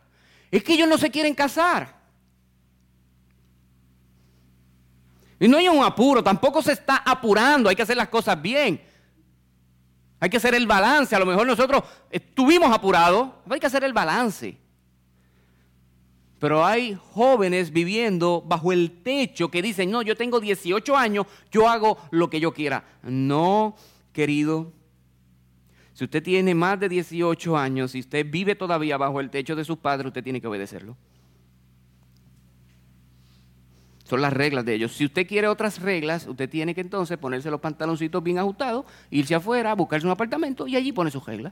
es 0.49 0.63
que 0.63 0.73
ellos 0.73 0.88
no 0.88 0.97
se 0.97 1.11
quieren 1.11 1.35
casar. 1.35 1.97
Y 5.39 5.47
no 5.47 5.57
hay 5.57 5.67
un 5.67 5.83
apuro, 5.83 6.23
tampoco 6.23 6.61
se 6.61 6.71
está 6.71 6.97
apurando, 6.97 7.69
hay 7.69 7.75
que 7.75 7.83
hacer 7.83 7.97
las 7.97 8.09
cosas 8.09 8.41
bien. 8.41 8.81
Hay 10.19 10.29
que 10.29 10.38
hacer 10.38 10.55
el 10.55 10.65
balance. 10.65 11.15
A 11.15 11.19
lo 11.19 11.25
mejor 11.25 11.45
nosotros 11.45 11.83
estuvimos 12.09 12.73
apurados, 12.73 13.29
hay 13.49 13.59
que 13.59 13.67
hacer 13.67 13.83
el 13.83 13.93
balance. 13.93 14.57
Pero 16.39 16.65
hay 16.65 16.97
jóvenes 17.13 17.71
viviendo 17.71 18.43
bajo 18.45 18.71
el 18.71 19.01
techo 19.01 19.49
que 19.49 19.61
dicen, 19.61 19.89
no, 19.89 20.01
yo 20.03 20.15
tengo 20.15 20.39
18 20.39 20.95
años, 20.95 21.25
yo 21.51 21.67
hago 21.67 21.97
lo 22.11 22.29
que 22.29 22.39
yo 22.39 22.53
quiera. 22.53 22.83
No, 23.03 23.75
querido. 24.11 24.71
Si 25.93 26.03
usted 26.03 26.21
tiene 26.21 26.53
más 26.53 26.79
de 26.79 26.89
18 26.89 27.57
años 27.57 27.95
y 27.95 28.01
usted 28.01 28.23
vive 28.29 28.55
todavía 28.55 28.97
bajo 28.97 29.19
el 29.19 29.31
techo 29.31 29.55
de 29.55 29.65
sus 29.65 29.77
padres, 29.77 30.07
usted 30.07 30.23
tiene 30.23 30.39
que 30.39 30.45
obedecerlo. 30.45 30.95
Son 34.08 34.22
las 34.22 34.32
reglas 34.32 34.64
de 34.64 34.74
ellos. 34.74 34.93
Si 34.93 35.03
usted 35.03 35.28
quiere 35.28 35.49
otras 35.49 35.82
reglas, 35.82 36.28
usted 36.28 36.49
tiene 36.49 36.74
que 36.74 36.80
entonces 36.80 37.18
ponerse 37.18 37.51
los 37.51 37.60
pantaloncitos 37.60 38.24
bien 38.24 38.39
ajustados, 38.39 38.86
irse 39.12 39.36
afuera, 39.36 39.76
buscarse 39.76 40.05
un 40.08 40.14
apartamento 40.14 40.66
y 40.66 40.78
allí 40.78 40.93
pone 40.93 41.12
sus 41.12 41.26
reglas. 41.26 41.51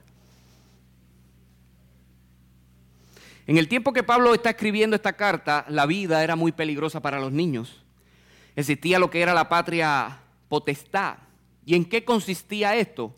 En 3.45 3.57
el 3.57 3.67
tiempo 3.67 3.91
que 3.91 4.03
Pablo 4.03 4.33
está 4.33 4.51
escribiendo 4.51 4.95
esta 4.95 5.13
carta, 5.13 5.65
la 5.67 5.85
vida 5.85 6.23
era 6.23 6.37
muy 6.37 6.53
peligrosa 6.53 7.01
para 7.01 7.19
los 7.19 7.33
niños. 7.33 7.83
Existía 8.55 8.99
lo 8.99 9.09
que 9.09 9.21
era 9.21 9.33
la 9.33 9.49
patria 9.49 10.19
potestad. 10.47 11.17
¿Y 11.65 11.75
en 11.75 11.83
qué 11.83 12.05
consistía 12.05 12.77
esto? 12.77 13.13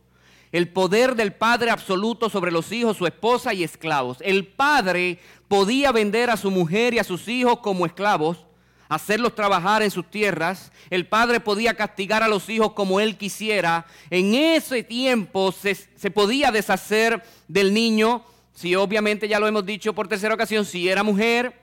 El 0.51 0.69
poder 0.69 1.13
del 1.13 1.33
padre 1.33 1.69
absoluto 1.69 2.27
sobre 2.31 2.51
los 2.51 2.71
hijos, 2.71 2.97
su 2.97 3.05
esposa 3.05 3.53
y 3.53 3.63
esclavos. 3.63 4.17
El 4.21 4.47
padre 4.47 5.19
podía 5.47 5.91
vender 5.91 6.31
a 6.31 6.37
su 6.37 6.49
mujer 6.49 6.95
y 6.95 6.99
a 6.99 7.03
sus 7.03 7.27
hijos 7.27 7.59
como 7.59 7.85
esclavos, 7.85 8.46
hacerlos 8.89 9.35
trabajar 9.35 9.81
en 9.81 9.91
sus 9.91 10.09
tierras. 10.09 10.71
El 10.89 11.07
padre 11.07 11.39
podía 11.39 11.73
castigar 11.75 12.23
a 12.23 12.27
los 12.27 12.49
hijos 12.49 12.73
como 12.73 12.99
él 12.99 13.17
quisiera. 13.17 13.85
En 14.09 14.33
ese 14.35 14.83
tiempo 14.83 15.51
se, 15.51 15.75
podía 16.11 16.51
deshacer 16.51 17.23
del 17.47 17.73
niño 17.73 18.23
si 18.53 18.75
obviamente 18.75 19.27
ya 19.27 19.39
lo 19.39 19.47
hemos 19.47 19.65
dicho 19.65 19.93
por 19.93 20.07
tercera 20.07 20.33
ocasión, 20.33 20.65
si 20.65 20.89
era 20.89 21.03
mujer, 21.03 21.53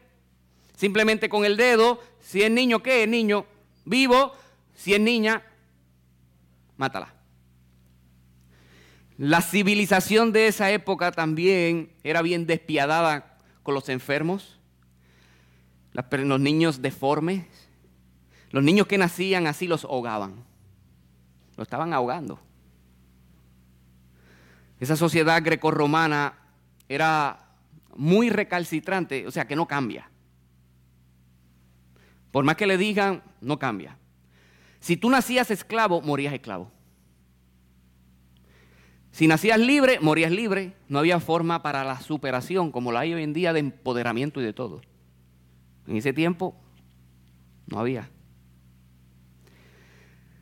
simplemente 0.76 1.28
con 1.28 1.44
el 1.44 1.56
dedo, 1.56 2.00
si 2.20 2.42
es 2.42 2.50
niño, 2.50 2.84
¿qué 2.84 3.02
es 3.02 3.08
niño? 3.08 3.46
Vivo, 3.84 4.32
si 4.74 4.94
es 4.94 5.00
niña, 5.00 5.42
mátala. 6.76 7.12
La 9.18 9.42
civilización 9.42 10.32
de 10.32 10.46
esa 10.46 10.70
época 10.70 11.10
también 11.10 11.92
era 12.04 12.22
bien 12.22 12.46
despiadada 12.46 13.38
con 13.64 13.74
los 13.74 13.88
enfermos, 13.88 14.58
los 15.94 16.40
niños 16.40 16.82
deformes, 16.82 17.46
los 18.50 18.62
niños 18.62 18.86
que 18.86 18.98
nacían 18.98 19.46
así 19.46 19.66
los 19.66 19.84
ahogaban, 19.84 20.44
lo 21.56 21.62
estaban 21.62 21.92
ahogando. 21.92 22.40
Esa 24.80 24.96
sociedad 24.96 25.42
grecorromana 25.42 26.34
era 26.88 27.56
muy 27.96 28.28
recalcitrante, 28.28 29.26
o 29.26 29.30
sea, 29.30 29.46
que 29.46 29.56
no 29.56 29.66
cambia. 29.66 30.10
Por 32.30 32.44
más 32.44 32.56
que 32.56 32.66
le 32.66 32.76
digan, 32.76 33.22
no 33.40 33.58
cambia. 33.58 33.96
Si 34.80 34.96
tú 34.96 35.08
nacías 35.08 35.50
esclavo, 35.50 36.02
morías 36.02 36.34
esclavo. 36.34 36.70
Si 39.12 39.28
nacías 39.28 39.60
libre, 39.60 40.00
morías 40.00 40.32
libre. 40.32 40.74
No 40.88 40.98
había 40.98 41.20
forma 41.20 41.62
para 41.62 41.84
la 41.84 42.00
superación 42.00 42.72
como 42.72 42.90
la 42.90 43.00
hay 43.00 43.14
hoy 43.14 43.22
en 43.22 43.32
día 43.32 43.52
de 43.52 43.60
empoderamiento 43.60 44.40
y 44.40 44.44
de 44.44 44.52
todo. 44.52 44.82
En 45.86 45.96
ese 45.96 46.12
tiempo 46.12 46.54
no 47.66 47.78
había. 47.78 48.10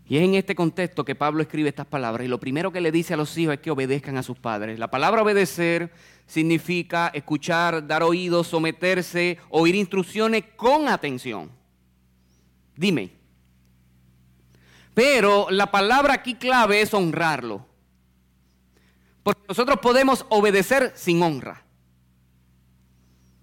Y 0.07 0.19
es 0.19 0.25
en 0.25 0.35
este 0.35 0.55
contexto 0.55 1.05
que 1.05 1.15
Pablo 1.15 1.43
escribe 1.43 1.69
estas 1.69 1.87
palabras. 1.87 2.27
Y 2.27 2.29
lo 2.29 2.39
primero 2.39 2.71
que 2.71 2.81
le 2.81 2.93
dice 2.93 3.15
a 3.15 3.17
los 3.17 3.37
hijos 3.39 3.55
es 3.55 3.61
que 3.61 3.71
obedezcan 3.71 4.19
a 4.19 4.23
sus 4.23 4.39
padres. 4.39 4.79
La 4.79 4.91
palabra 4.91 5.23
obedecer 5.23 5.91
significa 6.27 7.11
escuchar, 7.15 7.87
dar 7.87 8.03
oídos, 8.03 8.49
someterse, 8.49 9.39
oír 9.49 9.75
instrucciones 9.75 10.45
con 10.57 10.89
atención. 10.89 11.51
Dime. 12.77 13.13
Pero 14.93 15.47
la 15.51 15.71
palabra 15.71 16.15
aquí 16.15 16.35
clave 16.35 16.83
es 16.83 16.93
honrarlo. 16.93 17.65
Porque 19.23 19.43
nosotros 19.49 19.79
podemos 19.81 20.27
obedecer 20.29 20.93
sin 20.95 21.23
honra. 21.23 21.65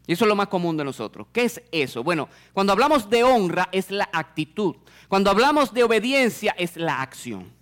Y 0.10 0.14
eso 0.14 0.26
es 0.26 0.30
lo 0.30 0.36
más 0.36 0.48
común 0.48 0.76
de 0.76 0.84
nosotros. 0.84 1.28
¿Qué 1.32 1.44
es 1.44 1.62
eso? 1.72 2.04
Bueno, 2.04 2.30
cuando 2.52 2.74
hablamos 2.74 3.12
de 3.12 3.24
honra 3.24 3.70
es 3.72 3.92
la 3.92 4.10
actitud. 4.12 4.76
Cuando 5.08 5.30
hablamos 5.30 5.72
de 5.72 5.84
obediencia 5.84 6.56
es 6.58 6.78
la 6.78 7.04
acción. 7.04 7.54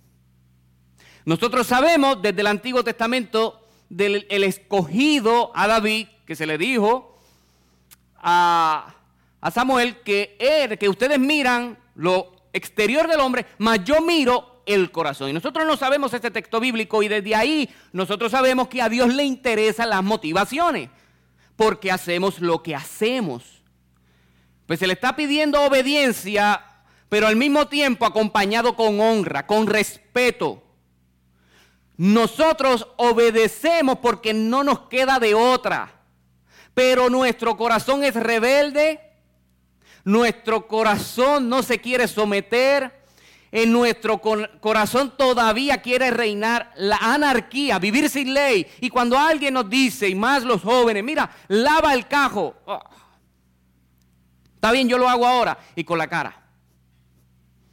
Nosotros 1.26 1.66
sabemos 1.66 2.22
desde 2.22 2.40
el 2.40 2.46
Antiguo 2.46 2.82
Testamento 2.82 3.68
del 3.90 4.24
escogido 4.30 5.52
a 5.54 5.66
David, 5.66 6.06
que 6.24 6.34
se 6.34 6.46
le 6.46 6.56
dijo 6.56 7.18
a, 8.16 8.94
Samuel 9.52 10.00
que, 10.00 10.38
él, 10.40 10.78
que 10.78 10.88
ustedes 10.88 11.18
miran 11.18 11.76
lo 11.96 12.32
exterior 12.54 13.08
del 13.08 13.20
hombre, 13.20 13.44
mas 13.58 13.84
yo 13.84 14.00
miro 14.00 14.62
el 14.64 14.90
corazón. 14.90 15.28
Y 15.28 15.34
nosotros 15.34 15.66
no 15.66 15.76
sabemos 15.76 16.14
este 16.14 16.30
texto 16.30 16.60
bíblico 16.60 17.02
y 17.02 17.08
desde 17.08 17.34
ahí 17.34 17.68
nosotros 17.92 18.32
sabemos 18.32 18.68
que 18.68 18.80
a 18.80 18.88
Dios 18.88 19.12
le 19.12 19.24
interesan 19.24 19.90
las 19.90 20.02
motivaciones, 20.02 20.88
porque 21.58 21.92
hacemos 21.92 22.40
lo 22.40 22.62
que 22.62 22.74
hacemos. 22.74 23.44
Pues 24.64 24.78
se 24.78 24.86
le 24.86 24.94
está 24.94 25.14
pidiendo 25.14 25.60
obediencia 25.60 26.64
pero 27.08 27.26
al 27.26 27.36
mismo 27.36 27.68
tiempo 27.68 28.04
acompañado 28.04 28.76
con 28.76 29.00
honra, 29.00 29.46
con 29.46 29.66
respeto. 29.66 30.62
Nosotros 31.96 32.86
obedecemos 32.96 33.98
porque 33.98 34.34
no 34.34 34.62
nos 34.62 34.80
queda 34.88 35.18
de 35.18 35.34
otra, 35.34 36.02
pero 36.74 37.10
nuestro 37.10 37.56
corazón 37.56 38.04
es 38.04 38.14
rebelde, 38.14 39.00
nuestro 40.04 40.68
corazón 40.68 41.48
no 41.48 41.62
se 41.62 41.80
quiere 41.80 42.06
someter, 42.06 42.97
en 43.50 43.72
nuestro 43.72 44.20
corazón 44.20 45.14
todavía 45.16 45.80
quiere 45.80 46.10
reinar 46.10 46.72
la 46.76 46.96
anarquía, 46.96 47.78
vivir 47.78 48.10
sin 48.10 48.34
ley. 48.34 48.66
Y 48.80 48.90
cuando 48.90 49.18
alguien 49.18 49.54
nos 49.54 49.68
dice, 49.70 50.08
y 50.08 50.14
más 50.14 50.44
los 50.44 50.62
jóvenes, 50.62 51.02
mira, 51.02 51.30
lava 51.48 51.94
el 51.94 52.06
cajo. 52.06 52.56
Oh, 52.66 52.82
está 54.54 54.72
bien, 54.72 54.88
yo 54.88 54.98
lo 54.98 55.08
hago 55.08 55.26
ahora 55.26 55.58
y 55.74 55.84
con 55.84 55.98
la 55.98 56.08
cara. 56.08 56.42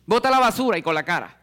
Bota 0.06 0.30
la 0.30 0.40
basura 0.40 0.78
y 0.78 0.82
con 0.82 0.96
la 0.96 1.04
cara. 1.04 1.42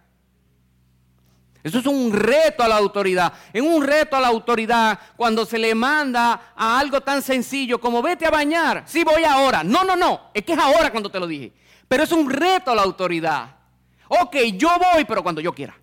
Eso 1.62 1.78
es 1.78 1.86
un 1.86 2.12
reto 2.12 2.62
a 2.62 2.68
la 2.68 2.76
autoridad. 2.76 3.32
Es 3.52 3.62
un 3.62 3.84
reto 3.84 4.16
a 4.16 4.20
la 4.20 4.28
autoridad 4.28 4.98
cuando 5.16 5.44
se 5.46 5.58
le 5.58 5.74
manda 5.74 6.52
a 6.56 6.78
algo 6.78 7.00
tan 7.02 7.22
sencillo 7.22 7.80
como 7.80 8.02
vete 8.02 8.26
a 8.26 8.30
bañar. 8.30 8.82
Sí, 8.86 9.04
voy 9.04 9.22
ahora. 9.24 9.62
No, 9.62 9.84
no, 9.84 9.94
no. 9.94 10.30
Es 10.34 10.44
que 10.44 10.54
es 10.54 10.58
ahora 10.58 10.90
cuando 10.90 11.10
te 11.10 11.20
lo 11.20 11.26
dije. 11.26 11.52
Pero 11.86 12.02
es 12.02 12.10
un 12.10 12.28
reto 12.28 12.72
a 12.72 12.74
la 12.74 12.82
autoridad. 12.82 13.61
Ok, 14.20 14.36
yo 14.58 14.68
voy, 14.78 15.06
pero 15.06 15.22
cuando 15.22 15.40
yo 15.40 15.54
quiera. 15.54 15.74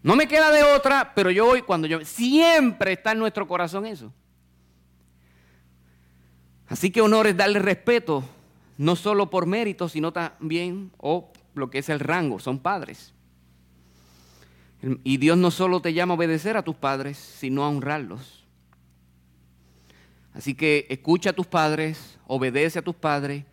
No 0.00 0.14
me 0.14 0.28
queda 0.28 0.52
de 0.52 0.62
otra, 0.62 1.14
pero 1.16 1.32
yo 1.32 1.46
voy 1.46 1.62
cuando 1.62 1.88
yo... 1.88 2.04
Siempre 2.04 2.92
está 2.92 3.10
en 3.10 3.18
nuestro 3.18 3.48
corazón 3.48 3.86
eso. 3.86 4.12
Así 6.68 6.92
que 6.92 7.00
honor 7.00 7.26
es 7.26 7.36
darle 7.36 7.58
respeto, 7.58 8.22
no 8.78 8.94
solo 8.94 9.28
por 9.28 9.46
mérito, 9.46 9.88
sino 9.88 10.12
también, 10.12 10.92
o 10.96 11.32
lo 11.54 11.70
que 11.70 11.78
es 11.78 11.88
el 11.88 11.98
rango, 11.98 12.38
son 12.38 12.60
padres. 12.60 13.12
Y 15.02 15.16
Dios 15.16 15.36
no 15.36 15.50
solo 15.50 15.80
te 15.80 15.92
llama 15.92 16.14
a 16.14 16.16
obedecer 16.18 16.56
a 16.56 16.62
tus 16.62 16.76
padres, 16.76 17.18
sino 17.18 17.64
a 17.64 17.68
honrarlos. 17.68 18.44
Así 20.34 20.54
que 20.54 20.86
escucha 20.88 21.30
a 21.30 21.32
tus 21.32 21.48
padres, 21.48 22.16
obedece 22.28 22.78
a 22.78 22.82
tus 22.82 22.94
padres 22.94 23.44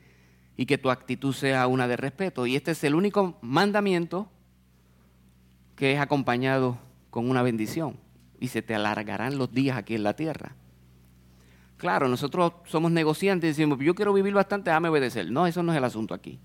y 0.55 0.65
que 0.65 0.77
tu 0.77 0.89
actitud 0.91 1.33
sea 1.33 1.67
una 1.67 1.87
de 1.87 1.97
respeto. 1.97 2.45
Y 2.45 2.55
este 2.55 2.71
es 2.71 2.83
el 2.83 2.95
único 2.95 3.37
mandamiento 3.41 4.29
que 5.75 5.93
es 5.93 5.99
acompañado 5.99 6.77
con 7.09 7.29
una 7.29 7.41
bendición. 7.41 7.97
Y 8.39 8.49
se 8.49 8.61
te 8.61 8.75
alargarán 8.75 9.37
los 9.37 9.51
días 9.51 9.77
aquí 9.77 9.95
en 9.95 10.03
la 10.03 10.15
tierra. 10.15 10.55
Claro, 11.77 12.07
nosotros 12.07 12.53
somos 12.65 12.91
negociantes 12.91 13.47
y 13.47 13.51
decimos, 13.51 13.79
yo 13.79 13.95
quiero 13.95 14.13
vivir 14.13 14.33
bastante, 14.33 14.69
dame 14.69 14.89
obedecer. 14.89 15.29
No, 15.31 15.47
eso 15.47 15.63
no 15.63 15.71
es 15.71 15.77
el 15.77 15.83
asunto 15.83 16.13
aquí. 16.13 16.39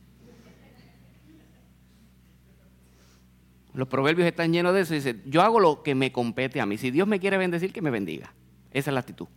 Los 3.75 3.87
proverbios 3.87 4.27
están 4.27 4.53
llenos 4.53 4.75
de 4.75 4.81
eso. 4.81 4.95
Dice, 4.95 5.21
yo 5.27 5.43
hago 5.43 5.61
lo 5.61 5.83
que 5.83 5.95
me 5.95 6.11
compete 6.11 6.61
a 6.61 6.67
mí. 6.67 6.79
Si 6.79 6.91
Dios 6.91 7.07
me 7.07 7.21
quiere 7.21 7.37
bendecir, 7.37 7.73
que 7.73 7.83
me 7.83 7.91
bendiga. 7.91 8.33
Esa 8.73 8.91
es 8.91 8.95
la 8.95 9.01
actitud. 9.01 9.29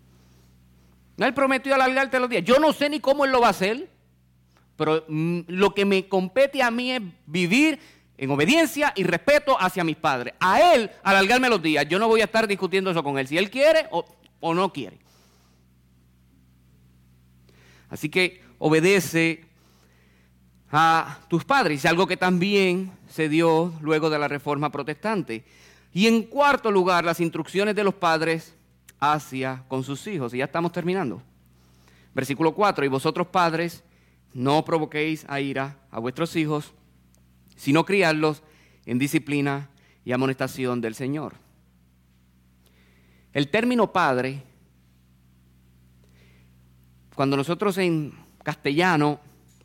Él 1.17 1.33
prometió 1.33 1.75
alargarte 1.75 2.19
los 2.19 2.29
días. 2.29 2.43
Yo 2.43 2.57
no 2.57 2.73
sé 2.73 2.89
ni 2.89 2.99
cómo 2.99 3.25
él 3.25 3.31
lo 3.31 3.41
va 3.41 3.47
a 3.47 3.51
hacer. 3.51 3.89
Pero 4.81 5.05
mm, 5.07 5.41
lo 5.45 5.75
que 5.75 5.85
me 5.85 6.07
compete 6.07 6.63
a 6.63 6.71
mí 6.71 6.91
es 6.91 7.01
vivir 7.27 7.77
en 8.17 8.31
obediencia 8.31 8.91
y 8.95 9.03
respeto 9.03 9.55
hacia 9.59 9.83
mis 9.83 9.95
padres. 9.95 10.33
A 10.39 10.73
él 10.73 10.89
alargarme 11.03 11.49
los 11.49 11.61
días. 11.61 11.87
Yo 11.87 11.99
no 11.99 12.07
voy 12.07 12.21
a 12.21 12.23
estar 12.23 12.47
discutiendo 12.47 12.89
eso 12.89 13.03
con 13.03 13.19
él. 13.19 13.27
Si 13.27 13.37
él 13.37 13.51
quiere 13.51 13.85
o, 13.91 14.55
no 14.55 14.73
quiere. 14.73 14.97
Así 17.91 18.09
que 18.09 18.41
obedece 18.57 19.45
a 20.71 21.19
tus 21.27 21.45
padres. 21.45 21.85
algo 21.85 22.07
que 22.07 22.17
también 22.17 22.91
se 23.07 23.29
dio 23.29 23.71
luego 23.81 24.09
de 24.09 24.17
la 24.17 24.27
reforma 24.27 24.71
protestante. 24.71 25.45
Y 25.93 26.07
en 26.07 26.23
cuarto 26.23 26.71
lugar, 26.71 27.05
las 27.05 27.19
instrucciones 27.19 27.75
de 27.75 27.83
los 27.83 27.93
padres 27.93 28.55
hacia 28.99 29.63
con 29.67 29.83
sus 29.83 30.07
hijos. 30.07 30.33
Y 30.33 30.37
ya 30.37 30.45
estamos 30.45 30.71
terminando. 30.71 31.21
Versículo 32.15 32.55
4. 32.55 32.83
Y 32.83 32.87
vosotros 32.87 33.27
padres, 33.27 33.83
no 34.33 34.63
provoquéis 34.65 35.25
a 35.27 35.39
ira 35.39 35.77
a 35.91 35.99
vuestros 35.99 36.35
hijos, 36.35 36.73
sino 37.55 37.85
criarlos 37.85 38.43
en 38.85 38.97
disciplina 38.97 39.69
y 40.03 40.11
amonestación 40.11 40.81
del 40.81 40.95
Señor. 40.95 41.35
El 43.33 43.49
término 43.49 43.91
padre, 43.91 44.43
cuando 47.15 47.37
nosotros 47.37 47.77
en 47.77 48.13
castellano 48.43 49.19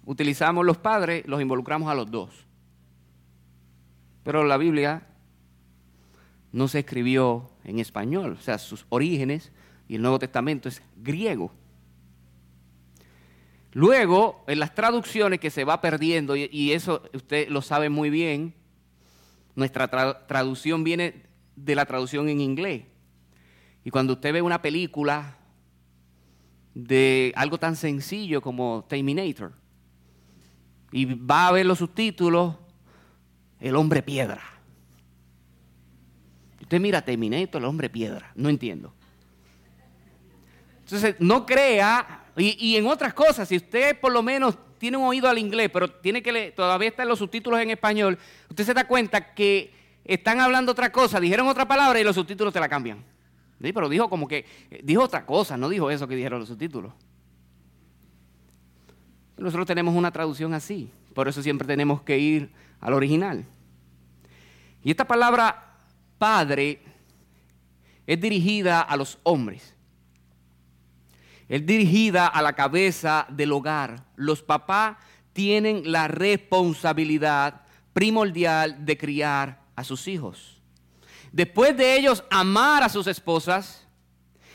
utilizamos 0.04 0.64
los 0.64 0.76
padres, 0.76 1.26
los 1.26 1.40
involucramos 1.40 1.90
a 1.90 1.94
los 1.94 2.10
dos. 2.10 2.30
Pero 4.22 4.44
la 4.44 4.56
Biblia 4.56 5.06
no 6.52 6.68
se 6.68 6.80
escribió 6.80 7.50
en 7.64 7.78
español, 7.78 8.36
o 8.38 8.42
sea, 8.42 8.58
sus 8.58 8.86
orígenes 8.88 9.52
y 9.88 9.96
el 9.96 10.02
Nuevo 10.02 10.18
Testamento 10.18 10.68
es 10.68 10.82
griego. 10.96 11.52
Luego, 13.76 14.42
en 14.46 14.58
las 14.58 14.74
traducciones 14.74 15.38
que 15.38 15.50
se 15.50 15.64
va 15.64 15.82
perdiendo, 15.82 16.34
y, 16.34 16.72
eso 16.72 17.02
usted 17.12 17.50
lo 17.50 17.60
sabe 17.60 17.90
muy 17.90 18.08
bien, 18.08 18.54
nuestra 19.54 19.86
traducción 20.26 20.82
viene 20.82 21.24
de 21.56 21.74
la 21.74 21.84
traducción 21.84 22.30
en 22.30 22.40
inglés. 22.40 22.84
Y 23.84 23.90
cuando 23.90 24.14
usted 24.14 24.32
ve 24.32 24.40
una 24.40 24.62
película 24.62 25.36
de 26.72 27.34
algo 27.36 27.58
tan 27.58 27.76
sencillo 27.76 28.40
como 28.40 28.86
Terminator, 28.88 29.52
y 30.90 31.04
va 31.04 31.48
a 31.48 31.52
ver 31.52 31.66
los 31.66 31.76
subtítulos, 31.76 32.54
el 33.60 33.76
hombre 33.76 34.02
piedra. 34.02 34.40
Usted 36.62 36.80
mira 36.80 37.02
Terminator, 37.02 37.60
el 37.60 37.68
hombre 37.68 37.90
piedra, 37.90 38.32
no 38.36 38.48
entiendo. 38.48 38.94
Entonces, 40.78 41.16
no 41.18 41.44
crea 41.44 42.22
y, 42.38 42.76
en 42.76 42.86
otras 42.86 43.14
cosas, 43.14 43.48
si 43.48 43.56
usted 43.56 43.98
por 43.98 44.12
lo 44.12 44.22
menos 44.22 44.58
tiene 44.78 44.98
un 44.98 45.04
oído 45.04 45.28
al 45.28 45.38
inglés, 45.38 45.70
pero 45.72 45.90
tiene 45.90 46.22
que 46.22 46.32
leer, 46.32 46.54
todavía 46.54 46.88
están 46.88 47.08
los 47.08 47.18
subtítulos 47.18 47.60
en 47.60 47.70
español, 47.70 48.18
usted 48.50 48.64
se 48.64 48.74
da 48.74 48.86
cuenta 48.86 49.34
que 49.34 49.72
están 50.04 50.40
hablando 50.40 50.72
otra 50.72 50.92
cosa, 50.92 51.18
dijeron 51.18 51.48
otra 51.48 51.66
palabra 51.66 51.98
y 51.98 52.04
los 52.04 52.14
subtítulos 52.14 52.52
te 52.52 52.60
la 52.60 52.68
cambian. 52.68 53.02
Pero 53.58 53.88
dijo 53.88 54.10
como 54.10 54.28
que, 54.28 54.44
dijo 54.82 55.02
otra 55.02 55.24
cosa, 55.24 55.56
no 55.56 55.70
dijo 55.70 55.90
eso 55.90 56.06
que 56.06 56.14
dijeron 56.14 56.40
los 56.40 56.48
subtítulos. 56.48 56.92
Nosotros 59.38 59.66
tenemos 59.66 59.94
una 59.94 60.10
traducción 60.10 60.52
así, 60.52 60.90
por 61.14 61.28
eso 61.28 61.42
siempre 61.42 61.66
tenemos 61.66 62.02
que 62.02 62.18
ir 62.18 62.50
al 62.80 62.92
original. 62.92 63.46
Y 64.84 64.90
esta 64.90 65.06
palabra 65.06 65.78
padre 66.18 66.82
es 68.06 68.20
dirigida 68.20 68.82
a 68.82 68.96
los 68.96 69.18
hombres 69.22 69.75
es 71.48 71.64
dirigida 71.64 72.26
a 72.26 72.42
la 72.42 72.54
cabeza 72.54 73.26
del 73.30 73.52
hogar. 73.52 74.04
Los 74.16 74.42
papás 74.42 74.96
tienen 75.32 75.90
la 75.90 76.08
responsabilidad 76.08 77.62
primordial 77.92 78.84
de 78.84 78.98
criar 78.98 79.60
a 79.76 79.84
sus 79.84 80.08
hijos. 80.08 80.60
Después 81.32 81.76
de 81.76 81.96
ellos 81.96 82.24
amar 82.30 82.82
a 82.82 82.88
sus 82.88 83.06
esposas, 83.06 83.86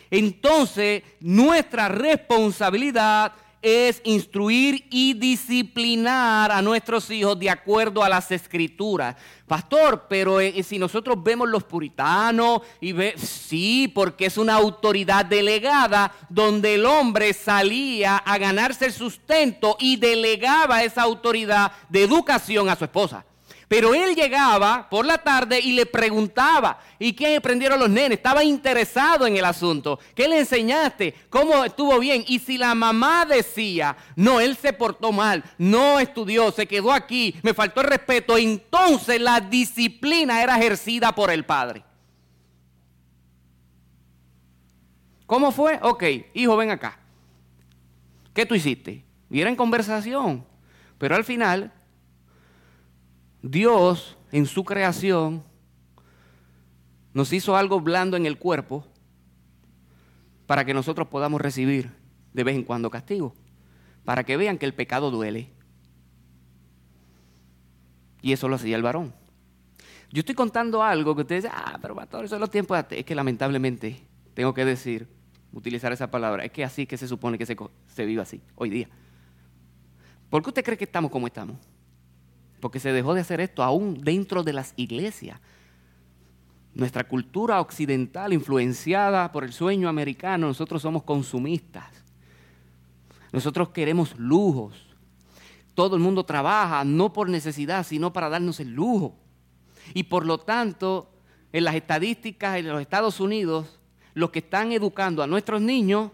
entonces 0.10 1.04
nuestra 1.20 1.88
responsabilidad 1.88 3.34
es 3.62 4.02
instruir 4.04 4.86
y 4.90 5.14
disciplinar 5.14 6.52
a 6.52 6.62
nuestros 6.62 7.10
hijos 7.12 7.38
de 7.40 7.50
acuerdo 7.50 8.04
a 8.04 8.10
las 8.10 8.32
escrituras. 8.32 9.16
Pastor, 9.48 10.06
pero 10.10 10.40
eh, 10.40 10.64
si 10.64 10.80
nosotros 10.80 11.22
vemos 11.22 11.50
los 11.50 11.64
puritanos 11.64 12.62
y 12.80 12.94
ve, 12.94 13.16
sí, 13.18 13.92
porque 13.94 14.26
es 14.26 14.38
una 14.38 14.56
autoridad 14.56 15.26
delegada 15.26 16.12
donde 16.30 16.76
el 16.76 16.86
hombre 16.86 17.34
salía 17.34 18.18
a 18.18 18.38
ganarse 18.38 18.86
el 18.86 18.94
sustento 18.94 19.76
y 19.80 19.98
delegaba 19.98 20.84
esa 20.84 21.04
autoridad 21.04 21.72
de 21.90 22.04
educación 22.04 22.70
a 22.70 22.76
su 22.76 22.86
esposa. 22.86 23.26
Pero 23.72 23.94
él 23.94 24.16
llegaba 24.16 24.90
por 24.90 25.06
la 25.06 25.18
tarde 25.18 25.58
y 25.58 25.72
le 25.72 25.86
preguntaba, 25.86 26.78
¿y 27.00 27.14
qué 27.14 27.38
aprendieron 27.38 27.80
los 27.80 27.90
nenes? 27.90 28.18
Estaba 28.18 28.44
interesado 28.44 29.26
en 29.26 29.38
el 29.38 29.46
asunto. 29.46 29.98
¿Qué 30.14 30.28
le 30.28 30.40
enseñaste? 30.40 31.16
¿Cómo 31.30 31.64
estuvo 31.64 31.98
bien? 31.98 32.26
Y 32.28 32.40
si 32.40 32.58
la 32.58 32.76
mamá 32.76 33.24
decía, 33.24 33.96
no, 34.18 34.42
él 34.42 34.58
se 34.58 34.74
portó 34.74 35.14
mal, 35.14 35.42
no 35.58 36.02
estudió, 36.02 36.52
se 36.52 36.68
quedó 36.68 36.92
aquí, 36.92 37.34
me 37.44 37.54
faltó 37.54 37.80
el 37.80 37.88
respeto, 37.88 38.38
entonces 38.38 39.22
la 39.22 39.40
disciplina 39.40 40.44
era 40.44 40.58
ejercida 40.58 41.16
por 41.16 41.32
el 41.32 41.46
padre. 41.46 41.82
¿Cómo 45.26 45.50
fue? 45.54 45.80
Ok, 45.82 46.04
hijo, 46.34 46.58
ven 46.58 46.72
acá. 46.72 47.00
¿Qué 48.34 48.46
tú 48.46 48.54
hiciste? 48.54 49.06
Y 49.30 49.40
era 49.40 49.50
en 49.50 49.56
conversación. 49.56 50.46
Pero 50.98 51.16
al 51.16 51.24
final 51.24 51.72
Dios 53.42 54.18
en 54.32 54.46
su 54.46 54.64
creación 54.64 55.44
nos 57.14 57.34
hizo 57.34 57.56
algo 57.56 57.82
blando 57.82 58.18
en 58.18 58.26
el 58.26 58.38
cuerpo 58.38 58.86
para 60.46 60.66
que 60.66 60.74
nosotros 60.74 61.08
podamos 61.08 61.42
recibir 61.42 61.92
de 62.34 62.44
vez 62.44 62.56
en 62.56 62.64
cuando 62.64 62.90
castigo. 62.90 63.36
para 64.04 64.24
que 64.24 64.36
vean 64.36 64.58
que 64.58 64.66
el 64.66 64.74
pecado 64.74 65.12
duele. 65.12 65.52
Y 68.22 68.34
eso 68.34 68.48
lo 68.48 68.56
hacía 68.56 68.76
el 68.76 68.82
varón. 68.82 69.14
Yo 70.12 70.22
estoy 70.22 70.34
contando 70.34 70.82
algo 70.84 71.16
que 71.16 71.22
ustedes 71.22 71.44
dicen, 71.44 71.56
ah, 71.56 71.78
pero 71.82 71.96
todos 72.08 72.26
eso 72.26 72.36
es 72.36 72.42
los 72.42 72.50
tiempos. 72.50 72.84
Es 72.90 73.06
que 73.06 73.14
lamentablemente 73.14 74.04
tengo 74.34 74.54
que 74.54 74.66
decir, 74.66 75.08
utilizar 75.54 75.92
esa 75.92 76.10
palabra, 76.10 76.44
es 76.46 76.52
que 76.52 76.64
así 76.64 76.86
que 76.86 76.98
se 76.98 77.08
supone 77.08 77.38
que 77.38 77.46
se, 77.46 77.56
se 77.88 78.06
vive 78.06 78.22
así 78.22 78.42
hoy 78.56 78.70
día. 78.70 78.90
¿Por 80.30 80.42
qué 80.42 80.50
usted 80.50 80.64
cree 80.64 80.78
que 80.78 80.86
estamos 80.86 81.12
como 81.12 81.28
estamos? 81.28 81.58
Porque 82.62 82.80
se 82.80 82.94
dejó 82.94 83.14
de 83.14 83.22
hacer 83.22 83.42
esto 83.42 83.64
aún 83.64 84.00
dentro 84.02 84.44
de 84.44 84.54
las 84.54 84.74
iglesias. 84.78 85.40
Nuestra 86.74 87.04
cultura 87.06 87.60
occidental, 87.60 88.32
influenciada 88.32 89.32
por 89.34 89.44
el 89.44 89.52
sueño 89.52 89.90
americano, 89.90 90.48
nosotros 90.48 90.82
somos 90.82 91.04
consumistas. 91.04 91.90
Nosotros 93.34 93.70
queremos 93.70 94.18
lujos. 94.18 94.88
Todo 95.74 95.96
el 95.96 96.02
mundo 96.02 96.24
trabaja 96.24 96.86
no 96.86 97.12
por 97.12 97.30
necesidad, 97.30 97.86
sino 97.86 98.14
para 98.14 98.30
darnos 98.30 98.60
el 98.60 98.70
lujo. 98.74 99.16
Y 99.94 100.04
por 100.04 100.26
lo 100.26 100.38
tanto, 100.38 101.12
en 101.52 101.64
las 101.64 101.76
estadísticas 101.76 102.58
en 102.58 102.68
los 102.68 102.82
Estados 102.82 103.20
Unidos, 103.20 103.80
los 104.14 104.30
que 104.30 104.40
están 104.40 104.72
educando 104.72 105.24
a 105.24 105.28
nuestros 105.28 105.62
niños 105.62 106.12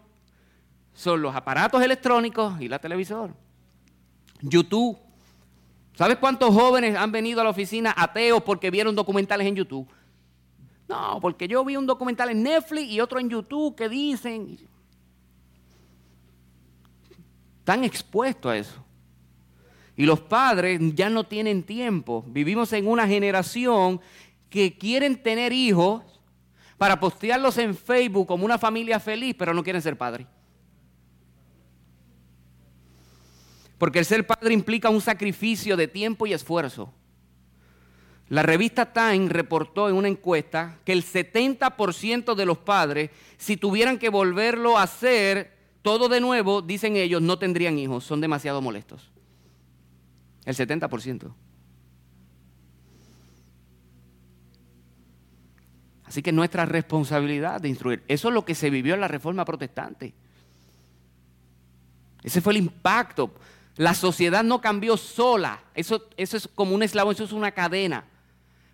son 0.94 1.22
los 1.22 1.36
aparatos 1.36 1.82
electrónicos 1.82 2.60
y 2.62 2.68
la 2.68 2.80
televisor. 2.80 3.34
YouTube. 4.42 4.98
¿Sabes 5.98 6.18
cuántos 6.18 6.54
jóvenes 6.54 6.96
han 6.96 7.12
venido 7.12 7.42
a 7.42 7.44
la 7.44 7.50
oficina 7.50 7.92
ateos 7.98 8.44
porque 8.44 8.70
vieron 8.70 8.94
documentales 8.94 9.48
en 9.48 9.56
YouTube? 9.56 9.88
No, 10.88 11.18
porque 11.20 11.48
yo 11.48 11.66
vi 11.66 11.76
un 11.76 11.88
documental 11.88 12.30
en 12.30 12.44
Netflix 12.44 12.92
y 12.92 13.02
otro 13.02 13.20
en 13.20 13.32
YouTube 13.32 13.76
que 13.76 13.90
dicen... 13.90 14.60
Están 17.58 17.84
expuestos 17.84 18.52
a 18.52 18.58
eso. 18.58 18.86
Y 19.96 20.06
los 20.06 20.20
padres 20.20 20.80
ya 20.94 21.10
no 21.10 21.24
tienen 21.24 21.64
tiempo. 21.64 22.24
Vivimos 22.28 22.72
en 22.74 22.88
una 22.88 23.08
generación 23.08 24.00
que 24.52 24.78
quieren 24.78 25.24
tener 25.24 25.52
hijos 25.52 26.04
para 26.78 27.00
postearlos 27.00 27.58
en 27.58 27.76
Facebook 27.76 28.28
como 28.28 28.46
una 28.46 28.60
familia 28.60 29.00
feliz, 29.00 29.36
pero 29.36 29.52
no 29.52 29.64
quieren 29.64 29.82
ser 29.82 29.98
padres. 29.98 30.28
Porque 33.78 34.00
el 34.00 34.06
ser 34.06 34.26
padre 34.26 34.54
implica 34.54 34.90
un 34.90 35.02
sacrificio 35.02 35.78
de 35.78 35.88
tiempo 35.88 36.26
y 36.26 36.34
esfuerzo. 36.34 36.94
La 38.30 38.44
revista 38.44 38.92
Time 38.92 39.30
reportó 39.30 39.88
en 39.88 39.96
una 39.96 40.08
encuesta 40.10 40.80
que 40.84 40.92
el 40.92 41.04
70% 41.04 42.36
de 42.36 42.46
los 42.46 42.58
padres, 42.58 43.12
si 43.38 43.56
tuvieran 43.56 43.98
que 43.98 44.10
volverlo 44.10 44.78
a 44.78 44.84
hacer 44.84 45.56
todo 45.82 46.10
de 46.10 46.20
nuevo, 46.20 46.62
dicen 46.62 46.98
ellos, 46.98 47.22
no 47.22 47.40
tendrían 47.40 47.80
hijos, 47.80 48.04
son 48.04 48.20
demasiado 48.20 48.62
molestos. 48.62 49.10
El 50.44 50.56
70%. 50.56 51.34
Así 56.04 56.22
que 56.22 56.32
nuestra 56.32 56.66
responsabilidad 56.66 57.62
de 57.62 57.70
instruir. 57.70 58.04
Eso 58.08 58.30
es 58.30 58.34
lo 58.34 58.46
que 58.46 58.56
se 58.56 58.70
vivió 58.70 58.94
en 58.94 59.02
la 59.02 59.08
reforma 59.08 59.46
protestante. 59.46 60.14
Ese 62.24 62.42
fue 62.42 62.54
el 62.54 62.60
impacto. 62.60 63.34
La 63.78 63.94
sociedad 63.94 64.44
no 64.44 64.60
cambió 64.60 64.98
sola. 64.98 65.62
Eso, 65.74 66.04
eso 66.18 66.36
es 66.36 66.50
como 66.54 66.76
un 66.76 66.84
eslabón, 66.84 67.14
eso 67.14 67.24
es 67.24 67.32
una 67.32 67.52
cadena. 67.52 68.06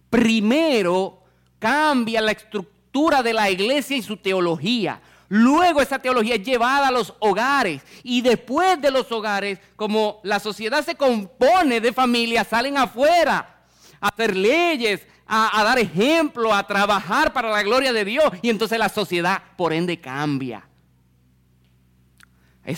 Primero 0.09 1.21
cambia 1.59 2.21
la 2.21 2.31
estructura 2.31 3.21
de 3.21 3.33
la 3.33 3.51
iglesia 3.51 3.97
y 3.97 4.01
su 4.01 4.17
teología. 4.17 5.01
Luego 5.29 5.81
esa 5.81 5.99
teología 5.99 6.35
es 6.35 6.43
llevada 6.43 6.89
a 6.89 6.91
los 6.91 7.13
hogares 7.19 7.81
y 8.03 8.21
después 8.21 8.79
de 8.79 8.91
los 8.91 9.11
hogares, 9.11 9.59
como 9.75 10.19
la 10.23 10.39
sociedad 10.39 10.85
se 10.85 10.95
compone 10.95 11.81
de 11.81 11.91
familias, 11.91 12.47
salen 12.47 12.77
afuera 12.77 13.65
a 13.99 14.09
hacer 14.09 14.35
leyes, 14.35 15.07
a, 15.25 15.63
dar 15.63 15.79
ejemplo, 15.79 16.53
a 16.53 16.67
trabajar 16.67 17.33
para 17.33 17.49
la 17.49 17.63
gloria 17.63 17.91
de 17.91 18.05
Dios 18.05 18.25
y 18.41 18.49
entonces 18.49 18.77
la 18.77 18.89
sociedad 18.89 19.41
por 19.57 19.73
ende 19.73 19.99
cambia. 19.99 20.67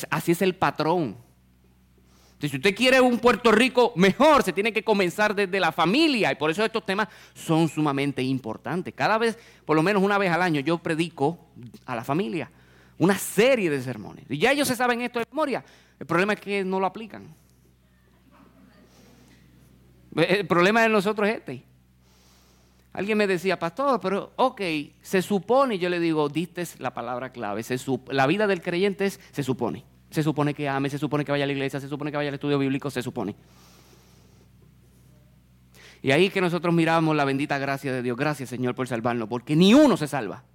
Así 0.09 0.31
es 0.31 0.41
el 0.41 0.55
patrón. 0.55 1.24
Si 2.39 2.57
usted 2.57 2.75
quiere 2.75 3.01
un 3.01 3.17
Puerto 3.17 3.51
Rico 3.51 3.93
mejor, 3.95 4.43
se 4.43 4.53
tiene 4.53 4.73
que 4.73 4.83
comenzar 4.83 5.33
desde 5.33 5.59
la 5.59 5.71
familia 5.71 6.31
y 6.31 6.35
por 6.35 6.51
eso 6.51 6.63
estos 6.63 6.85
temas 6.85 7.07
son 7.33 7.67
sumamente 7.69 8.21
importantes. 8.21 8.93
Cada 8.93 9.17
vez, 9.17 9.37
por 9.65 9.75
lo 9.75 9.81
menos 9.81 10.03
una 10.03 10.17
vez 10.17 10.31
al 10.31 10.41
año, 10.41 10.59
yo 10.59 10.77
predico 10.77 11.39
a 11.85 11.95
la 11.95 12.03
familia 12.03 12.51
una 12.97 13.17
serie 13.17 13.69
de 13.69 13.81
sermones. 13.81 14.25
Y 14.29 14.37
ya 14.37 14.51
ellos 14.51 14.67
se 14.67 14.75
saben 14.75 15.01
esto 15.01 15.19
de 15.19 15.25
memoria. 15.31 15.63
El 15.99 16.05
problema 16.05 16.33
es 16.33 16.39
que 16.39 16.63
no 16.63 16.79
lo 16.79 16.85
aplican. 16.85 17.33
El 20.15 20.47
problema 20.47 20.81
de 20.81 20.89
nosotros 20.89 21.27
es 21.27 21.37
este. 21.37 21.63
Alguien 22.93 23.17
me 23.17 23.27
decía, 23.27 23.59
pastor, 23.59 23.99
pero 23.99 24.31
ok, 24.37 24.61
se 25.01 25.21
supone, 25.21 25.77
yo 25.77 25.89
le 25.89 25.99
digo, 25.99 26.29
diste 26.29 26.65
la 26.79 26.93
palabra 26.93 27.33
clave, 27.33 27.61
la 28.09 28.25
vida 28.25 28.47
del 28.47 28.61
creyente 28.61 29.05
es, 29.05 29.19
se 29.31 29.43
supone. 29.43 29.83
Se 30.15 30.23
supone 30.23 30.53
que 30.53 30.69
ame, 30.69 30.89
se 30.89 30.97
supone 30.97 31.25
que 31.25 31.33
vaya 31.33 31.43
a 31.43 31.47
la 31.47 31.51
iglesia, 31.51 31.77
se 31.77 31.89
supone 31.89 32.09
que 32.09 32.15
vaya 32.15 32.29
al 32.29 32.35
estudio 32.35 32.57
bíblico, 32.57 32.89
se 32.89 33.03
supone. 33.03 33.35
Y 36.01 36.11
ahí 36.11 36.29
que 36.29 36.39
nosotros 36.39 36.73
miramos 36.73 37.13
la 37.17 37.25
bendita 37.25 37.57
gracia 37.57 37.91
de 37.91 38.01
Dios. 38.01 38.15
Gracias 38.15 38.47
Señor 38.47 38.75
por 38.75 38.87
salvarnos, 38.87 39.27
porque 39.27 39.57
ni 39.57 39.73
uno 39.73 39.97
se 39.97 40.07
salva. 40.07 40.45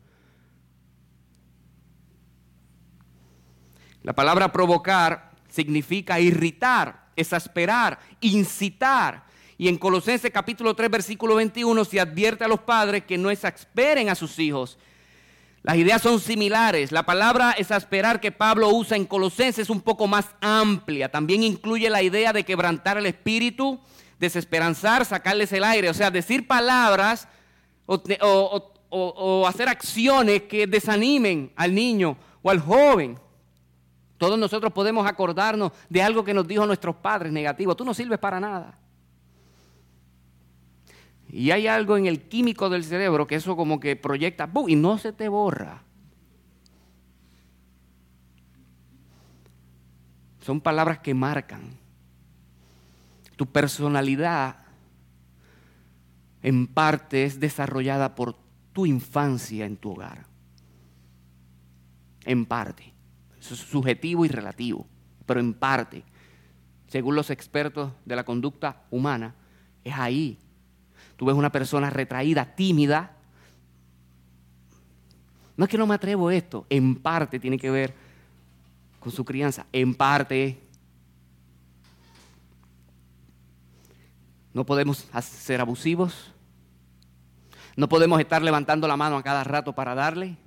La 4.03 4.15
palabra 4.15 4.51
provocar 4.51 5.33
significa 5.51 6.19
irritar, 6.19 7.11
exasperar, 7.15 7.99
incitar. 8.23 9.25
Y 9.59 9.69
en 9.69 9.77
Colosenses 9.77 10.31
capítulo 10.31 10.75
3, 10.75 10.91
versículo 10.91 11.35
21 11.35 11.85
se 11.85 12.01
advierte 12.01 12.45
a 12.45 12.49
los 12.49 12.61
padres 12.61 13.05
que 13.05 13.19
no 13.19 13.31
exasperen 13.31 14.09
a 14.09 14.15
sus 14.15 14.39
hijos. 14.39 14.79
Las 15.63 15.77
ideas 15.77 16.01
son 16.01 16.21
similares. 16.21 16.91
La 16.91 17.05
palabra 17.05 17.53
exasperar 17.53 18.21
que 18.21 18.33
Pablo 18.33 18.71
usa 18.71 18.97
en 18.97 19.05
Colosenses 19.05 19.59
es 19.59 19.71
un 19.71 19.83
poco 19.83 20.07
más 20.07 20.27
amplia. 20.41 21.11
También 21.11 21.43
incluye 21.43 21.91
la 21.91 22.03
idea 22.03 22.33
de 22.33 22.45
quebrantar 22.45 22.97
el 22.97 23.07
espíritu, 23.07 23.79
desesperanzar, 24.19 25.05
sacarles 25.05 25.53
el 25.53 25.65
aire. 25.65 25.91
O 25.91 25.95
sea, 25.95 26.11
decir 26.11 26.47
palabras 26.47 27.29
o, 27.87 28.73
o 28.89 29.47
hacer 29.47 29.69
acciones 29.69 30.43
que 30.43 30.67
desanimen 30.67 31.53
al 31.57 31.75
niño 31.75 32.17
o 32.43 32.51
al 32.51 32.61
joven. 32.61 33.19
Todos 34.17 34.39
nosotros 34.39 34.73
podemos 34.73 35.07
acordarnos 35.07 35.73
de 35.89 36.03
algo 36.03 36.25
que 36.25 36.35
nos 36.35 36.47
dijo 36.47 36.67
nuestros 36.67 36.97
padres 36.97 37.33
negativo. 37.33 37.75
Tú 37.77 37.85
no 37.85 37.93
sirves 37.93 38.19
para 38.19 38.41
nada. 38.41 38.79
Y 41.33 41.53
hay 41.53 41.69
algo 41.69 41.97
en 41.97 42.07
el 42.07 42.23
químico 42.23 42.69
del 42.71 42.85
cerebro 42.85 43.27
que 43.27 43.37
eso 43.37 43.57
como 43.57 43.79
que 43.79 43.95
proyecta 43.95 44.51
y 44.67 44.75
no 44.75 44.99
se 44.99 45.13
te 45.13 45.29
borra. 45.29 45.83
Son 50.41 50.61
palabras 50.61 50.99
que 50.99 51.15
marcan. 51.15 51.79
Tu 53.37 53.47
personalidad 53.47 54.57
en 56.43 56.67
parte 56.67 57.25
es 57.25 57.39
desarrollada 57.39 58.15
por 58.15 58.37
tu 58.73 58.87
infancia 58.87 59.67
en 59.67 59.77
tu 59.77 59.93
hogar. 59.93 60.27
En 62.25 62.45
parte. 62.45 62.93
Es 63.39 63.47
subjetivo 63.47 64.25
y 64.25 64.29
relativo, 64.29 64.87
pero 65.27 65.41
en 65.41 65.55
parte. 65.55 66.03
Según 66.89 67.15
los 67.15 67.31
expertos 67.31 67.93
de 68.05 68.17
la 68.17 68.25
conducta 68.25 68.83
humana, 68.91 69.35
es 69.85 69.95
ahí 69.95 70.39
Tú 71.21 71.27
ves 71.27 71.37
una 71.37 71.53
persona 71.53 71.91
retraída, 71.91 72.47
tímida. 72.47 73.15
No 75.55 75.67
es 75.67 75.71
que 75.71 75.77
no 75.77 75.87
me 75.87 75.95
atrevo 75.95 76.29
a 76.29 76.35
esto, 76.35 76.65
en 76.71 76.97
parte 76.97 77.39
tiene 77.39 77.59
que 77.59 77.71
ver 77.71 77.95
con 78.99 79.13
su 79.13 79.23
crianza, 79.23 79.67
en 79.71 79.95
parte. 79.95 80.59
No 84.55 84.65
podemos 84.65 85.07
ser 85.21 85.61
abusivos. 85.61 86.33
No 87.77 87.87
podemos 87.87 88.19
estar 88.19 88.41
levantando 88.41 88.89
la 88.89 88.97
mano 88.97 89.19
a 89.19 89.23
cada 89.23 89.45
rato 89.45 89.75
para 89.75 89.95
darle. 89.95 90.39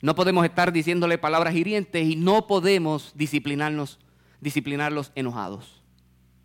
No 0.00 0.14
podemos 0.14 0.44
estar 0.44 0.72
diciéndole 0.72 1.18
palabras 1.18 1.56
hirientes 1.56 2.06
y 2.06 2.14
no 2.14 2.46
podemos 2.46 3.10
disciplinarnos, 3.16 3.98
disciplinarlos 4.40 5.10
enojados. 5.16 5.82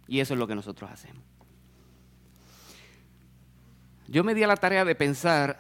Y 0.08 0.22
eso 0.22 0.34
es 0.34 0.40
lo 0.40 0.48
que 0.48 0.56
nosotros 0.56 0.90
hacemos. 0.90 1.33
Yo 4.08 4.24
me 4.24 4.34
di 4.34 4.44
a 4.44 4.48
la 4.48 4.58
tarea 4.58 4.86
de 4.86 4.96
pensar, 4.96 5.60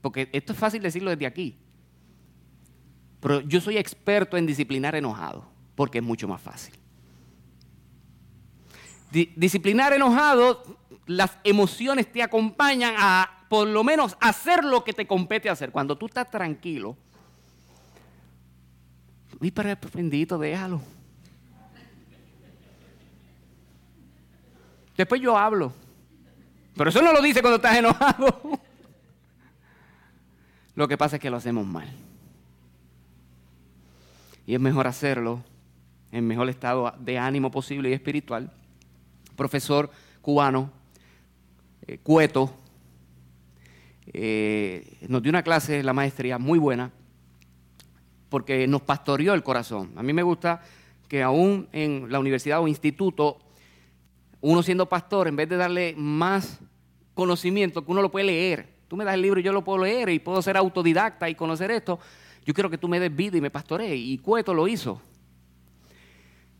porque 0.00 0.28
esto 0.32 0.52
es 0.52 0.58
fácil 0.58 0.82
decirlo 0.82 1.10
desde 1.10 1.26
aquí, 1.26 1.58
pero 3.20 3.40
yo 3.40 3.60
soy 3.60 3.76
experto 3.76 4.36
en 4.36 4.46
disciplinar 4.46 4.94
enojado, 4.94 5.46
porque 5.74 5.98
es 5.98 6.04
mucho 6.04 6.26
más 6.26 6.40
fácil. 6.40 6.74
disciplinar 9.10 9.92
enojado, 9.92 10.78
las 11.06 11.38
emociones 11.44 12.10
te 12.10 12.22
acompañan 12.22 12.94
a 12.96 13.46
por 13.48 13.66
lo 13.66 13.82
menos 13.82 14.16
hacer 14.20 14.64
lo 14.64 14.84
que 14.84 14.92
te 14.92 15.06
compete 15.06 15.50
hacer. 15.50 15.72
Cuando 15.72 15.98
tú 15.98 16.06
estás 16.06 16.30
tranquilo, 16.30 16.96
Y 19.40 19.50
para 19.50 19.78
bendito, 19.94 20.38
déjalo. 20.38 20.82
Después 24.96 25.20
yo 25.20 25.36
hablo. 25.36 25.72
Pero 26.76 26.90
eso 26.90 27.02
no 27.02 27.12
lo 27.12 27.20
dice 27.20 27.40
cuando 27.40 27.56
estás 27.56 27.76
enojado. 27.76 28.60
Lo 30.74 30.88
que 30.88 30.96
pasa 30.96 31.16
es 31.16 31.22
que 31.22 31.30
lo 31.30 31.36
hacemos 31.36 31.66
mal. 31.66 31.88
Y 34.46 34.54
es 34.54 34.60
mejor 34.60 34.86
hacerlo 34.86 35.42
en 36.12 36.26
mejor 36.26 36.48
estado 36.48 36.92
de 36.98 37.18
ánimo 37.18 37.50
posible 37.50 37.90
y 37.90 37.92
espiritual. 37.92 38.52
Profesor 39.36 39.90
cubano, 40.22 40.70
eh, 41.86 41.98
Cueto, 41.98 42.54
eh, 44.12 44.98
nos 45.08 45.22
dio 45.22 45.30
una 45.30 45.42
clase, 45.42 45.82
la 45.82 45.92
maestría, 45.92 46.38
muy 46.38 46.58
buena, 46.58 46.90
porque 48.28 48.66
nos 48.66 48.82
pastoreó 48.82 49.34
el 49.34 49.42
corazón. 49.42 49.92
A 49.96 50.02
mí 50.02 50.12
me 50.12 50.22
gusta 50.22 50.62
que 51.08 51.22
aún 51.22 51.68
en 51.72 52.10
la 52.10 52.18
universidad 52.18 52.60
o 52.60 52.68
instituto, 52.68 53.38
uno 54.40 54.62
siendo 54.62 54.88
pastor, 54.88 55.28
en 55.28 55.36
vez 55.36 55.48
de 55.48 55.56
darle 55.56 55.94
más 55.96 56.60
conocimiento, 57.14 57.84
que 57.84 57.90
uno 57.90 58.02
lo 58.02 58.10
puede 58.10 58.26
leer, 58.26 58.80
tú 58.88 58.96
me 58.96 59.04
das 59.04 59.14
el 59.14 59.22
libro 59.22 59.40
y 59.40 59.42
yo 59.42 59.52
lo 59.52 59.62
puedo 59.62 59.84
leer 59.84 60.08
y 60.08 60.18
puedo 60.18 60.40
ser 60.42 60.56
autodidacta 60.56 61.28
y 61.28 61.34
conocer 61.34 61.70
esto, 61.70 61.98
yo 62.44 62.54
quiero 62.54 62.70
que 62.70 62.78
tú 62.78 62.88
me 62.88 62.98
des 62.98 63.14
vida 63.14 63.36
y 63.36 63.40
me 63.40 63.50
pastorees. 63.50 63.98
Y 63.98 64.18
Cueto 64.18 64.54
lo 64.54 64.66
hizo. 64.66 65.00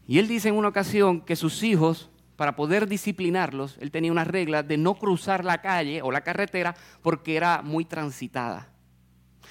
Y 0.06 0.18
él 0.18 0.28
dice 0.28 0.48
en 0.48 0.56
una 0.56 0.68
ocasión 0.68 1.20
que 1.22 1.36
sus 1.36 1.62
hijos, 1.62 2.10
para 2.36 2.56
poder 2.56 2.86
disciplinarlos, 2.86 3.76
él 3.80 3.90
tenía 3.90 4.12
una 4.12 4.24
regla 4.24 4.62
de 4.62 4.76
no 4.76 4.94
cruzar 4.94 5.44
la 5.44 5.60
calle 5.60 6.02
o 6.02 6.10
la 6.10 6.22
carretera 6.22 6.74
porque 7.02 7.36
era 7.36 7.62
muy 7.62 7.84
transitada. 7.84 8.68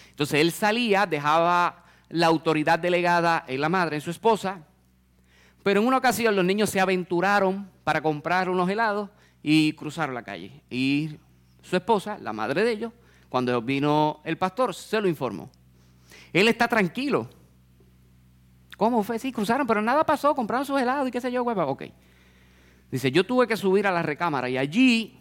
Entonces 0.09 0.41
él 0.41 0.51
salía, 0.51 1.05
dejaba 1.05 1.85
la 2.09 2.27
autoridad 2.27 2.79
delegada 2.79 3.43
en 3.47 3.61
la 3.61 3.69
madre, 3.69 3.97
en 3.97 4.01
su 4.01 4.11
esposa, 4.11 4.65
pero 5.63 5.81
en 5.81 5.87
una 5.87 5.97
ocasión 5.97 6.35
los 6.35 6.45
niños 6.45 6.69
se 6.69 6.79
aventuraron 6.79 7.69
para 7.83 8.01
comprar 8.01 8.49
unos 8.49 8.69
helados 8.69 9.09
y 9.43 9.73
cruzaron 9.73 10.15
la 10.15 10.23
calle. 10.23 10.61
Y 10.69 11.17
su 11.61 11.75
esposa, 11.75 12.17
la 12.19 12.33
madre 12.33 12.63
de 12.63 12.71
ellos, 12.71 12.93
cuando 13.29 13.61
vino 13.61 14.21
el 14.23 14.37
pastor, 14.37 14.73
se 14.73 14.99
lo 15.01 15.07
informó. 15.07 15.49
Él 16.33 16.47
está 16.47 16.67
tranquilo, 16.67 17.29
¿Cómo 18.79 19.03
fue? 19.03 19.19
Sí, 19.19 19.33
cruzaron, 19.33 19.67
pero 19.67 19.81
nada 19.81 20.05
pasó, 20.05 20.33
compraron 20.33 20.65
sus 20.65 20.79
helados 20.79 21.05
y 21.05 21.11
qué 21.11 21.19
sé 21.19 21.29
yo, 21.29 21.43
hueva. 21.43 21.65
Ok. 21.65 21.83
Dice, 22.89 23.11
yo 23.11 23.25
tuve 23.25 23.45
que 23.45 23.57
subir 23.57 23.85
a 23.85 23.91
la 23.91 24.01
recámara 24.01 24.49
y 24.49 24.57
allí 24.57 25.19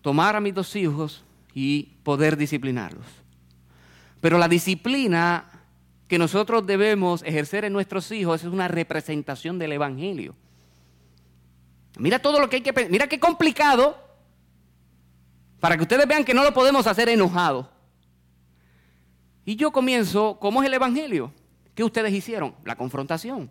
tomar 0.00 0.34
a 0.34 0.40
mis 0.40 0.54
dos 0.54 0.74
hijos 0.76 1.22
y 1.52 1.98
poder 2.02 2.38
disciplinarlos. 2.38 3.04
Pero 4.22 4.38
la 4.38 4.48
disciplina 4.48 5.49
que 6.10 6.18
nosotros 6.18 6.66
debemos 6.66 7.22
ejercer 7.22 7.64
en 7.64 7.72
nuestros 7.72 8.10
hijos 8.10 8.42
es 8.42 8.48
una 8.48 8.66
representación 8.66 9.60
del 9.60 9.70
Evangelio. 9.70 10.34
Mira 11.98 12.18
todo 12.18 12.40
lo 12.40 12.50
que 12.50 12.56
hay 12.56 12.62
que 12.62 12.72
pensar. 12.72 12.90
Mira 12.90 13.06
qué 13.06 13.20
complicado 13.20 13.96
para 15.60 15.76
que 15.76 15.82
ustedes 15.82 16.08
vean 16.08 16.24
que 16.24 16.34
no 16.34 16.42
lo 16.42 16.52
podemos 16.52 16.88
hacer 16.88 17.08
enojado. 17.10 17.70
Y 19.44 19.54
yo 19.54 19.70
comienzo, 19.70 20.36
¿cómo 20.40 20.60
es 20.60 20.66
el 20.66 20.74
Evangelio? 20.74 21.32
¿Qué 21.76 21.84
ustedes 21.84 22.12
hicieron? 22.12 22.56
La 22.64 22.74
confrontación. 22.74 23.48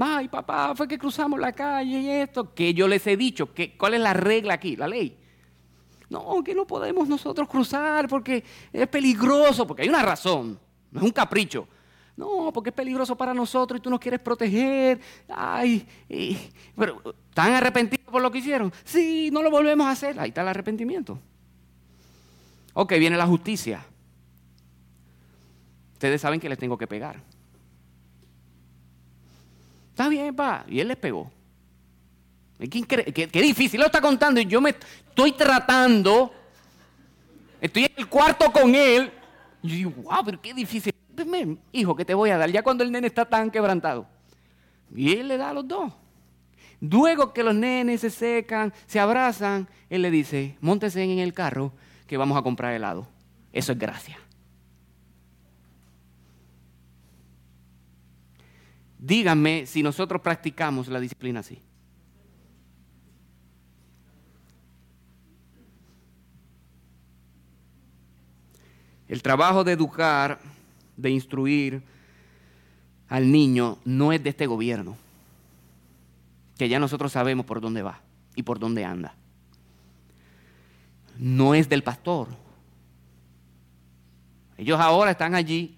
Ay, 0.00 0.26
papá, 0.26 0.74
fue 0.74 0.88
que 0.88 0.98
cruzamos 0.98 1.38
la 1.38 1.52
calle 1.52 2.00
y 2.00 2.08
esto. 2.08 2.52
Que 2.52 2.74
yo 2.74 2.88
les 2.88 3.06
he 3.06 3.16
dicho, 3.16 3.50
¿cuál 3.78 3.94
es 3.94 4.00
la 4.00 4.12
regla 4.12 4.54
aquí? 4.54 4.74
La 4.74 4.88
ley. 4.88 5.16
No, 6.10 6.42
que 6.42 6.52
no 6.52 6.66
podemos 6.66 7.06
nosotros 7.06 7.48
cruzar 7.48 8.08
porque 8.08 8.42
es 8.72 8.88
peligroso, 8.88 9.64
porque 9.68 9.82
hay 9.82 9.88
una 9.88 10.02
razón, 10.02 10.58
no 10.92 11.00
es 11.00 11.04
un 11.04 11.10
capricho. 11.10 11.66
No, 12.14 12.52
porque 12.52 12.70
es 12.70 12.76
peligroso 12.76 13.16
para 13.16 13.34
nosotros 13.34 13.80
y 13.80 13.82
tú 13.82 13.90
nos 13.90 13.98
quieres 13.98 14.20
proteger. 14.20 15.00
Ay, 15.28 15.86
pero 16.76 17.02
¿están 17.28 17.52
arrepentidos 17.52 18.06
por 18.06 18.22
lo 18.22 18.30
que 18.30 18.38
hicieron? 18.38 18.72
Sí, 18.84 19.30
no 19.32 19.42
lo 19.42 19.50
volvemos 19.50 19.86
a 19.86 19.90
hacer. 19.90 20.20
Ahí 20.20 20.28
está 20.28 20.42
el 20.42 20.48
arrepentimiento. 20.48 21.18
Ok, 22.74 22.92
viene 22.92 23.16
la 23.16 23.26
justicia 23.26 23.84
ustedes 26.02 26.20
saben 26.20 26.40
que 26.40 26.48
les 26.48 26.58
tengo 26.58 26.76
que 26.76 26.88
pegar. 26.88 27.20
Está 29.90 30.08
bien, 30.08 30.34
pa. 30.34 30.64
Y 30.68 30.80
él 30.80 30.88
les 30.88 30.96
pegó. 30.96 31.30
Qué, 32.58 33.28
qué, 33.30 33.42
difícil, 33.42 33.78
lo 33.78 33.86
está 33.86 34.00
contando 34.00 34.40
y 34.40 34.46
yo 34.46 34.60
me 34.60 34.70
estoy 34.70 35.30
tratando. 35.30 36.34
Estoy 37.60 37.84
en 37.84 37.92
el 37.98 38.08
cuarto 38.08 38.50
con 38.50 38.74
él. 38.74 39.12
Yo 39.62 39.74
digo, 39.74 39.90
wow, 40.02 40.24
pero 40.24 40.40
qué 40.40 40.52
difícil. 40.54 40.92
hijo, 41.72 41.96
que 41.96 42.04
te 42.04 42.14
voy 42.14 42.30
a 42.30 42.38
dar 42.38 42.50
ya 42.50 42.62
cuando 42.62 42.82
el 42.84 42.90
nene 42.90 43.06
está 43.06 43.24
tan 43.24 43.50
quebrantado. 43.50 44.06
Y 44.94 45.12
él 45.12 45.28
le 45.28 45.36
da 45.36 45.50
a 45.50 45.52
los 45.54 45.66
dos. 45.66 45.92
Luego 46.80 47.32
que 47.32 47.44
los 47.44 47.54
nenes 47.54 48.00
se 48.00 48.10
secan, 48.10 48.72
se 48.86 48.98
abrazan, 48.98 49.68
él 49.88 50.02
le 50.02 50.10
dice, 50.10 50.56
montese 50.60 51.02
en 51.02 51.20
el 51.20 51.32
carro 51.32 51.72
que 52.08 52.16
vamos 52.16 52.36
a 52.36 52.42
comprar 52.42 52.74
helado. 52.74 53.06
Eso 53.52 53.72
es 53.72 53.78
gracia. 53.78 54.18
Díganme 58.98 59.66
si 59.66 59.82
nosotros 59.82 60.20
practicamos 60.20 60.88
la 60.88 61.00
disciplina 61.00 61.40
así. 61.40 61.60
El 69.12 69.20
trabajo 69.20 69.62
de 69.62 69.72
educar, 69.72 70.40
de 70.96 71.10
instruir 71.10 71.82
al 73.10 73.30
niño 73.30 73.76
no 73.84 74.10
es 74.10 74.22
de 74.22 74.30
este 74.30 74.46
gobierno, 74.46 74.96
que 76.56 76.66
ya 76.70 76.78
nosotros 76.78 77.12
sabemos 77.12 77.44
por 77.44 77.60
dónde 77.60 77.82
va 77.82 78.00
y 78.36 78.42
por 78.42 78.58
dónde 78.58 78.86
anda. 78.86 79.14
No 81.18 81.54
es 81.54 81.68
del 81.68 81.82
pastor. 81.82 82.28
Ellos 84.56 84.80
ahora 84.80 85.10
están 85.10 85.34
allí 85.34 85.76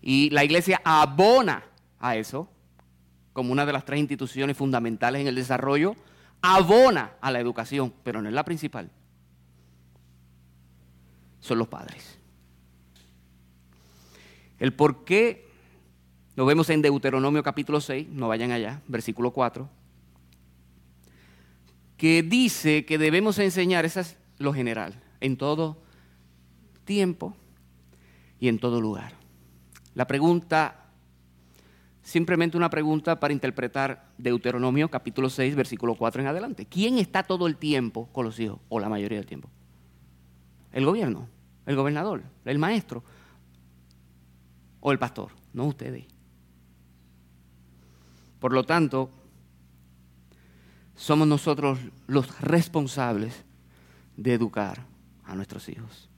y 0.00 0.30
la 0.30 0.44
iglesia 0.44 0.80
abona 0.84 1.64
a 1.98 2.14
eso 2.14 2.48
como 3.32 3.50
una 3.50 3.66
de 3.66 3.72
las 3.72 3.84
tres 3.84 3.98
instituciones 3.98 4.56
fundamentales 4.56 5.22
en 5.22 5.26
el 5.26 5.34
desarrollo, 5.34 5.96
abona 6.42 7.14
a 7.20 7.32
la 7.32 7.40
educación, 7.40 7.92
pero 8.04 8.22
no 8.22 8.28
es 8.28 8.34
la 8.36 8.44
principal. 8.44 8.88
Son 11.42 11.58
los 11.58 11.68
padres. 11.68 12.18
El 14.60 14.72
por 14.72 15.04
qué 15.04 15.48
lo 16.36 16.46
vemos 16.46 16.70
en 16.70 16.82
Deuteronomio 16.82 17.42
capítulo 17.42 17.80
6, 17.80 18.08
no 18.10 18.28
vayan 18.28 18.52
allá, 18.52 18.80
versículo 18.86 19.32
4, 19.32 19.68
que 21.96 22.22
dice 22.22 22.84
que 22.86 22.96
debemos 22.96 23.40
enseñar, 23.40 23.84
eso 23.84 24.00
es 24.00 24.16
lo 24.38 24.54
general, 24.54 25.02
en 25.20 25.36
todo 25.36 25.82
tiempo 26.84 27.36
y 28.38 28.46
en 28.46 28.60
todo 28.60 28.80
lugar. 28.80 29.12
La 29.94 30.06
pregunta, 30.06 30.90
simplemente 32.02 32.56
una 32.56 32.70
pregunta 32.70 33.18
para 33.18 33.32
interpretar 33.34 34.12
Deuteronomio 34.16 34.88
capítulo 34.88 35.28
6, 35.28 35.56
versículo 35.56 35.96
4 35.96 36.22
en 36.22 36.28
adelante. 36.28 36.66
¿Quién 36.66 36.98
está 36.98 37.24
todo 37.24 37.48
el 37.48 37.56
tiempo 37.56 38.08
con 38.12 38.24
los 38.24 38.38
hijos 38.38 38.60
o 38.68 38.78
la 38.78 38.88
mayoría 38.88 39.18
del 39.18 39.26
tiempo? 39.26 39.50
El 40.72 40.84
gobierno, 40.84 41.28
el 41.66 41.76
gobernador, 41.76 42.22
el 42.44 42.58
maestro 42.58 43.04
o 44.80 44.92
el 44.92 44.98
pastor, 44.98 45.30
no 45.52 45.66
ustedes. 45.66 46.04
Por 48.40 48.52
lo 48.52 48.64
tanto, 48.64 49.10
somos 50.96 51.28
nosotros 51.28 51.78
los 52.06 52.40
responsables 52.40 53.44
de 54.16 54.34
educar 54.34 54.84
a 55.24 55.34
nuestros 55.34 55.68
hijos. 55.68 56.08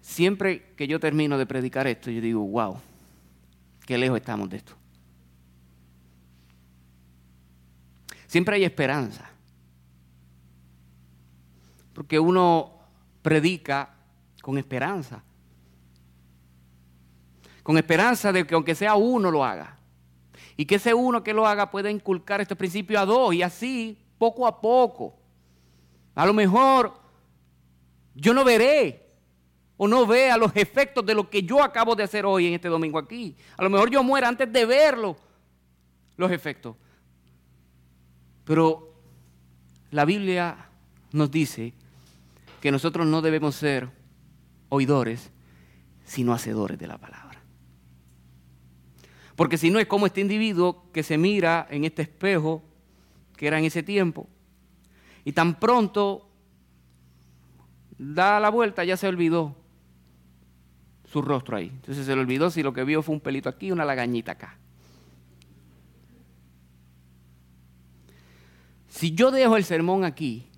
Siempre 0.00 0.74
que 0.76 0.86
yo 0.86 1.00
termino 1.00 1.36
de 1.36 1.46
predicar 1.46 1.86
esto, 1.86 2.10
yo 2.10 2.20
digo, 2.20 2.46
wow, 2.46 2.78
qué 3.84 3.98
lejos 3.98 4.18
estamos 4.18 4.48
de 4.48 4.58
esto. 4.58 4.72
Siempre 8.26 8.56
hay 8.56 8.64
esperanza. 8.64 9.28
Porque 11.92 12.18
uno 12.18 12.75
predica 13.26 13.92
con 14.40 14.56
esperanza. 14.56 15.20
Con 17.64 17.76
esperanza 17.76 18.30
de 18.30 18.46
que 18.46 18.54
aunque 18.54 18.76
sea 18.76 18.94
uno 18.94 19.32
lo 19.32 19.44
haga. 19.44 19.76
Y 20.56 20.64
que 20.64 20.76
ese 20.76 20.94
uno 20.94 21.24
que 21.24 21.34
lo 21.34 21.44
haga 21.44 21.68
pueda 21.68 21.90
inculcar 21.90 22.40
este 22.40 22.54
principio 22.54 23.00
a 23.00 23.04
dos 23.04 23.34
y 23.34 23.42
así, 23.42 23.98
poco 24.16 24.46
a 24.46 24.60
poco. 24.60 25.18
A 26.14 26.24
lo 26.24 26.32
mejor 26.32 27.00
yo 28.14 28.32
no 28.32 28.44
veré 28.44 29.10
o 29.76 29.88
no 29.88 30.06
vea 30.06 30.36
los 30.36 30.54
efectos 30.54 31.04
de 31.04 31.16
lo 31.16 31.28
que 31.28 31.42
yo 31.42 31.64
acabo 31.64 31.96
de 31.96 32.04
hacer 32.04 32.24
hoy 32.24 32.46
en 32.46 32.54
este 32.54 32.68
domingo 32.68 32.96
aquí. 32.96 33.36
A 33.56 33.64
lo 33.64 33.70
mejor 33.70 33.90
yo 33.90 34.04
muera 34.04 34.28
antes 34.28 34.52
de 34.52 34.64
verlo, 34.64 35.16
los 36.16 36.30
efectos. 36.30 36.76
Pero 38.44 38.94
la 39.90 40.04
Biblia 40.04 40.68
nos 41.10 41.28
dice 41.28 41.74
que 42.66 42.72
nosotros 42.72 43.06
no 43.06 43.22
debemos 43.22 43.54
ser 43.54 43.88
oidores, 44.70 45.30
sino 46.04 46.34
hacedores 46.34 46.76
de 46.76 46.88
la 46.88 46.98
palabra. 46.98 47.40
Porque 49.36 49.56
si 49.56 49.70
no 49.70 49.78
es 49.78 49.86
como 49.86 50.06
este 50.06 50.20
individuo 50.20 50.90
que 50.92 51.04
se 51.04 51.16
mira 51.16 51.68
en 51.70 51.84
este 51.84 52.02
espejo 52.02 52.64
que 53.36 53.46
era 53.46 53.60
en 53.60 53.66
ese 53.66 53.84
tiempo 53.84 54.26
y 55.24 55.30
tan 55.30 55.60
pronto 55.60 56.28
da 57.98 58.40
la 58.40 58.50
vuelta 58.50 58.82
ya 58.82 58.96
se 58.96 59.06
olvidó 59.06 59.54
su 61.04 61.22
rostro 61.22 61.58
ahí. 61.58 61.68
Entonces 61.72 62.04
se 62.04 62.16
le 62.16 62.20
olvidó 62.20 62.50
si 62.50 62.64
lo 62.64 62.72
que 62.72 62.82
vio 62.82 63.00
fue 63.00 63.14
un 63.14 63.20
pelito 63.20 63.48
aquí 63.48 63.68
y 63.68 63.70
una 63.70 63.84
lagañita 63.84 64.32
acá. 64.32 64.58
Si 68.88 69.14
yo 69.14 69.30
dejo 69.30 69.56
el 69.56 69.62
sermón 69.62 70.02
aquí, 70.02 70.48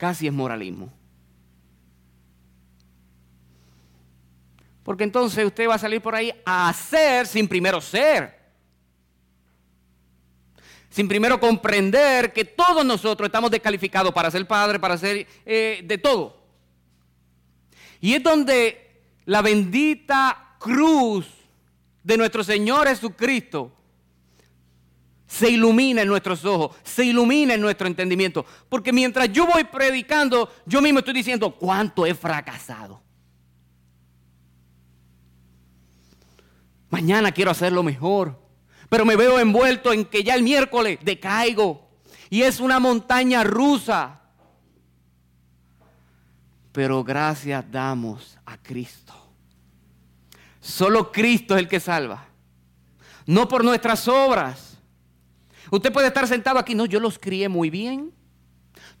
casi 0.00 0.26
es 0.26 0.32
moralismo. 0.32 0.90
Porque 4.82 5.04
entonces 5.04 5.44
usted 5.44 5.68
va 5.68 5.74
a 5.74 5.78
salir 5.78 6.00
por 6.00 6.14
ahí 6.14 6.32
a 6.44 6.70
hacer 6.70 7.26
sin 7.26 7.46
primero 7.46 7.82
ser. 7.82 8.40
Sin 10.88 11.06
primero 11.06 11.38
comprender 11.38 12.32
que 12.32 12.46
todos 12.46 12.84
nosotros 12.84 13.26
estamos 13.26 13.50
descalificados 13.50 14.12
para 14.12 14.30
ser 14.30 14.48
padre, 14.48 14.80
para 14.80 14.96
ser 14.96 15.26
eh, 15.44 15.82
de 15.84 15.98
todo. 15.98 16.42
Y 18.00 18.14
es 18.14 18.22
donde 18.22 19.02
la 19.26 19.42
bendita 19.42 20.56
cruz 20.58 21.28
de 22.02 22.16
nuestro 22.16 22.42
Señor 22.42 22.88
Jesucristo 22.88 23.70
se 25.30 25.48
ilumina 25.48 26.02
en 26.02 26.08
nuestros 26.08 26.44
ojos, 26.44 26.76
se 26.82 27.04
ilumina 27.04 27.54
en 27.54 27.60
nuestro 27.60 27.86
entendimiento. 27.86 28.44
Porque 28.68 28.92
mientras 28.92 29.32
yo 29.32 29.46
voy 29.46 29.62
predicando, 29.62 30.52
yo 30.66 30.82
mismo 30.82 30.98
estoy 30.98 31.14
diciendo 31.14 31.54
cuánto 31.54 32.04
he 32.04 32.16
fracasado. 32.16 33.00
Mañana 36.90 37.30
quiero 37.30 37.52
hacerlo 37.52 37.84
mejor. 37.84 38.40
Pero 38.88 39.04
me 39.04 39.14
veo 39.14 39.38
envuelto 39.38 39.92
en 39.92 40.04
que 40.04 40.24
ya 40.24 40.34
el 40.34 40.42
miércoles 40.42 40.98
decaigo. 41.00 41.88
Y 42.28 42.42
es 42.42 42.58
una 42.58 42.80
montaña 42.80 43.44
rusa. 43.44 44.22
Pero 46.72 47.04
gracias 47.04 47.64
damos 47.70 48.36
a 48.44 48.58
Cristo. 48.58 49.14
Solo 50.60 51.12
Cristo 51.12 51.54
es 51.54 51.60
el 51.60 51.68
que 51.68 51.78
salva. 51.78 52.26
No 53.26 53.46
por 53.46 53.62
nuestras 53.62 54.08
obras. 54.08 54.69
Usted 55.70 55.92
puede 55.92 56.08
estar 56.08 56.26
sentado 56.26 56.58
aquí. 56.58 56.74
No, 56.74 56.86
yo 56.86 57.00
los 57.00 57.18
crié 57.18 57.48
muy 57.48 57.70
bien. 57.70 58.12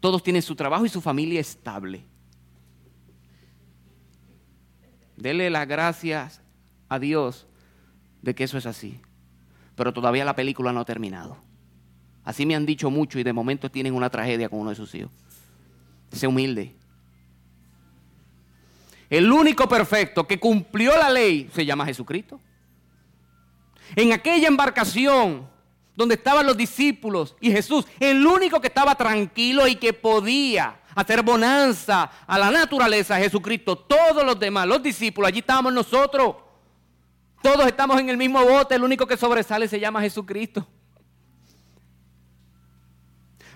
Todos 0.00 0.22
tienen 0.22 0.42
su 0.42 0.54
trabajo 0.54 0.84
y 0.84 0.88
su 0.88 1.00
familia 1.00 1.40
estable. 1.40 2.04
Dele 5.16 5.50
las 5.50 5.66
gracias 5.66 6.40
a 6.88 6.98
Dios 6.98 7.46
de 8.22 8.34
que 8.34 8.44
eso 8.44 8.56
es 8.58 8.66
así. 8.66 9.00
Pero 9.74 9.92
todavía 9.92 10.24
la 10.24 10.36
película 10.36 10.72
no 10.72 10.80
ha 10.80 10.84
terminado. 10.84 11.36
Así 12.24 12.46
me 12.46 12.54
han 12.54 12.66
dicho 12.66 12.90
mucho 12.90 13.18
y 13.18 13.22
de 13.22 13.32
momento 13.32 13.70
tienen 13.70 13.94
una 13.94 14.10
tragedia 14.10 14.48
con 14.48 14.60
uno 14.60 14.70
de 14.70 14.76
sus 14.76 14.94
hijos. 14.94 15.10
Sé 16.12 16.26
humilde. 16.26 16.74
El 19.08 19.30
único 19.32 19.68
perfecto 19.68 20.26
que 20.26 20.38
cumplió 20.38 20.96
la 20.96 21.10
ley 21.10 21.50
se 21.52 21.66
llama 21.66 21.86
Jesucristo. 21.86 22.40
En 23.96 24.12
aquella 24.12 24.46
embarcación 24.46 25.48
donde 26.00 26.14
estaban 26.14 26.46
los 26.46 26.56
discípulos 26.56 27.36
y 27.42 27.50
Jesús, 27.50 27.84
el 28.00 28.26
único 28.26 28.58
que 28.58 28.68
estaba 28.68 28.94
tranquilo 28.94 29.68
y 29.68 29.76
que 29.76 29.92
podía 29.92 30.80
hacer 30.94 31.22
bonanza 31.22 32.10
a 32.26 32.38
la 32.38 32.50
naturaleza, 32.50 33.18
Jesucristo, 33.18 33.76
todos 33.76 34.24
los 34.24 34.40
demás, 34.40 34.66
los 34.66 34.82
discípulos, 34.82 35.28
allí 35.28 35.40
estábamos 35.40 35.74
nosotros. 35.74 36.36
Todos 37.42 37.66
estamos 37.66 38.00
en 38.00 38.08
el 38.08 38.16
mismo 38.16 38.42
bote, 38.42 38.76
el 38.76 38.82
único 38.82 39.06
que 39.06 39.18
sobresale 39.18 39.68
se 39.68 39.78
llama 39.78 40.00
Jesucristo. 40.00 40.66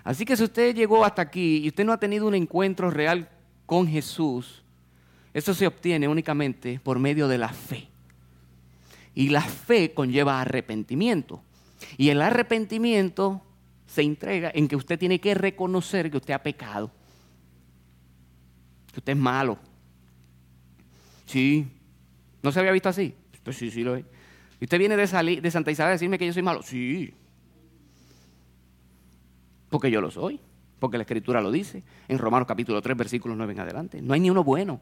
Así 0.02 0.26
que 0.26 0.36
si 0.36 0.44
usted 0.44 0.74
llegó 0.74 1.02
hasta 1.02 1.22
aquí 1.22 1.64
y 1.64 1.68
usted 1.68 1.86
no 1.86 1.94
ha 1.94 1.98
tenido 1.98 2.26
un 2.26 2.34
encuentro 2.34 2.90
real 2.90 3.26
con 3.64 3.88
Jesús, 3.88 4.62
eso 5.32 5.54
se 5.54 5.66
obtiene 5.66 6.08
únicamente 6.08 6.78
por 6.84 6.98
medio 6.98 7.26
de 7.26 7.38
la 7.38 7.48
fe. 7.48 7.88
Y 9.14 9.30
la 9.30 9.40
fe 9.40 9.94
conlleva 9.94 10.42
arrepentimiento. 10.42 11.42
Y 11.96 12.10
el 12.10 12.20
arrepentimiento 12.22 13.42
se 13.86 14.02
entrega 14.02 14.50
en 14.54 14.68
que 14.68 14.76
usted 14.76 14.98
tiene 14.98 15.20
que 15.20 15.34
reconocer 15.34 16.10
que 16.10 16.16
usted 16.16 16.34
ha 16.34 16.42
pecado. 16.42 16.90
Que 18.92 19.00
usted 19.00 19.12
es 19.12 19.18
malo. 19.18 19.58
Sí. 21.26 21.66
¿No 22.42 22.52
se 22.52 22.60
había 22.60 22.72
visto 22.72 22.88
así? 22.88 23.14
Pues 23.42 23.56
sí, 23.56 23.70
sí 23.70 23.82
lo 23.82 23.96
es. 23.96 24.04
¿Y 24.60 24.64
usted 24.64 24.78
viene 24.78 24.96
de, 24.96 25.06
salir, 25.06 25.42
de 25.42 25.50
Santa 25.50 25.70
Isabel 25.70 25.90
a 25.90 25.92
decirme 25.92 26.18
que 26.18 26.26
yo 26.26 26.32
soy 26.32 26.42
malo? 26.42 26.62
Sí. 26.62 27.12
Porque 29.68 29.90
yo 29.90 30.00
lo 30.00 30.10
soy. 30.10 30.40
Porque 30.78 30.96
la 30.96 31.02
Escritura 31.02 31.40
lo 31.40 31.50
dice. 31.50 31.82
En 32.08 32.18
Romanos 32.18 32.46
capítulo 32.46 32.80
3, 32.80 32.96
versículos 32.96 33.36
9 33.36 33.52
en 33.52 33.60
adelante. 33.60 34.02
No 34.02 34.14
hay 34.14 34.20
ni 34.20 34.30
uno 34.30 34.44
bueno. 34.44 34.80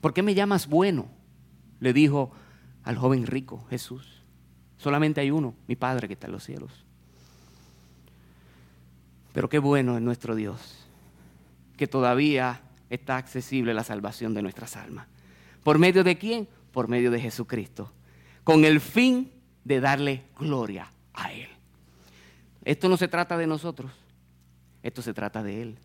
¿Por 0.00 0.12
qué 0.12 0.22
me 0.22 0.34
llamas 0.34 0.68
bueno? 0.68 1.08
Le 1.80 1.92
dijo 1.92 2.30
al 2.82 2.96
joven 2.96 3.26
rico 3.26 3.64
Jesús. 3.70 4.13
Solamente 4.84 5.20
hay 5.20 5.30
uno, 5.30 5.54
mi 5.66 5.76
Padre 5.76 6.06
que 6.06 6.12
está 6.12 6.26
en 6.26 6.32
los 6.34 6.44
cielos. 6.44 6.70
Pero 9.32 9.48
qué 9.48 9.58
bueno 9.58 9.96
es 9.96 10.02
nuestro 10.02 10.34
Dios, 10.36 10.86
que 11.76 11.86
todavía 11.86 12.60
está 12.90 13.16
accesible 13.16 13.74
la 13.74 13.82
salvación 13.82 14.34
de 14.34 14.42
nuestras 14.42 14.76
almas. 14.76 15.08
¿Por 15.64 15.78
medio 15.78 16.04
de 16.04 16.16
quién? 16.18 16.46
por 16.74 16.88
medio 16.88 17.12
de 17.12 17.20
Jesucristo, 17.20 17.92
con 18.42 18.64
el 18.64 18.80
fin 18.80 19.30
de 19.64 19.80
darle 19.80 20.24
gloria 20.38 20.90
a 21.14 21.32
Él. 21.32 21.48
Esto 22.64 22.88
no 22.88 22.96
se 22.96 23.06
trata 23.06 23.38
de 23.38 23.46
nosotros, 23.46 23.92
esto 24.82 25.00
se 25.00 25.14
trata 25.14 25.42
de 25.42 25.62
Él. 25.62 25.78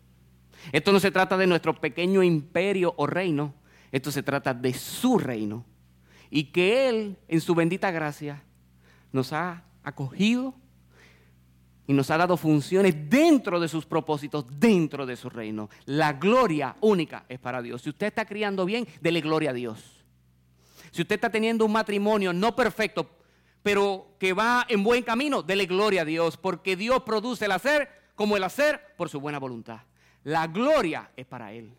Esto 0.72 0.92
no 0.92 1.00
se 1.00 1.10
trata 1.10 1.38
de 1.38 1.46
nuestro 1.46 1.74
pequeño 1.74 2.22
imperio 2.22 2.92
o 2.98 3.06
reino, 3.06 3.54
esto 3.92 4.10
se 4.10 4.22
trata 4.22 4.52
de 4.52 4.74
su 4.74 5.16
reino. 5.18 5.64
Y 6.28 6.44
que 6.44 6.88
Él, 6.88 7.16
en 7.28 7.40
su 7.40 7.54
bendita 7.54 7.90
gracia, 7.92 8.42
nos 9.12 9.32
ha 9.32 9.64
acogido 9.82 10.54
y 11.86 11.92
nos 11.92 12.10
ha 12.10 12.16
dado 12.16 12.36
funciones 12.36 13.10
dentro 13.10 13.58
de 13.58 13.66
sus 13.66 13.84
propósitos, 13.84 14.44
dentro 14.60 15.06
de 15.06 15.16
su 15.16 15.28
reino. 15.28 15.68
La 15.86 16.12
gloria 16.12 16.76
única 16.80 17.24
es 17.28 17.40
para 17.40 17.60
Dios. 17.62 17.82
Si 17.82 17.90
usted 17.90 18.06
está 18.06 18.24
criando 18.24 18.64
bien, 18.64 18.86
dele 19.00 19.20
gloria 19.20 19.50
a 19.50 19.54
Dios. 19.54 20.04
Si 20.92 21.02
usted 21.02 21.16
está 21.16 21.30
teniendo 21.30 21.64
un 21.64 21.72
matrimonio 21.72 22.32
no 22.32 22.54
perfecto, 22.54 23.10
pero 23.62 24.14
que 24.18 24.32
va 24.32 24.64
en 24.68 24.84
buen 24.84 25.02
camino, 25.02 25.42
dele 25.42 25.66
gloria 25.66 26.02
a 26.02 26.04
Dios, 26.04 26.36
porque 26.36 26.76
Dios 26.76 27.02
produce 27.02 27.46
el 27.46 27.52
hacer 27.52 27.88
como 28.14 28.36
el 28.36 28.44
hacer 28.44 28.94
por 28.96 29.08
su 29.08 29.20
buena 29.20 29.38
voluntad. 29.38 29.80
La 30.24 30.46
gloria 30.46 31.10
es 31.16 31.26
para 31.26 31.52
Él. 31.52 31.72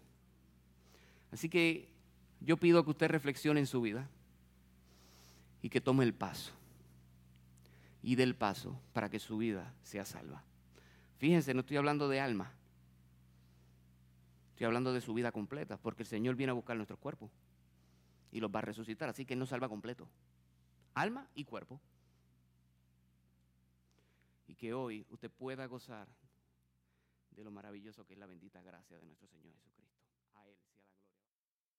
Así 1.32 1.48
que 1.48 1.90
yo 2.42 2.58
pido 2.58 2.84
que 2.84 2.92
usted 2.92 3.10
reflexione 3.10 3.60
en 3.60 3.68
su 3.68 3.82
vida 3.82 4.10
y 5.62 5.70
que 5.70 5.80
tome 5.80 6.04
el 6.04 6.14
paso. 6.14 6.52
Y 8.02 8.16
dé 8.16 8.24
el 8.24 8.36
paso 8.36 8.80
para 8.94 9.10
que 9.10 9.20
su 9.20 9.38
vida 9.38 9.74
sea 9.84 10.06
salva. 10.06 10.44
Fíjense, 11.18 11.54
no 11.54 11.60
estoy 11.60 11.78
hablando 11.78 12.10
de 12.10 12.20
alma. 12.20 12.54
Estoy 14.52 14.66
hablando 14.66 14.94
de 14.94 15.02
su 15.02 15.14
vida 15.14 15.32
completa, 15.32 15.78
porque 15.78 16.04
el 16.04 16.08
Señor 16.08 16.36
viene 16.36 16.52
a 16.52 16.54
buscar 16.54 16.76
nuestro 16.76 16.98
cuerpo 16.98 17.32
y 18.32 18.40
los 18.40 18.50
va 18.54 18.60
a 18.60 18.64
resucitar. 18.64 19.10
Así 19.10 19.26
que 19.26 19.34
Él 19.34 19.40
nos 19.40 19.50
salva 19.50 19.70
completo. 19.70 20.08
Alma 20.94 21.28
y 21.36 21.44
cuerpo. 21.46 21.80
Y 24.48 24.56
que 24.56 24.74
hoy 24.74 25.06
usted 25.10 25.30
pueda 25.30 25.66
gozar 25.66 26.08
de 27.32 27.44
lo 27.44 27.52
maravilloso 27.52 28.06
que 28.06 28.14
es 28.14 28.20
la 28.20 28.26
bendita 28.26 28.62
gracia 28.62 28.98
de 28.98 29.06
nuestro 29.06 29.28
Señor 29.28 29.54
Jesucristo. 29.54 29.81